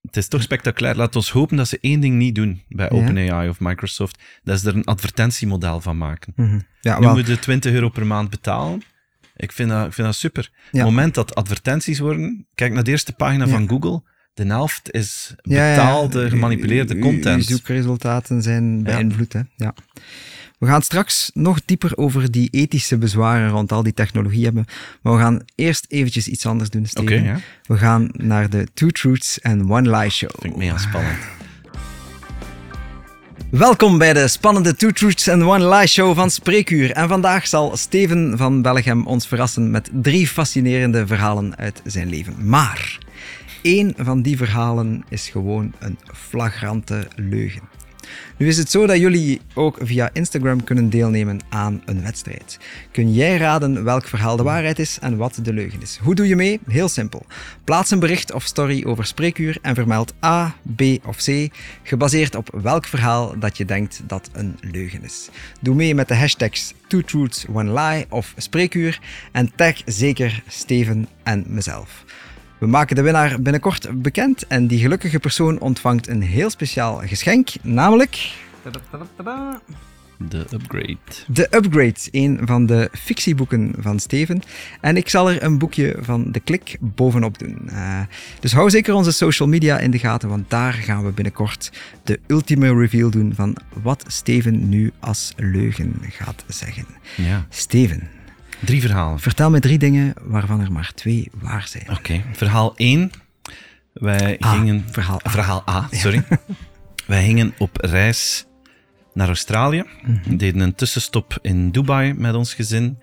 [0.00, 0.96] het is toch spectaculair.
[0.96, 2.90] Laat ons hopen dat ze één ding niet doen bij.
[2.90, 4.22] OpenAI of Microsoft.
[4.42, 6.32] Dat ze er een advertentiemodel van maken.
[6.36, 6.60] mhm.
[6.80, 8.82] Ja, Nu wel, moet je 20 euro per maand betalen.
[9.36, 10.50] Ik vind dat, ik vind dat super.
[10.66, 14.02] Op het moment dat advertenties worden, kijk naar de eerste pagina van Google.
[14.40, 15.74] De helft is Ja, ja.
[15.74, 17.48] betaalde, gemanipuleerde content.
[17.48, 19.32] Uw zoekresultaten zijn beïnvloed.
[19.32, 19.40] Hè?
[19.56, 19.74] Ja.
[20.58, 24.64] We gaan straks nog dieper over die ethische bezwaren rond al die technologie hebben.
[25.02, 27.22] Maar we gaan eerst eventjes iets anders doen, Steven.
[27.22, 27.38] ja.
[27.66, 30.30] We gaan naar de Two Truths and One Lie Show.
[30.38, 31.18] Vind ik mega spannend.
[33.50, 36.90] Welkom bij de spannende Two Truths and One Lie Show van Spreekuur.
[36.92, 42.48] En vandaag zal Steven van Bellegem ons verrassen met drie fascinerende verhalen uit zijn leven.
[42.48, 42.98] Maar
[43.62, 47.62] één van die verhalen is gewoon een flagrante leugen.
[48.36, 52.58] Nu is het zo dat jullie ook via Instagram kunnen deelnemen aan een wedstrijd.
[52.92, 55.98] Kun jij raden welk verhaal de waarheid is en wat de leugen is?
[56.02, 56.60] Hoe doe je mee?
[56.66, 57.26] Heel simpel.
[57.64, 61.48] Plaats een bericht of story over Spreekuur en vermeld A, B of C,
[61.82, 65.28] gebaseerd op welk verhaal dat je denkt dat een leugen is.
[65.60, 69.00] Doe mee met de hashtags Two Truths, One Lie of Spreekuur
[69.32, 72.04] en tag zeker Steven en mezelf.
[72.60, 77.48] We maken de winnaar binnenkort bekend en die gelukkige persoon ontvangt een heel speciaal geschenk,
[77.62, 78.32] namelijk
[80.28, 80.98] De upgrade.
[81.32, 84.42] The Upgrade, een van de fictieboeken van Steven.
[84.80, 87.68] En ik zal er een boekje van de klik bovenop doen.
[87.68, 88.00] Eh,
[88.40, 91.72] dus hou zeker onze social media in de gaten, want daar gaan we binnenkort
[92.04, 96.86] de ultieme reveal doen van wat Steven nu als leugen gaat zeggen.
[97.16, 97.46] Ja.
[97.48, 98.08] Steven,
[98.64, 99.18] Drie verhalen.
[99.18, 101.90] vertel me drie dingen waarvan er maar twee waar zijn.
[101.90, 102.22] Oké.
[102.32, 103.10] Verhaal 1.
[103.92, 104.84] Wij A, gingen...
[104.90, 105.30] verhaal A.
[105.30, 106.24] Verhaal A, sorry.
[107.06, 108.46] Wij gingen op reis
[109.14, 109.84] naar Australië.
[110.02, 110.36] Mhm.
[110.36, 112.98] Deden een tussenstop in Dubai met ons gezin.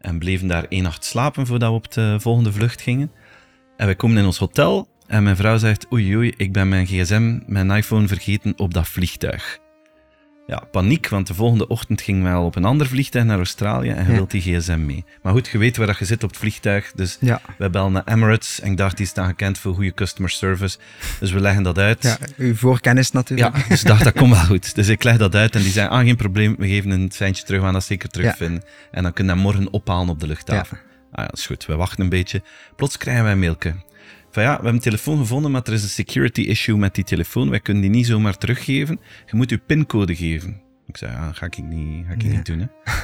[0.00, 3.10] En bleven daar één nacht slapen voordat we op de volgende vlucht gingen.
[3.76, 4.88] En wij komen in ons hotel.
[5.06, 8.88] En mijn vrouw zegt, oei oei, ik ben mijn gsm, mijn iPhone vergeten op dat
[8.88, 9.58] vliegtuig.
[10.46, 13.88] Ja, paniek, want de volgende ochtend gingen wij al op een ander vliegtuig naar Australië
[13.90, 14.16] en je Ja.
[14.16, 15.04] wilt die gsm mee.
[15.22, 17.92] Maar goed, je weet waar dat je zit op het vliegtuig, dus Ja, wij bellen
[17.92, 20.78] naar Emirates en ik dacht, die staan gekend voor goede customer service.
[21.20, 22.02] Dus we leggen dat uit.
[22.02, 23.56] ja uw voorkennis natuurlijk.
[23.56, 24.74] Ja, dus ik dacht, dat komt wel goed.
[24.74, 27.44] Dus ik leg dat uit en die zei, ah, geen probleem, we geven een centje
[27.44, 28.62] terug, we gaan dat zeker terugvinden.
[28.90, 30.78] En dan kunnen we dat morgen ophalen op de luchthaven.
[31.12, 31.66] Ah ja, dat is goed.
[31.66, 32.42] We wachten een beetje.
[32.76, 33.83] Plots krijgen wij een.
[34.34, 37.04] Van ja, we hebben een telefoon gevonden, maar er is een security issue met die
[37.04, 37.50] telefoon.
[37.50, 39.00] Wij kunnen die niet zomaar teruggeven.
[39.26, 40.60] Je moet je pincode geven.
[40.86, 42.58] Ik zei, ja, dat ga ik niet, ga ik niet doen.
[42.58, 42.66] Hè.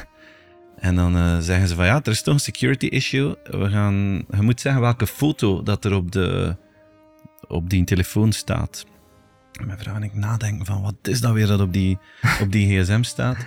[0.87, 3.35] En dan eh, zeggen ze van ja, er is toch een security issue.
[3.43, 6.55] We gaan, je moet zeggen welke foto dat er op, de,
[7.47, 8.85] op die telefoon staat.
[9.59, 11.97] En Mijn vrouw en ik nadenken van wat is dat weer dat op die,
[12.41, 13.37] op die gsm staat.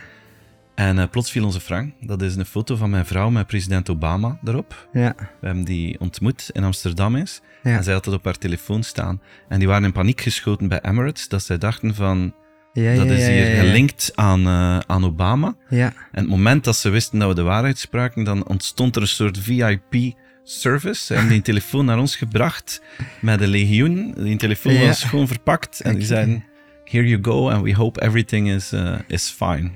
[0.75, 1.95] En eh, plots viel onze frank.
[2.01, 4.89] Dat is een foto van mijn vrouw met president Obama erop.
[4.93, 7.41] Ja, We hebben die ontmoet in Amsterdam eens.
[7.65, 7.77] Ja.
[7.77, 9.21] En zij had het op haar telefoon staan.
[9.49, 11.29] En die waren in paniek geschoten bij Emirates.
[11.29, 12.35] Dat zij dachten van,
[12.73, 15.55] ja, dat is hier gelinkt aan, eh, aan Obama.
[15.69, 19.03] Ja, En het moment dat ze wisten dat we de waarheid spraken, dan ontstond er
[19.03, 21.05] een soort VIP-service.
[21.05, 22.83] Ze hebben die telefoon naar ons gebracht
[23.21, 24.15] met een legioen.
[24.17, 24.87] Die telefoon Ja.
[24.87, 25.81] was gewoon verpakt.
[25.81, 26.45] En die zeiden,
[26.85, 29.71] here you go, and we hope everything is, eh, is fine.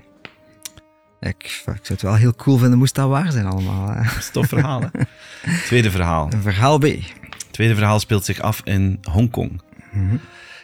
[1.20, 3.89] ik, ik zou het wel heel cool vinden moest dat waar zijn allemaal.
[3.89, 4.03] hè.
[4.03, 4.89] Dat is een tof verhaal, hè?
[5.66, 6.30] Tweede verhaal.
[6.41, 6.86] Verhaal B.
[7.59, 9.61] tweede verhaal speelt zich af in Hongkong.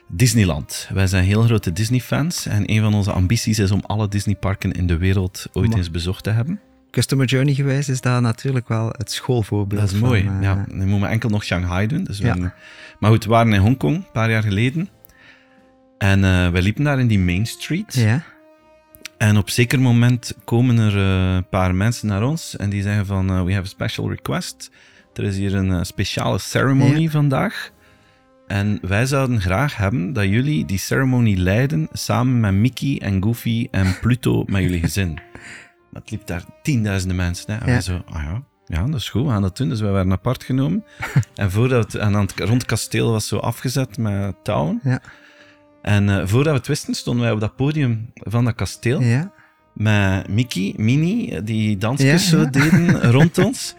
[0.08, 0.88] Disneyland.
[0.92, 2.46] Wij zijn heel grote Disney-fans.
[2.46, 6.24] En een van onze ambities is om alle Disney-parken in de wereld ooit eens bezocht
[6.24, 6.60] te hebben.
[6.90, 9.80] Customer Journey gewijs is dat natuurlijk wel het schoolvoorbeeld.
[9.80, 10.26] Dat is van, mooi.
[10.26, 12.04] eh, ja, nu moeten we enkel nog Shanghai doen.
[12.04, 12.54] Dus Ja.
[12.98, 14.88] maar goed, we waren in Hongkong een paar jaar geleden.
[15.98, 16.20] En
[16.52, 17.94] wij liepen daar in die Main Street.
[17.94, 18.22] ja.
[19.18, 22.56] En op zeker moment komen er eh, een paar mensen naar ons.
[22.56, 24.70] En die zeggen van, we have a special request.
[25.14, 27.10] Er is hier een eh, speciale ceremony Ja.
[27.10, 27.70] vandaag.
[28.46, 33.68] En wij zouden graag hebben dat jullie die ceremony leiden samen met Mickey en Goofy
[33.70, 35.14] en Pluto met jullie gezin.
[35.90, 37.52] Maar het liep daar tienduizenden mensen.
[37.52, 37.58] Hè?
[37.58, 37.72] En Ja.
[37.72, 39.68] wij zo, ah ja, ja, dat is goed, we gaan dat doen.
[39.68, 40.84] Dus wij werden apart genomen.
[41.34, 44.80] en voordat we, en aan het, rond het kasteel was zo afgezet met touwen.
[44.82, 45.00] Ja.
[45.82, 49.32] En eh, voordat we het wisten, stonden wij op dat podium van dat kasteel Ja.
[49.74, 53.74] met Mickey, Minnie, die dansjes zo deden rond ons.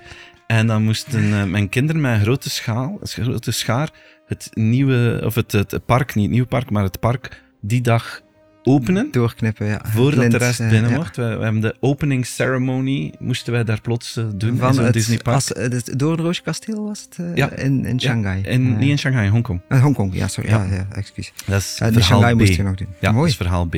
[0.47, 3.89] En dan moesten eh, mijn kinderen met een grote schaal, een grote schaar,
[4.27, 8.21] het nieuwe, of het, het park, niet het nieuwe park, maar het park, die dag
[8.63, 9.11] openen.
[9.11, 9.81] Doorknippen, ja.
[9.85, 10.95] Voordat Lint, de rest eh, binnen ja.
[10.95, 11.15] wordt.
[11.15, 14.83] We, we hebben de opening ceremony, moesten wij daar plots eh, doen in Van zo'n
[14.83, 15.35] het, Disneypark.
[15.35, 17.51] als, het Doornroosje kasteel was het Ja.
[17.51, 18.41] in, in Ja, Shanghai.
[18.41, 19.61] in, niet in Shanghai, in Hongkong.
[19.67, 20.49] eh, Hongkong, ja, sorry.
[20.49, 20.73] Ja, Ja.
[20.73, 21.33] ja, excuus.
[21.45, 22.37] Dat is Uh, in verhaal Shanghai B.
[22.39, 22.87] moest je nog doen.
[22.99, 23.75] Ja, dat is verhaal B.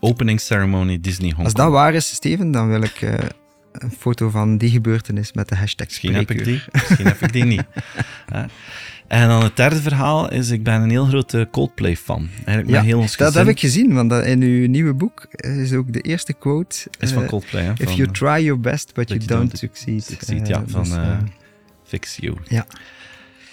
[0.00, 1.44] Opening ceremony Disney Hongkong.
[1.44, 3.00] Als dat waar is, Steven, dan wil ik
[3.78, 7.32] een foto van die gebeurtenis met de hashtag Misschien heb ik die, misschien heb ik
[7.32, 7.64] die niet.
[9.08, 12.28] En dan het derde verhaal is, ik ben een heel grote Coldplay-fan.
[12.44, 15.26] Eigenlijk Ja, heel ons Dat gezin heb ik gezien, want dat in uw nieuwe boek
[15.30, 16.76] is ook de eerste quote.
[16.98, 19.58] is van eh, Coldplay, hè, If van you try your best, but you don't don't
[19.58, 20.04] succeed.
[20.04, 21.18] Succeed, Eh, ja, van dus, eh, eh,
[21.84, 22.36] Fix You.
[22.48, 22.66] ja.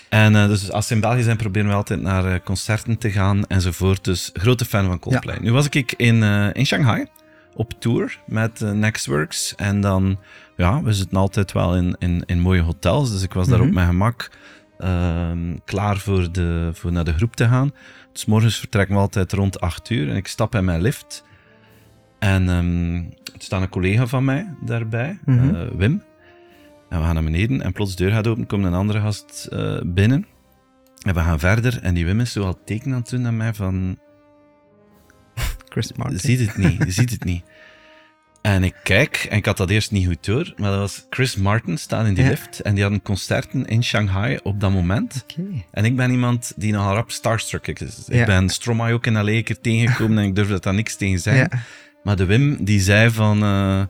[0.10, 3.12] En eh, dus als ze in België zijn, proberen we altijd naar eh, concerten te
[3.12, 4.04] gaan enzovoort.
[4.04, 5.38] Dus grote fan van Coldplay.
[5.42, 7.06] Nu was ik in, eh, in Shanghai
[7.56, 9.56] op tour met eh, Nextworks.
[9.56, 10.20] En dan,
[10.58, 13.12] ja, we zitten altijd wel in, in, in mooie hotels.
[13.12, 13.68] Dus ik was daar Mhm.
[13.68, 14.32] op mijn gemak
[14.80, 17.72] ehm, klaar voor, de, voor naar de groep te gaan.
[18.14, 20.10] Dus morgens vertrekken we altijd rond 8 uur.
[20.10, 21.24] En ik stap in mijn lift.
[22.20, 22.96] En ehm,
[23.34, 25.56] er staat een collega van mij daarbij, Mhm.
[25.56, 26.04] eh, Wim.
[26.90, 29.48] En we gaan naar beneden en plots de deur gaat open, komt een andere gast
[29.52, 30.26] eh, binnen.
[31.02, 33.34] En we gaan verder en die Wim is zo al teken aan het doen naar
[33.34, 33.98] mij van...
[35.72, 36.16] Chris Martin.
[36.16, 37.44] Je ziet het niet, je ziet het niet.
[38.42, 41.36] En ik kijk, en ik had dat eerst niet goed door, maar dat was Chris
[41.36, 42.30] Martin staan in die Ja.
[42.30, 42.60] lift.
[42.60, 45.26] En die hadden concerten in Shanghai op dat moment.
[45.30, 45.44] Oké.
[45.72, 48.04] En ik ben iemand die nogal rap starstruck is.
[48.08, 48.20] Ja.
[48.20, 49.32] Ik ben Stromae ook in L.A.
[49.32, 51.48] een keer tegengekomen en ik durfde daar niks tegen zeggen.
[51.52, 51.60] Ja.
[52.04, 53.44] Maar de Wim, die zei van...
[53.44, 53.82] eh,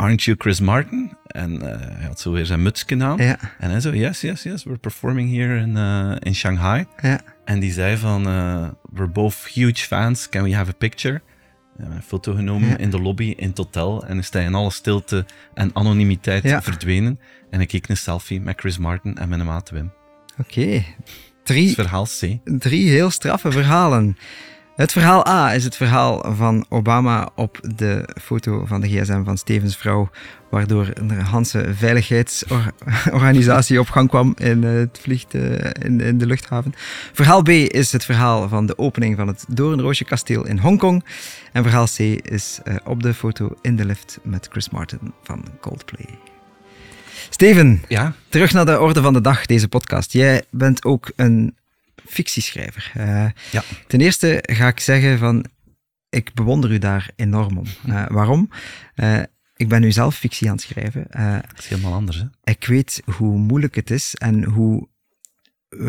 [0.00, 1.16] Aren't you Chris Martin?
[1.26, 3.16] En eh, hij had zo weer zijn mutsje aan.
[3.16, 3.38] Ja.
[3.58, 6.86] En hij zo, yes, yes, yes, we're performing here in, eh, in Shanghai.
[7.02, 7.20] Ja.
[7.44, 11.20] En die zei van, eh, we're both huge fans, can we have a picture?
[11.76, 12.76] We hebben een foto genomen Ja.
[12.76, 15.24] in de lobby in het hotel en is hij in alle stilte
[15.54, 17.20] en anonimiteit verdwenen.
[17.50, 19.92] En ik keek een selfie met Chris Martin en mijn maat Wim.
[20.38, 20.84] Oké.
[21.42, 22.38] Drie, verhaal C.
[22.44, 24.16] drie heel straffe verhalen.
[24.80, 29.38] Het verhaal A is het verhaal van Obama op de foto van de gsm van
[29.38, 30.10] Stevens vrouw,
[30.50, 36.74] waardoor een Hanse veiligheidsorganisatie op gang kwam in, het vliegt, eh, in, in de luchthaven.
[37.12, 41.04] Verhaal B is het verhaal van de opening van het Doornroosje kasteel in Hongkong.
[41.52, 45.44] En verhaal C is eh, op de foto in de lift met Chris Martin van
[45.60, 46.18] Coldplay.
[47.30, 50.12] Steven, Ja, Terug naar de orde van de dag, deze podcast.
[50.12, 51.54] Jij bent ook een
[52.06, 52.90] fictieschrijver.
[52.94, 53.62] Eh, Ja.
[53.86, 55.44] Ten eerste ga ik zeggen van,
[56.08, 57.64] ik bewonder u daar enorm om.
[57.86, 58.50] Eh, waarom?
[58.94, 59.20] Eh,
[59.56, 61.06] ik ben nu zelf fictie aan het schrijven.
[61.48, 62.16] Dat is helemaal anders.
[62.18, 62.24] Hè?
[62.52, 64.88] ik weet hoe moeilijk het is en hoe,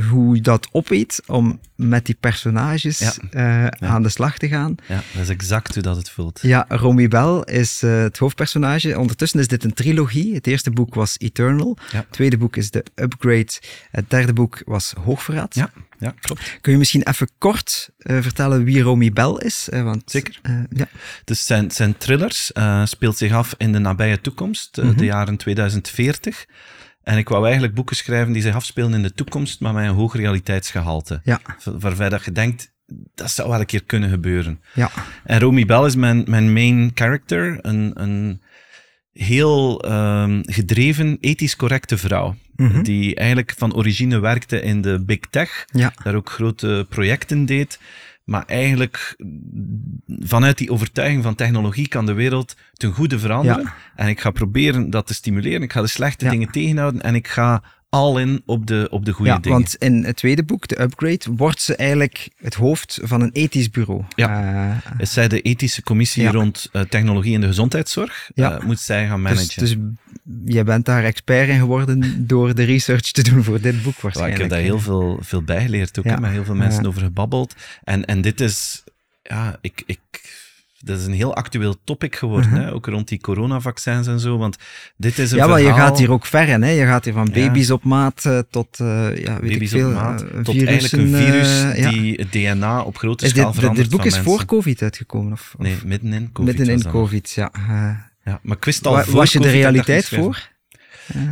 [0.09, 2.99] hoe je dat opeet om met die personages
[3.31, 3.71] Ja.
[3.79, 4.75] aan de slag te gaan.
[4.87, 6.39] Ja, dat is exact hoe dat het voelt.
[6.41, 8.99] Ja, Romy Bell is het hoofdpersonage.
[8.99, 10.33] Ondertussen is dit een trilogie.
[10.33, 11.77] Het eerste boek was Eternal.
[11.91, 13.51] Het tweede boek is The Upgrade.
[13.91, 15.55] Het derde boek was Hoogverraad.
[15.55, 15.71] Ja,
[16.01, 16.57] ja klopt.
[16.61, 19.69] Kun je misschien even kort eh, vertellen wie Romy Bell is?
[19.69, 20.39] Eh, want, Zeker.
[20.41, 20.87] eh, ja.
[21.23, 22.51] Dus zijn, zijn thrillers
[22.83, 24.97] speelt zich af in de nabije toekomst, uh, Mhm.
[24.97, 26.45] de jaren 2040.
[27.03, 29.95] En ik wou eigenlijk boeken schrijven die zich afspelen in de toekomst, maar met een
[29.95, 31.21] hoog realiteitsgehalte.
[31.23, 31.39] Ja.
[31.63, 32.71] Waarbij dat je denkt,
[33.15, 34.61] dat zou wel een keer kunnen gebeuren.
[34.73, 34.91] Ja.
[35.23, 38.40] En Romy Bell is mijn, mijn main character, een, een
[39.13, 42.35] heel um, gedreven, ethisch correcte vrouw.
[42.55, 42.83] Mhm.
[42.83, 45.93] Die eigenlijk van origine werkte in de big tech, Ja.
[46.03, 47.79] daar ook grote projecten deed.
[48.23, 49.15] Maar eigenlijk
[50.07, 53.63] vanuit die overtuiging van technologie kan de wereld ten goede veranderen.
[53.63, 53.73] Ja.
[53.95, 55.61] En ik ga proberen dat te stimuleren.
[55.61, 56.31] Ik ga de slechte Ja.
[56.31, 59.57] dingen tegenhouden en ik ga al in op de, op de goede ja, dingen.
[59.57, 63.69] want in het tweede boek, The Upgrade, wordt ze eigenlijk het hoofd van een ethisch
[63.69, 64.03] bureau.
[64.15, 64.81] Ja.
[64.83, 66.31] Eh, Is zij de ethische commissie Ja.
[66.31, 68.31] rond uh, technologie in de gezondheidszorg?
[68.35, 68.57] Ja.
[68.57, 69.59] Uh, moet zij gaan dus, managen?
[69.59, 69.75] dus
[70.45, 74.01] jij bent daar expert in geworden door de research te doen voor dit boek Ja,
[74.01, 74.35] waarschijnlijk.
[74.35, 76.19] ik heb daar heel veel, veel bijgeleerd ook, Ja.
[76.19, 76.87] met heel veel mensen Ja.
[76.89, 77.55] over gebabbeld.
[77.83, 78.83] En, en dit is,
[79.23, 79.99] ja, ik, ik,
[80.85, 84.57] dat is een heel actueel topic geworden, hè, ook rond die coronavaccins en zo, want
[84.97, 85.45] dit is een Mhm.
[85.45, 86.61] Ja, maar je gaat hier ook ver in.
[86.61, 86.69] Hè?
[86.69, 87.45] Je gaat hier van Ja.
[87.45, 90.93] baby's op maat eh, tot, eh, ja, weet ik veel, op maat, eh, tot eigenlijk
[91.03, 91.89] een virus ja.
[91.89, 94.31] die het DNA op grote Is schaal dit, verandert dit boek is mensen.
[94.31, 95.31] voor COVID uitgekomen?
[95.31, 96.57] Of, of Nee, midden in COVID.
[96.57, 96.91] midden in.
[96.91, 97.51] COVID, ja.
[98.25, 100.49] Ja, maar ik wist al wa- voor was je de realiteit voor?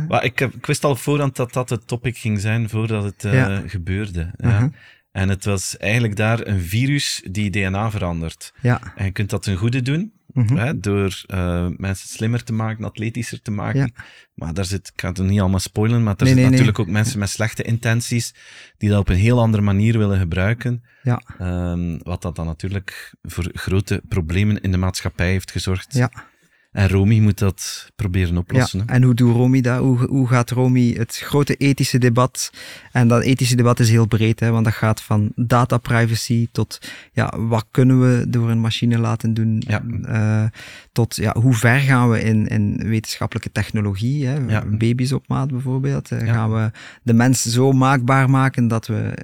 [0.08, 3.24] Maar ik, wist al voorhand dat dat het topic ging zijn voordat het
[3.66, 4.30] gebeurde.
[4.36, 4.48] Ja.
[4.60, 4.68] Mhm.
[5.12, 8.52] En het was eigenlijk daar een virus die DNA verandert.
[8.62, 8.92] Ja.
[8.96, 10.56] En je kunt dat ten goede doen, Mhm.
[10.56, 13.80] hè, door eh, mensen slimmer te maken, atletischer te maken.
[13.80, 14.04] Ja.
[14.34, 16.60] Maar daar zit, ik ga het niet allemaal spoilen, maar er Nee, zitten nee, nee.
[16.60, 18.34] natuurlijk ook mensen met slechte intenties
[18.78, 20.82] die dat op een heel andere manier willen gebruiken.
[21.02, 21.22] Ja.
[21.38, 25.94] Ehm, wat dat dan natuurlijk voor grote problemen in de maatschappij heeft gezorgd.
[25.94, 26.10] Ja.
[26.72, 28.78] En Romy moet dat proberen oplossen.
[28.78, 28.92] Ja, hè.
[28.92, 29.78] en hoe doet Romy dat?
[29.78, 32.50] Hoe, hoe gaat Romy het grote ethische debat?
[32.92, 36.78] En dat ethische debat is heel breed, hè, want dat gaat van data privacy tot
[37.12, 39.82] ja, wat kunnen we door een machine laten doen, Ja.
[40.02, 40.50] eh,
[40.92, 44.34] tot ja, hoe ver gaan we in, in wetenschappelijke technologie, hè?
[44.46, 44.64] Ja.
[44.66, 46.10] baby's op maat bijvoorbeeld.
[46.10, 46.32] Eh.
[46.32, 46.70] Gaan we
[47.02, 49.14] de mens zo maakbaar maken dat we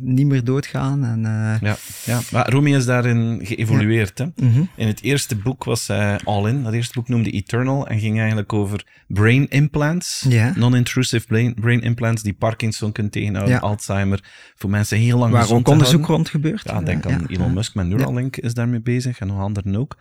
[0.00, 1.04] niet meer doodgaan?
[1.04, 2.20] En, eh, Ja, ja.
[2.32, 4.18] Maar Romy is daarin geëvolueerd.
[4.18, 4.26] Hè.
[4.36, 4.62] mhm.
[4.76, 6.62] In het eerste boek was zij all in.
[6.62, 10.26] Dat eerste boek noemde Eternal en ging eigenlijk over brain implants.
[10.54, 13.60] Non-intrusive brain, brain implants die Parkinson kunnen tegenhouden, Ja.
[13.60, 14.20] Alzheimer.
[14.56, 16.62] Voor mensen heel lang Waar ook onderzoek rond gebeurt.
[16.64, 17.26] Ja, denk aan.
[17.26, 19.96] Elon Musk met Neuralink is daarmee bezig en nog anderen ook.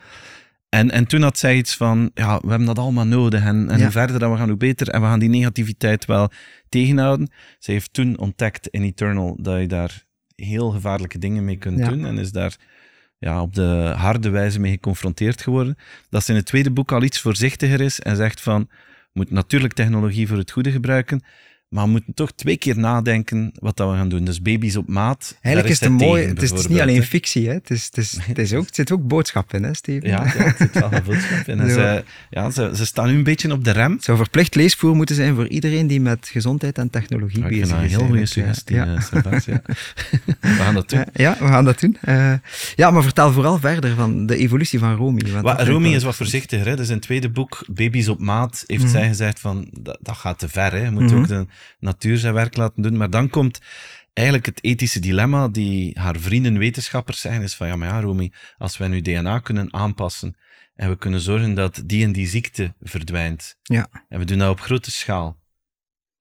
[0.76, 3.78] En, en toen had zij iets van, ja, we hebben dat allemaal nodig en, en
[3.78, 3.84] Ja.
[3.84, 4.90] hoe verder dat we gaan, hoe beter.
[4.90, 6.30] En we gaan die negativiteit wel
[6.70, 7.30] tegenhouden.
[7.60, 10.04] Zij heeft toen ontdekt in Eternal dat je daar
[10.36, 11.90] heel gevaarlijke dingen mee kunt Ja.
[11.90, 12.56] doen en is daar
[13.18, 15.78] ja, op de harde wijze mee geconfronteerd geworden.
[16.10, 19.36] Dat ze in het tweede boek al iets voorzichtiger is en zegt van, we moeten
[19.36, 21.24] natuurlijk technologie voor het goede gebruiken,
[21.70, 24.24] maar we moeten toch twee keer nadenken wat dat we gaan doen.
[24.26, 25.38] Dus baby's op maat.
[25.42, 26.26] Eigenlijk is het een mooi.
[26.26, 27.54] Het is, het is niet alleen fictie, hè?
[27.54, 30.10] Het, is, het, is, het, is ook, het zit ook boodschap in, hè, Steven?
[30.10, 31.60] Ja, ja, het zit wel een boodschap in.
[31.60, 31.74] En Ja.
[31.74, 33.92] ze, ja, ze, ze staan nu een beetje op de rem.
[33.92, 37.64] Het zou verplicht leesvoer moeten zijn voor iedereen die met gezondheid en technologie Ja, bezig
[37.66, 37.72] is.
[37.72, 38.96] een heel goede eigenlijk, suggestie, Ja.
[38.96, 39.62] eh, Sebastian.
[40.42, 41.00] We gaan dat doen.
[41.00, 41.98] Ja, ja, we gaan dat doen.
[42.76, 45.22] Ja, maar vertel vooral verder van de evolutie van Romy.
[45.42, 46.66] Wat, Romy is wat voorzichtiger.
[46.68, 46.76] Hè?
[46.76, 48.92] Dus in het tweede boek, Baby's op maat, heeft Mhm.
[48.92, 50.72] zij gezegd van, dat, dat gaat te ver.
[50.72, 50.84] Hè?
[50.84, 51.16] Je moet Mhm.
[51.18, 51.46] ook de
[51.80, 52.98] natuur zijn werk laten doen.
[52.98, 53.60] Maar dan komt
[54.14, 58.32] eigenlijk het ethische dilemma die haar vrienden wetenschappers zeggen, is van, ja, maar ja, Romy,
[58.57, 60.36] als wij nu DNA kunnen aanpassen
[60.76, 63.88] en we kunnen zorgen dat die en die ziekte verdwijnt, Ja.
[64.10, 65.38] en we doen dat op grote schaal,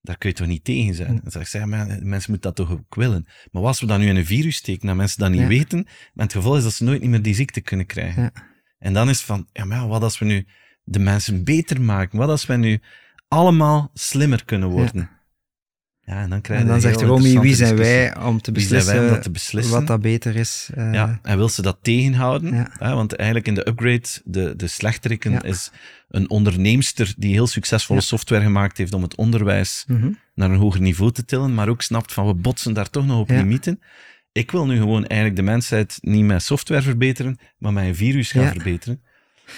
[0.01, 1.21] daar kun je toch niet tegen zijn?
[1.23, 3.27] Dan zeg ik, zeg, maar, mensen moeten dat toch ook willen.
[3.53, 5.47] Maar als we dat nu in een virus steken, dat mensen dat niet Ja.
[5.47, 5.79] weten,
[6.15, 8.23] en het gevolg is dat ze nooit niet meer die ziekte kunnen krijgen.
[8.23, 8.33] Ja.
[8.79, 10.47] En dan is het van, ja, maar ja, wat als we nu
[10.85, 12.19] de mensen beter maken?
[12.19, 12.81] Wat als we nu
[13.29, 15.11] allemaal slimmer kunnen worden?
[16.07, 18.61] Ja, en dan krijg je En dan zegt Romy, wie zijn wij om te wij
[18.61, 19.75] beslissen, om dat te beslissen?
[19.75, 20.71] wat dat beter is?
[20.75, 22.55] Eh, Ja, en wil ze dat tegenhouden?
[22.55, 22.71] Ja.
[22.79, 25.43] Hè, want eigenlijk in de upgrade, de, de slechteriken, Ja.
[25.43, 25.71] is
[26.09, 28.07] een onderneemster die heel succesvolle Ja.
[28.07, 30.11] software gemaakt heeft om het onderwijs mhm.
[30.35, 33.21] naar een hoger niveau te tillen, maar ook snapt van we botsen daar toch nog
[33.21, 33.81] op limieten.
[34.33, 38.33] Ik wil nu gewoon eigenlijk de mensheid niet met software verbeteren, maar met een virus
[38.33, 39.03] gaan verbeteren.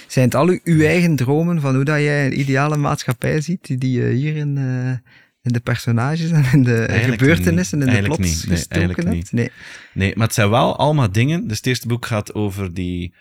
[0.07, 3.67] Zijn het al uw, uw eigen dromen van hoe dat jij een ideale maatschappij ziet,
[3.67, 5.11] die, die je hier in, eh,
[5.47, 8.45] in de personages en in de Eigenlijk gebeurtenissen en in de plots niet.
[8.47, 9.33] Nee, gestoken eigenlijk hebt?
[9.33, 9.51] Nee.
[9.93, 11.49] Nee, maar het zijn wel allemaal dingen.
[11.49, 13.15] Dus het eerste boek gaat over die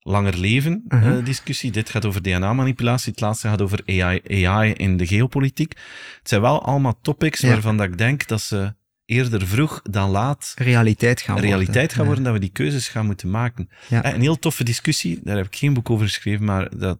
[0.00, 1.24] langer leven eh, Mhm.
[1.24, 1.70] discussie.
[1.70, 3.10] Dit gaat over DNA-manipulatie.
[3.10, 5.72] Het laatste gaat over AI, AI in de geopolitiek.
[6.18, 7.48] Het zijn wel allemaal topics Ja.
[7.48, 8.74] waarvan dat ik denk dat ze
[9.04, 11.50] eerder vroeg dan laat Realiteit gaan worden.
[11.50, 12.06] realiteit gaan Ja.
[12.06, 13.68] worden, dat we die keuzes gaan moeten maken.
[13.88, 14.02] Ja.
[14.02, 16.98] Eh, Een heel toffe discussie, daar heb ik geen boek over geschreven, maar dat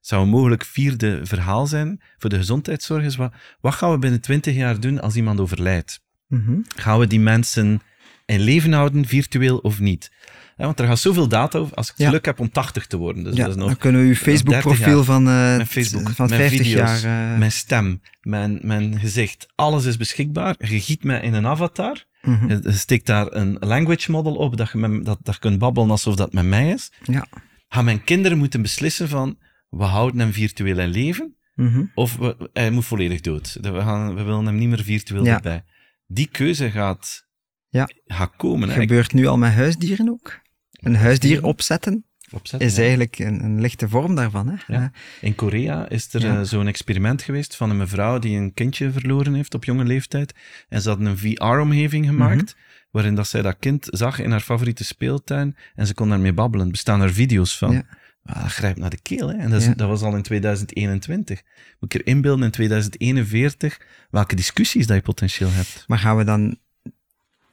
[0.00, 3.04] zou een mogelijk vierde verhaal zijn voor de gezondheidszorg.
[3.04, 6.00] Is wat, wat gaan we binnen twintig jaar doen als iemand overlijdt?
[6.26, 6.58] Mhm.
[6.76, 7.80] Gaan we die mensen
[8.26, 10.10] in leven houden, virtueel of niet?
[10.56, 12.06] Ja, want er gaat zoveel data over, als ik Ja.
[12.06, 13.24] geluk heb om 80 te worden.
[13.24, 15.26] Dus Ja, dat is nog dan kunnen we uw 30 Facebook-profiel van,
[15.66, 17.32] Facebook, van mijn 50 video's, jaar...
[17.32, 20.54] eh, mijn stem, mijn, mijn gezicht, alles is beschikbaar.
[20.58, 22.04] Je giet mij in een avatar.
[22.22, 25.90] Je steekt daar een language model op, dat je, met, dat, dat je kunt babbelen
[25.90, 26.92] alsof dat met mij is.
[27.04, 27.26] Ja.
[27.68, 29.36] Gaan mijn kinderen moeten beslissen van,
[29.68, 31.84] we houden hem virtueel in leven, Mhm.
[31.94, 33.58] of we, hij moet volledig dood.
[33.60, 35.34] We, gaan, we willen hem niet meer virtueel Ja.
[35.34, 35.64] erbij.
[36.06, 37.26] Die keuze gaat,
[37.68, 37.88] Ja.
[38.06, 38.68] gaat komen.
[38.68, 40.40] Gebeurt nu al met huisdieren ook.
[40.70, 42.80] Een huisdier opzetten opzetten, is ja.
[42.80, 44.48] eigenlijk een, een lichte vorm daarvan.
[44.48, 44.74] Hè?
[44.74, 44.92] Ja.
[45.20, 46.38] In Korea is er Ja.
[46.38, 50.34] eh, zo'n experiment geweest van een mevrouw die een kindje verloren heeft op jonge leeftijd.
[50.68, 52.56] En ze hadden een VR-omgeving gemaakt,
[52.90, 56.66] waarin dat zij dat kind zag in haar favoriete speeltuin en ze kon daarmee babbelen.
[56.66, 57.82] Er bestaan er video's van.
[58.28, 59.36] Ah, dat grijpt naar de keel, hè.
[59.36, 59.74] En dat, is, Ja.
[59.74, 61.42] dat was al in 2021.
[61.80, 63.80] Moet ik er inbeelden in 2041
[64.10, 65.84] welke discussies dat je potentieel hebt.
[65.86, 66.58] Maar gaan we dan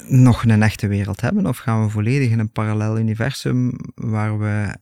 [0.07, 1.45] nog een echte wereld hebben?
[1.45, 4.75] Of gaan we volledig in een parallel universum waar we,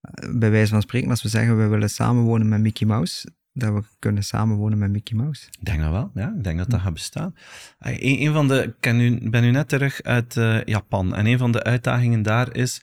[0.00, 3.72] eh, bij wijze van spreken, als we zeggen we willen samenwonen met Mickey Mouse, dat
[3.74, 5.46] we kunnen samenwonen met Mickey Mouse?
[5.58, 6.34] Ik denk dat wel, ja.
[6.36, 7.34] Ik denk dat dat gaat bestaan.
[7.78, 11.14] Ah, Een, een van de, ik nu, ben nu net terug uit eh, Japan.
[11.14, 12.82] En een van de uitdagingen daar is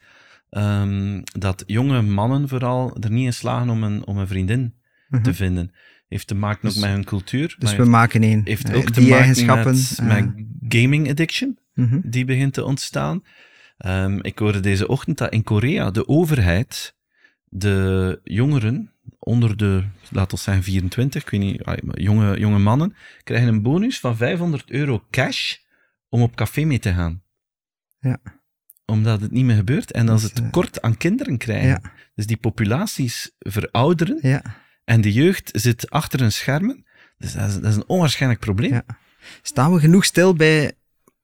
[0.54, 4.74] ehm, dat jonge mannen vooral er niet in slagen om een, om een vriendin
[5.08, 5.24] Mhm.
[5.24, 5.72] te vinden.
[6.08, 7.56] Heeft te maken ook Dus- met hun cultuur.
[7.60, 8.42] Dus maar we maken één.
[8.46, 9.72] heeft Eh, ook te die maken eigenschappen.
[9.74, 12.00] met, eh, met gaming addiction, mhm.
[12.04, 13.24] die begint te ontstaan.
[13.78, 16.96] Ehm, ik hoorde deze ochtend dat in Korea de overheid
[17.46, 21.62] de jongeren onder de, laten we zeggen 24, ik weet niet,
[22.04, 25.56] jonge, jonge mannen, krijgen een bonus van 500 euro cash
[26.10, 27.22] om op café mee te gaan.
[28.00, 28.20] Ja.
[28.94, 31.68] Omdat het niet meer gebeurt en ze Dus, eh, tekort aan kinderen krijgen.
[31.70, 31.82] Ja.
[32.16, 34.42] Dus die populaties verouderen Ja.
[34.84, 36.86] en de jeugd zit achter hun schermen.
[37.18, 38.72] Dus dat is, dat is een onwaarschijnlijk probleem.
[38.72, 38.84] Ja.
[39.42, 40.72] Staan we genoeg stil bij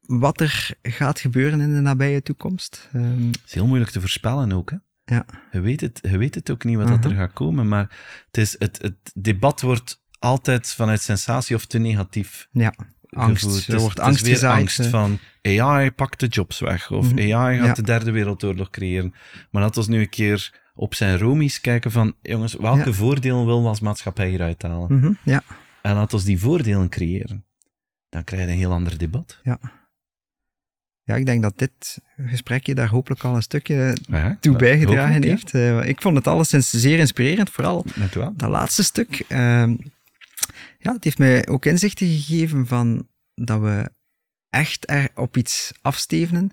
[0.02, 2.90] wat er gaat gebeuren in de nabije toekomst?
[2.94, 4.70] Ehm, Het is heel moeilijk te voorspellen ook.
[4.70, 4.78] Hè?
[5.16, 5.26] ja.
[5.52, 7.20] Je, weet het, je weet het ook niet wat dat er Mhm.
[7.20, 12.48] gaat komen, maar het, is, het, het debat wordt altijd vanuit sensatie of te negatief
[12.52, 12.74] ja,
[13.10, 13.68] angst.
[13.70, 14.60] Er wordt angst weer gezaaid.
[14.60, 17.34] angst van AI pakt de jobs weg, of Mhm.
[17.34, 17.74] AI gaat Ja.
[17.74, 19.14] de derde wereldoorlog creëren.
[19.52, 22.94] Maar laten we nu een keer op zijn romies kijken van, jongens, welke Ja.
[22.94, 24.94] voordelen willen we als maatschappij hieruit halen?
[24.98, 25.44] Mhm, Ja,
[25.82, 27.46] En laten we die voordelen creëren.
[28.10, 29.40] Dan krijg je een heel ander debat.
[29.44, 29.60] ja.
[31.04, 35.26] Ja, ik denk dat dit gesprekje daar hopelijk al een stukje Ja, toe bijgedragen hopelijk,
[35.26, 35.54] heeft.
[35.54, 37.86] Eh, ik vond het alleszins zeer inspirerend, vooral
[38.36, 39.24] dat laatste stuk.
[39.28, 39.76] ehm,
[40.82, 43.90] ja, het heeft mij ook inzichten gegeven van dat we
[44.50, 46.52] echt er op iets afstevenen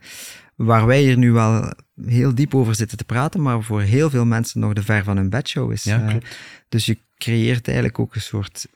[0.55, 1.73] waar wij hier nu wel
[2.05, 5.17] heel diep over zitten te praten, maar voor heel veel mensen nog de ver van
[5.17, 5.85] hun bedshow is.
[5.85, 6.37] Ja, Eh, klopt.
[6.69, 8.67] dus je creëert eigenlijk ook een soort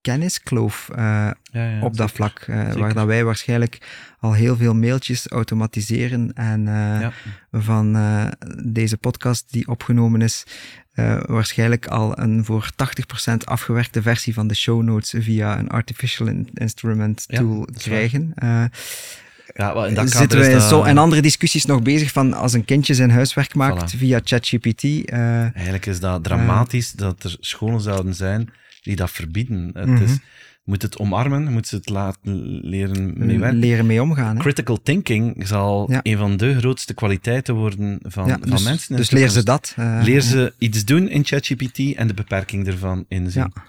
[0.00, 2.78] kenniskloof eh, Ja, ja, op dat vlak, Zeker.
[2.78, 3.78] waar dat wij waarschijnlijk
[4.20, 7.12] al heel veel mailtjes automatiseren en eh, Ja.
[7.52, 7.96] van
[8.64, 10.44] deze podcast die opgenomen is,
[11.26, 16.48] waarschijnlijk al een voor 80% afgewerkte versie van de show notes via een artificial in-
[16.54, 18.32] instrument tool krijgen.
[19.54, 22.32] Ja, wel, in dat zitten kader we dat- zo en andere discussies nog bezig van
[22.32, 23.98] als een kindje zijn huiswerk maakt Voilà.
[23.98, 25.10] via ChatGPT.
[25.10, 28.50] Eigenlijk is dat dramatisch dat er scholen zouden zijn
[28.82, 29.70] die dat verbieden.
[29.74, 30.02] Het Mhm.
[30.02, 30.16] is,
[30.64, 33.58] moet het omarmen, moet ze het laten leren mee werken.
[33.58, 34.36] leren mee omgaan.
[34.36, 34.42] Hè?
[34.42, 36.00] Critical thinking zal Ja.
[36.02, 38.96] een van de grootste kwaliteiten worden van, Ja, van dus, mensen.
[38.96, 39.72] dus leer ze dat.
[39.76, 43.50] eh, Leer ze iets doen in ChatGPT en de beperking ervan inzien.
[43.54, 43.68] Ja.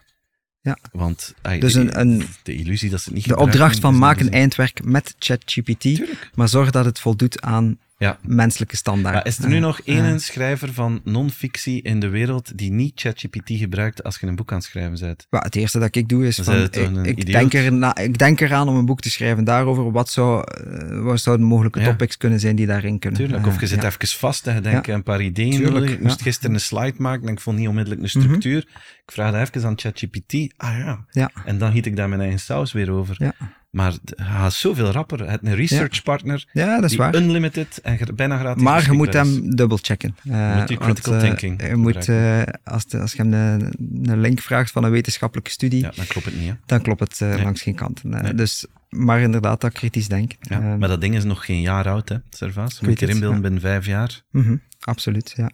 [0.64, 0.78] Ja.
[0.92, 3.98] Want ay, Dus de, een- een- de illusie dat ze het niet De opdracht van
[3.98, 6.02] maak een eindwerk met ChatGPT,
[6.36, 8.18] maar zorg dat het voldoet aan Ja.
[8.22, 9.14] menselijke standaarden.
[9.14, 13.50] Maar is er nu nog één schrijver van non-fictie in de wereld die niet ChatGPT
[13.52, 15.28] gebruikt als je een boek aan het schrijven bent?
[15.30, 16.76] Wel, het eerste dat ik doe is van, ik,
[17.06, 19.92] ik denk er na, ik denk eraan om een boek te schrijven daarover.
[19.92, 21.86] Wat, zou, eh, wat zouden mogelijke Ja.
[21.86, 23.20] topics kunnen zijn die daarin kunnen?
[23.20, 23.46] Tuurlijk.
[23.46, 23.88] Eh, Of je zit ja.
[23.88, 25.52] even vast en je denkt een paar ideeën.
[25.56, 28.26] Tuurlijk, Ik moest gisteren een slide maken en ik vond niet onmiddellijk een Mhm.
[28.28, 28.58] structuur.
[29.06, 30.34] Ik vraag dat even aan ChatGPT.
[30.58, 31.06] Ah ja.
[31.12, 31.32] Ja.
[31.46, 33.16] En dan giet ik daar mijn eigen saus weer over.
[33.18, 33.34] Ja.
[33.72, 35.24] Maar het gaat zoveel rapper.
[35.24, 37.16] Je hebt een research partner ja, dat is die waar.
[37.16, 40.16] unlimited en bijna gratis Maar je moet hem dubbelchecken.
[40.30, 43.34] Eh, moet die want, critical eh, thinking Je moet, eh, als, de- als je hem
[43.34, 46.50] een, een link vraagt van een wetenschappelijke studie, Ja, dan klopt het niet.
[46.50, 46.54] Hè?
[46.66, 47.44] dan klopt het eh, Nee.
[47.44, 47.78] langs geen.
[48.04, 48.34] Eh, Nee.
[48.34, 50.38] Dus, maar inderdaad, dat kritisch denken.
[50.42, 50.62] Ja.
[50.62, 52.80] Eh, maar dat ding is nog geen jaar oud, hè, Servaas.
[52.80, 54.22] Moet je het, erin beelden binnen vijf jaar.
[54.32, 55.52] mhm, absoluut, ja.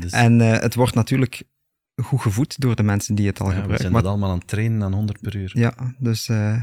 [0.00, 1.42] Dus, En eh, het wordt natuurlijk
[2.02, 3.80] goed gevoed door de mensen die het al ja, we gebruiken.
[3.80, 5.50] zijn Maar- dat allemaal aan het trainen aan 100 per uur.
[5.54, 6.62] Ja, dus eh,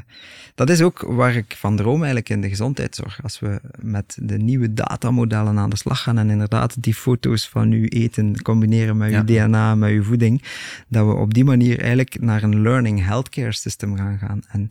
[0.56, 3.24] dat is ook waar ik van droom eigenlijk in de gezondheidszorg.
[3.24, 7.72] Als we met de nieuwe datamodellen aan de slag gaan en inderdaad die foto's van
[7.72, 9.20] uw eten combineren met Ja.
[9.20, 10.44] uw DNA, met uw voeding,
[10.88, 14.42] dat we op die manier eigenlijk naar een learning healthcare system gaan gaan.
[14.48, 14.68] En,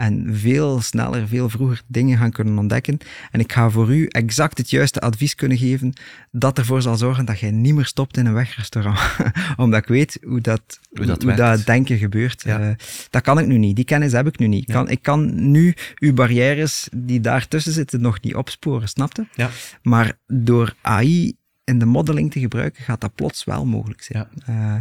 [0.00, 2.98] en veel sneller, veel vroeger dingen gaan kunnen ontdekken.
[3.30, 5.92] En ik ga voor u exact het juiste advies kunnen geven
[6.30, 8.98] dat ervoor zal zorgen dat jij niet meer stopt in een wegrestaurant.
[9.56, 12.42] Omdat ik weet hoe dat, Hoe dat hoe dat denken gebeurt.
[12.42, 12.60] Ja.
[12.60, 12.74] Eh,
[13.10, 13.76] dat kan ik nu niet.
[13.76, 14.62] Die kennis heb ik nu niet.
[14.62, 14.74] Ik Ja.
[14.74, 19.26] kan, ik kan nu uw barrières die daartussen zitten nog niet opsporen, snapte?
[19.34, 19.50] Ja.
[19.82, 24.28] Maar door AI in de modeling te gebruiken, gaat dat plots wel mogelijk zijn.
[24.46, 24.74] Eh,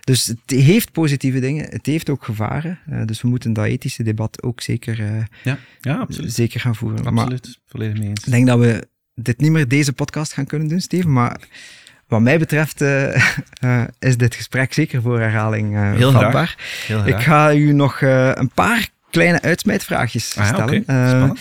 [0.00, 2.78] dus het heeft positieve dingen, het heeft ook gevaren.
[2.90, 6.32] Eh, dus we moeten dat ethische debat ook zeker, eh, Ja, ja absoluut.
[6.32, 7.14] zeker gaan voeren.
[7.14, 7.28] Maar.
[7.66, 8.24] Volledig mee eens.
[8.24, 11.12] ik denk dat we dit niet meer deze podcast gaan kunnen doen, Steven.
[11.12, 11.40] Maar
[12.06, 12.80] wat mij betreft
[13.98, 16.56] is dit gesprek zeker voor herhaling eh Heel vatbaar.
[16.86, 17.14] Heel graag.
[17.14, 21.36] Ik ga u nog een paar kleine uitsmijtvraagjes Ah ja, stellen.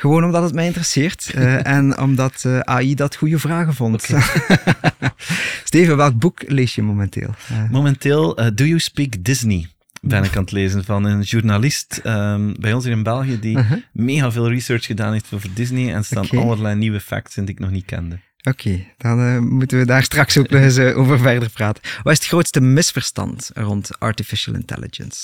[0.00, 4.02] Gewoon omdat het mij interesseert eh, en omdat eh, AI dat goede vragen vond.
[5.64, 7.34] Steven, welk boek lees je momenteel?
[7.48, 9.66] Eh, Momenteel, Do You Speak Disney?
[10.00, 13.56] Ben ik aan het lezen van een journalist ehm, bij ons hier in België die
[13.56, 13.78] uh-huh.
[13.92, 17.54] mega veel research gedaan heeft over Disney en er staan allerlei nieuwe facts in die
[17.54, 18.18] ik nog niet kende.
[18.42, 21.82] Oké, dan moeten we daar straks ook nog eens over verder praten.
[22.02, 25.18] Wat is het grootste misverstand rond artificial intelligence?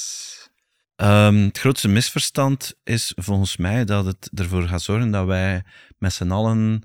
[0.97, 5.62] Ehm, het grootste misverstand is volgens mij dat het ervoor gaat zorgen dat wij
[5.99, 6.83] met z'n allen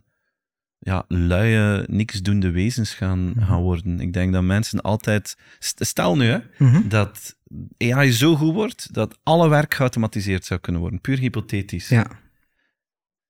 [0.80, 3.46] ja, luie, niksdoende wezens gaan, Mhm.
[3.46, 4.00] gaan worden.
[4.00, 5.36] Ik denk dat mensen altijd...
[5.60, 6.88] st- Stel nu, hè, Mhm.
[6.88, 7.36] dat
[7.78, 11.02] AI zo goed wordt dat alle werk geautomatiseerd zou kunnen worden.
[11.02, 11.88] Puur hypothetisch.
[11.90, 12.08] Ja,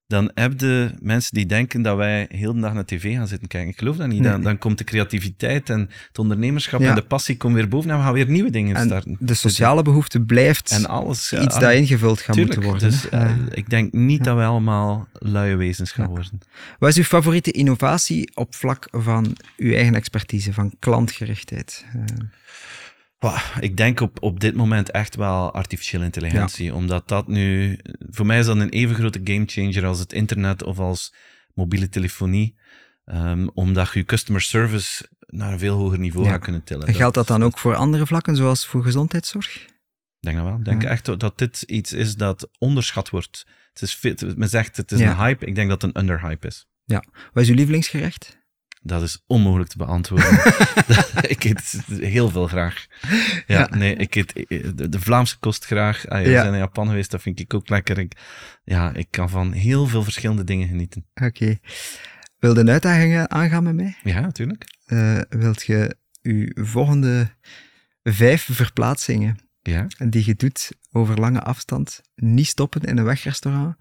[0.09, 3.47] dan heb je mensen die denken dat wij heel de dag naar tv gaan zitten
[3.47, 3.69] kijken.
[3.69, 4.21] Ik geloof dat niet.
[4.21, 4.39] Nee.
[4.39, 6.89] Dan, komt de creativiteit en het ondernemerschap Ja.
[6.89, 9.17] en de passie komen weer boven en we gaan weer nieuwe dingen En starten.
[9.19, 11.29] de sociale behoefte blijft En alles.
[11.29, 12.89] ja, iets dat ingevuld gaat moeten worden.
[12.89, 16.39] Dus eh, ik denk niet dat wij allemaal luie wezens gaan worden.
[16.79, 21.85] wat is uw favoriete innovatie op vlak van uw eigen expertise, van klantgerichtheid?
[21.93, 22.01] Eh,
[23.59, 26.73] ik denk op, op dit moment echt wel artificiële intelligentie.
[26.75, 27.77] Omdat dat nu...
[28.09, 31.13] Voor mij is dat een even grote gamechanger als het internet of als
[31.53, 32.55] mobiele telefonie.
[33.05, 36.31] Ehm, omdat je je customer service naar een veel hoger niveau Ja.
[36.31, 36.87] gaat kunnen tillen.
[36.87, 39.55] en geldt dat dan ook voor andere vlakken, zoals voor gezondheidszorg?
[39.55, 39.69] Ik
[40.19, 40.55] denk dat wel.
[40.57, 40.89] Ik denk Ja.
[40.89, 43.45] echt dat dit iets is dat onderschat wordt.
[43.73, 43.99] Het is
[44.35, 45.09] men zegt het is Ja.
[45.11, 45.45] een hype.
[45.45, 46.67] Ik denk dat het een underhype is.
[47.33, 48.38] Wat is uw lievelingsgerecht?
[48.81, 50.31] Dat is onmogelijk te beantwoorden.
[51.35, 52.85] ik eet heel veel graag.
[53.47, 53.75] Ja, Ja.
[53.75, 54.33] nee, ik eet
[54.77, 56.07] de, de Vlaamse kost graag.
[56.07, 56.41] Ah, we Ja.
[56.41, 57.97] zijn in Japan geweest, dat vind ik ook lekker.
[57.97, 58.13] Ik,
[58.63, 61.05] ja, ik kan van heel veel verschillende dingen genieten.
[61.13, 61.57] Oké.
[62.39, 63.95] Wil je een uitdaging aangaan met mij?
[64.03, 64.65] Ja, natuurlijk.
[64.85, 67.29] Eh, wilt je uw volgende
[68.03, 69.87] vijf verplaatsingen Ja.
[69.97, 73.75] die je doet over lange afstand niet stoppen in een wegrestaurant,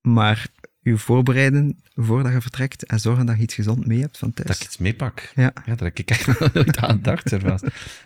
[0.00, 0.46] maar
[0.88, 4.46] je voorbereiden voordat je vertrekt en zorgen dat je iets gezond mee hebt van Dat
[4.46, 4.58] thuis?
[4.58, 5.32] ik iets meepak.
[5.34, 5.52] Ja.
[5.64, 7.28] Heb ik echt nooit aan gedacht.
[7.28, 7.60] Servaas.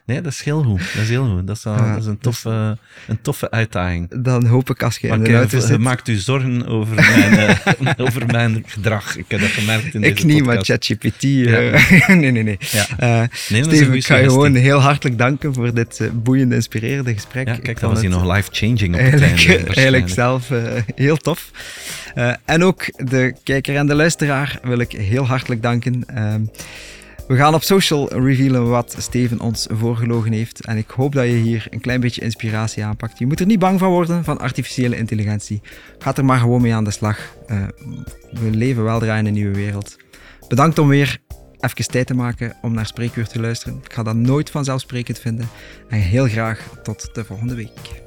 [0.05, 0.79] Nee, dat is heel goed.
[0.79, 1.47] Dat is heel goed.
[1.47, 2.79] Dat is, Ja, dat is een, toffe,
[3.09, 4.23] een toffe uitdaging.
[4.23, 5.79] Dan hoop ik als je Maar in de eh, zit...
[5.79, 9.17] maakt u zorgen over mijn, eh, over mijn gedrag.
[9.17, 10.85] Ik heb dat gemerkt in deze Ik niet, maar podcast.
[10.85, 11.25] ChatGPT...
[11.25, 12.43] eh, nee, nee, nee.
[12.43, 17.15] Nee, dat Steven, ik ga je gewoon heel hartelijk danken voor dit eh, boeiende, inspirerende
[17.15, 17.49] gesprek.
[17.49, 19.75] Ik kijk, dat vond was hier nog life-changing op het eigenlijk, einde.
[19.75, 20.51] eigenlijk zelf
[20.95, 21.51] heel tof.
[22.15, 26.05] Eh, en ook de kijker en de luisteraar wil ik heel hartelijk danken.
[26.07, 26.45] Ehm,
[27.29, 30.65] we gaan op social revealen wat Steven ons voorgelogen heeft.
[30.65, 33.19] En ik hoop dat je hier een klein beetje inspiratie aanpakt.
[33.19, 35.61] Je moet er niet bang van worden van artificiële intelligentie.
[35.99, 37.19] Ga er maar gewoon mee aan de slag.
[37.47, 37.63] Eh,
[38.31, 39.97] we leven wel in een nieuwe wereld.
[40.49, 41.19] Bedankt om weer
[41.61, 43.81] even tijd te maken om naar Spreekuur te luisteren.
[43.85, 45.49] Ik ga dat nooit vanzelfsprekend vinden.
[45.89, 48.02] En heel graag tot de volgende week.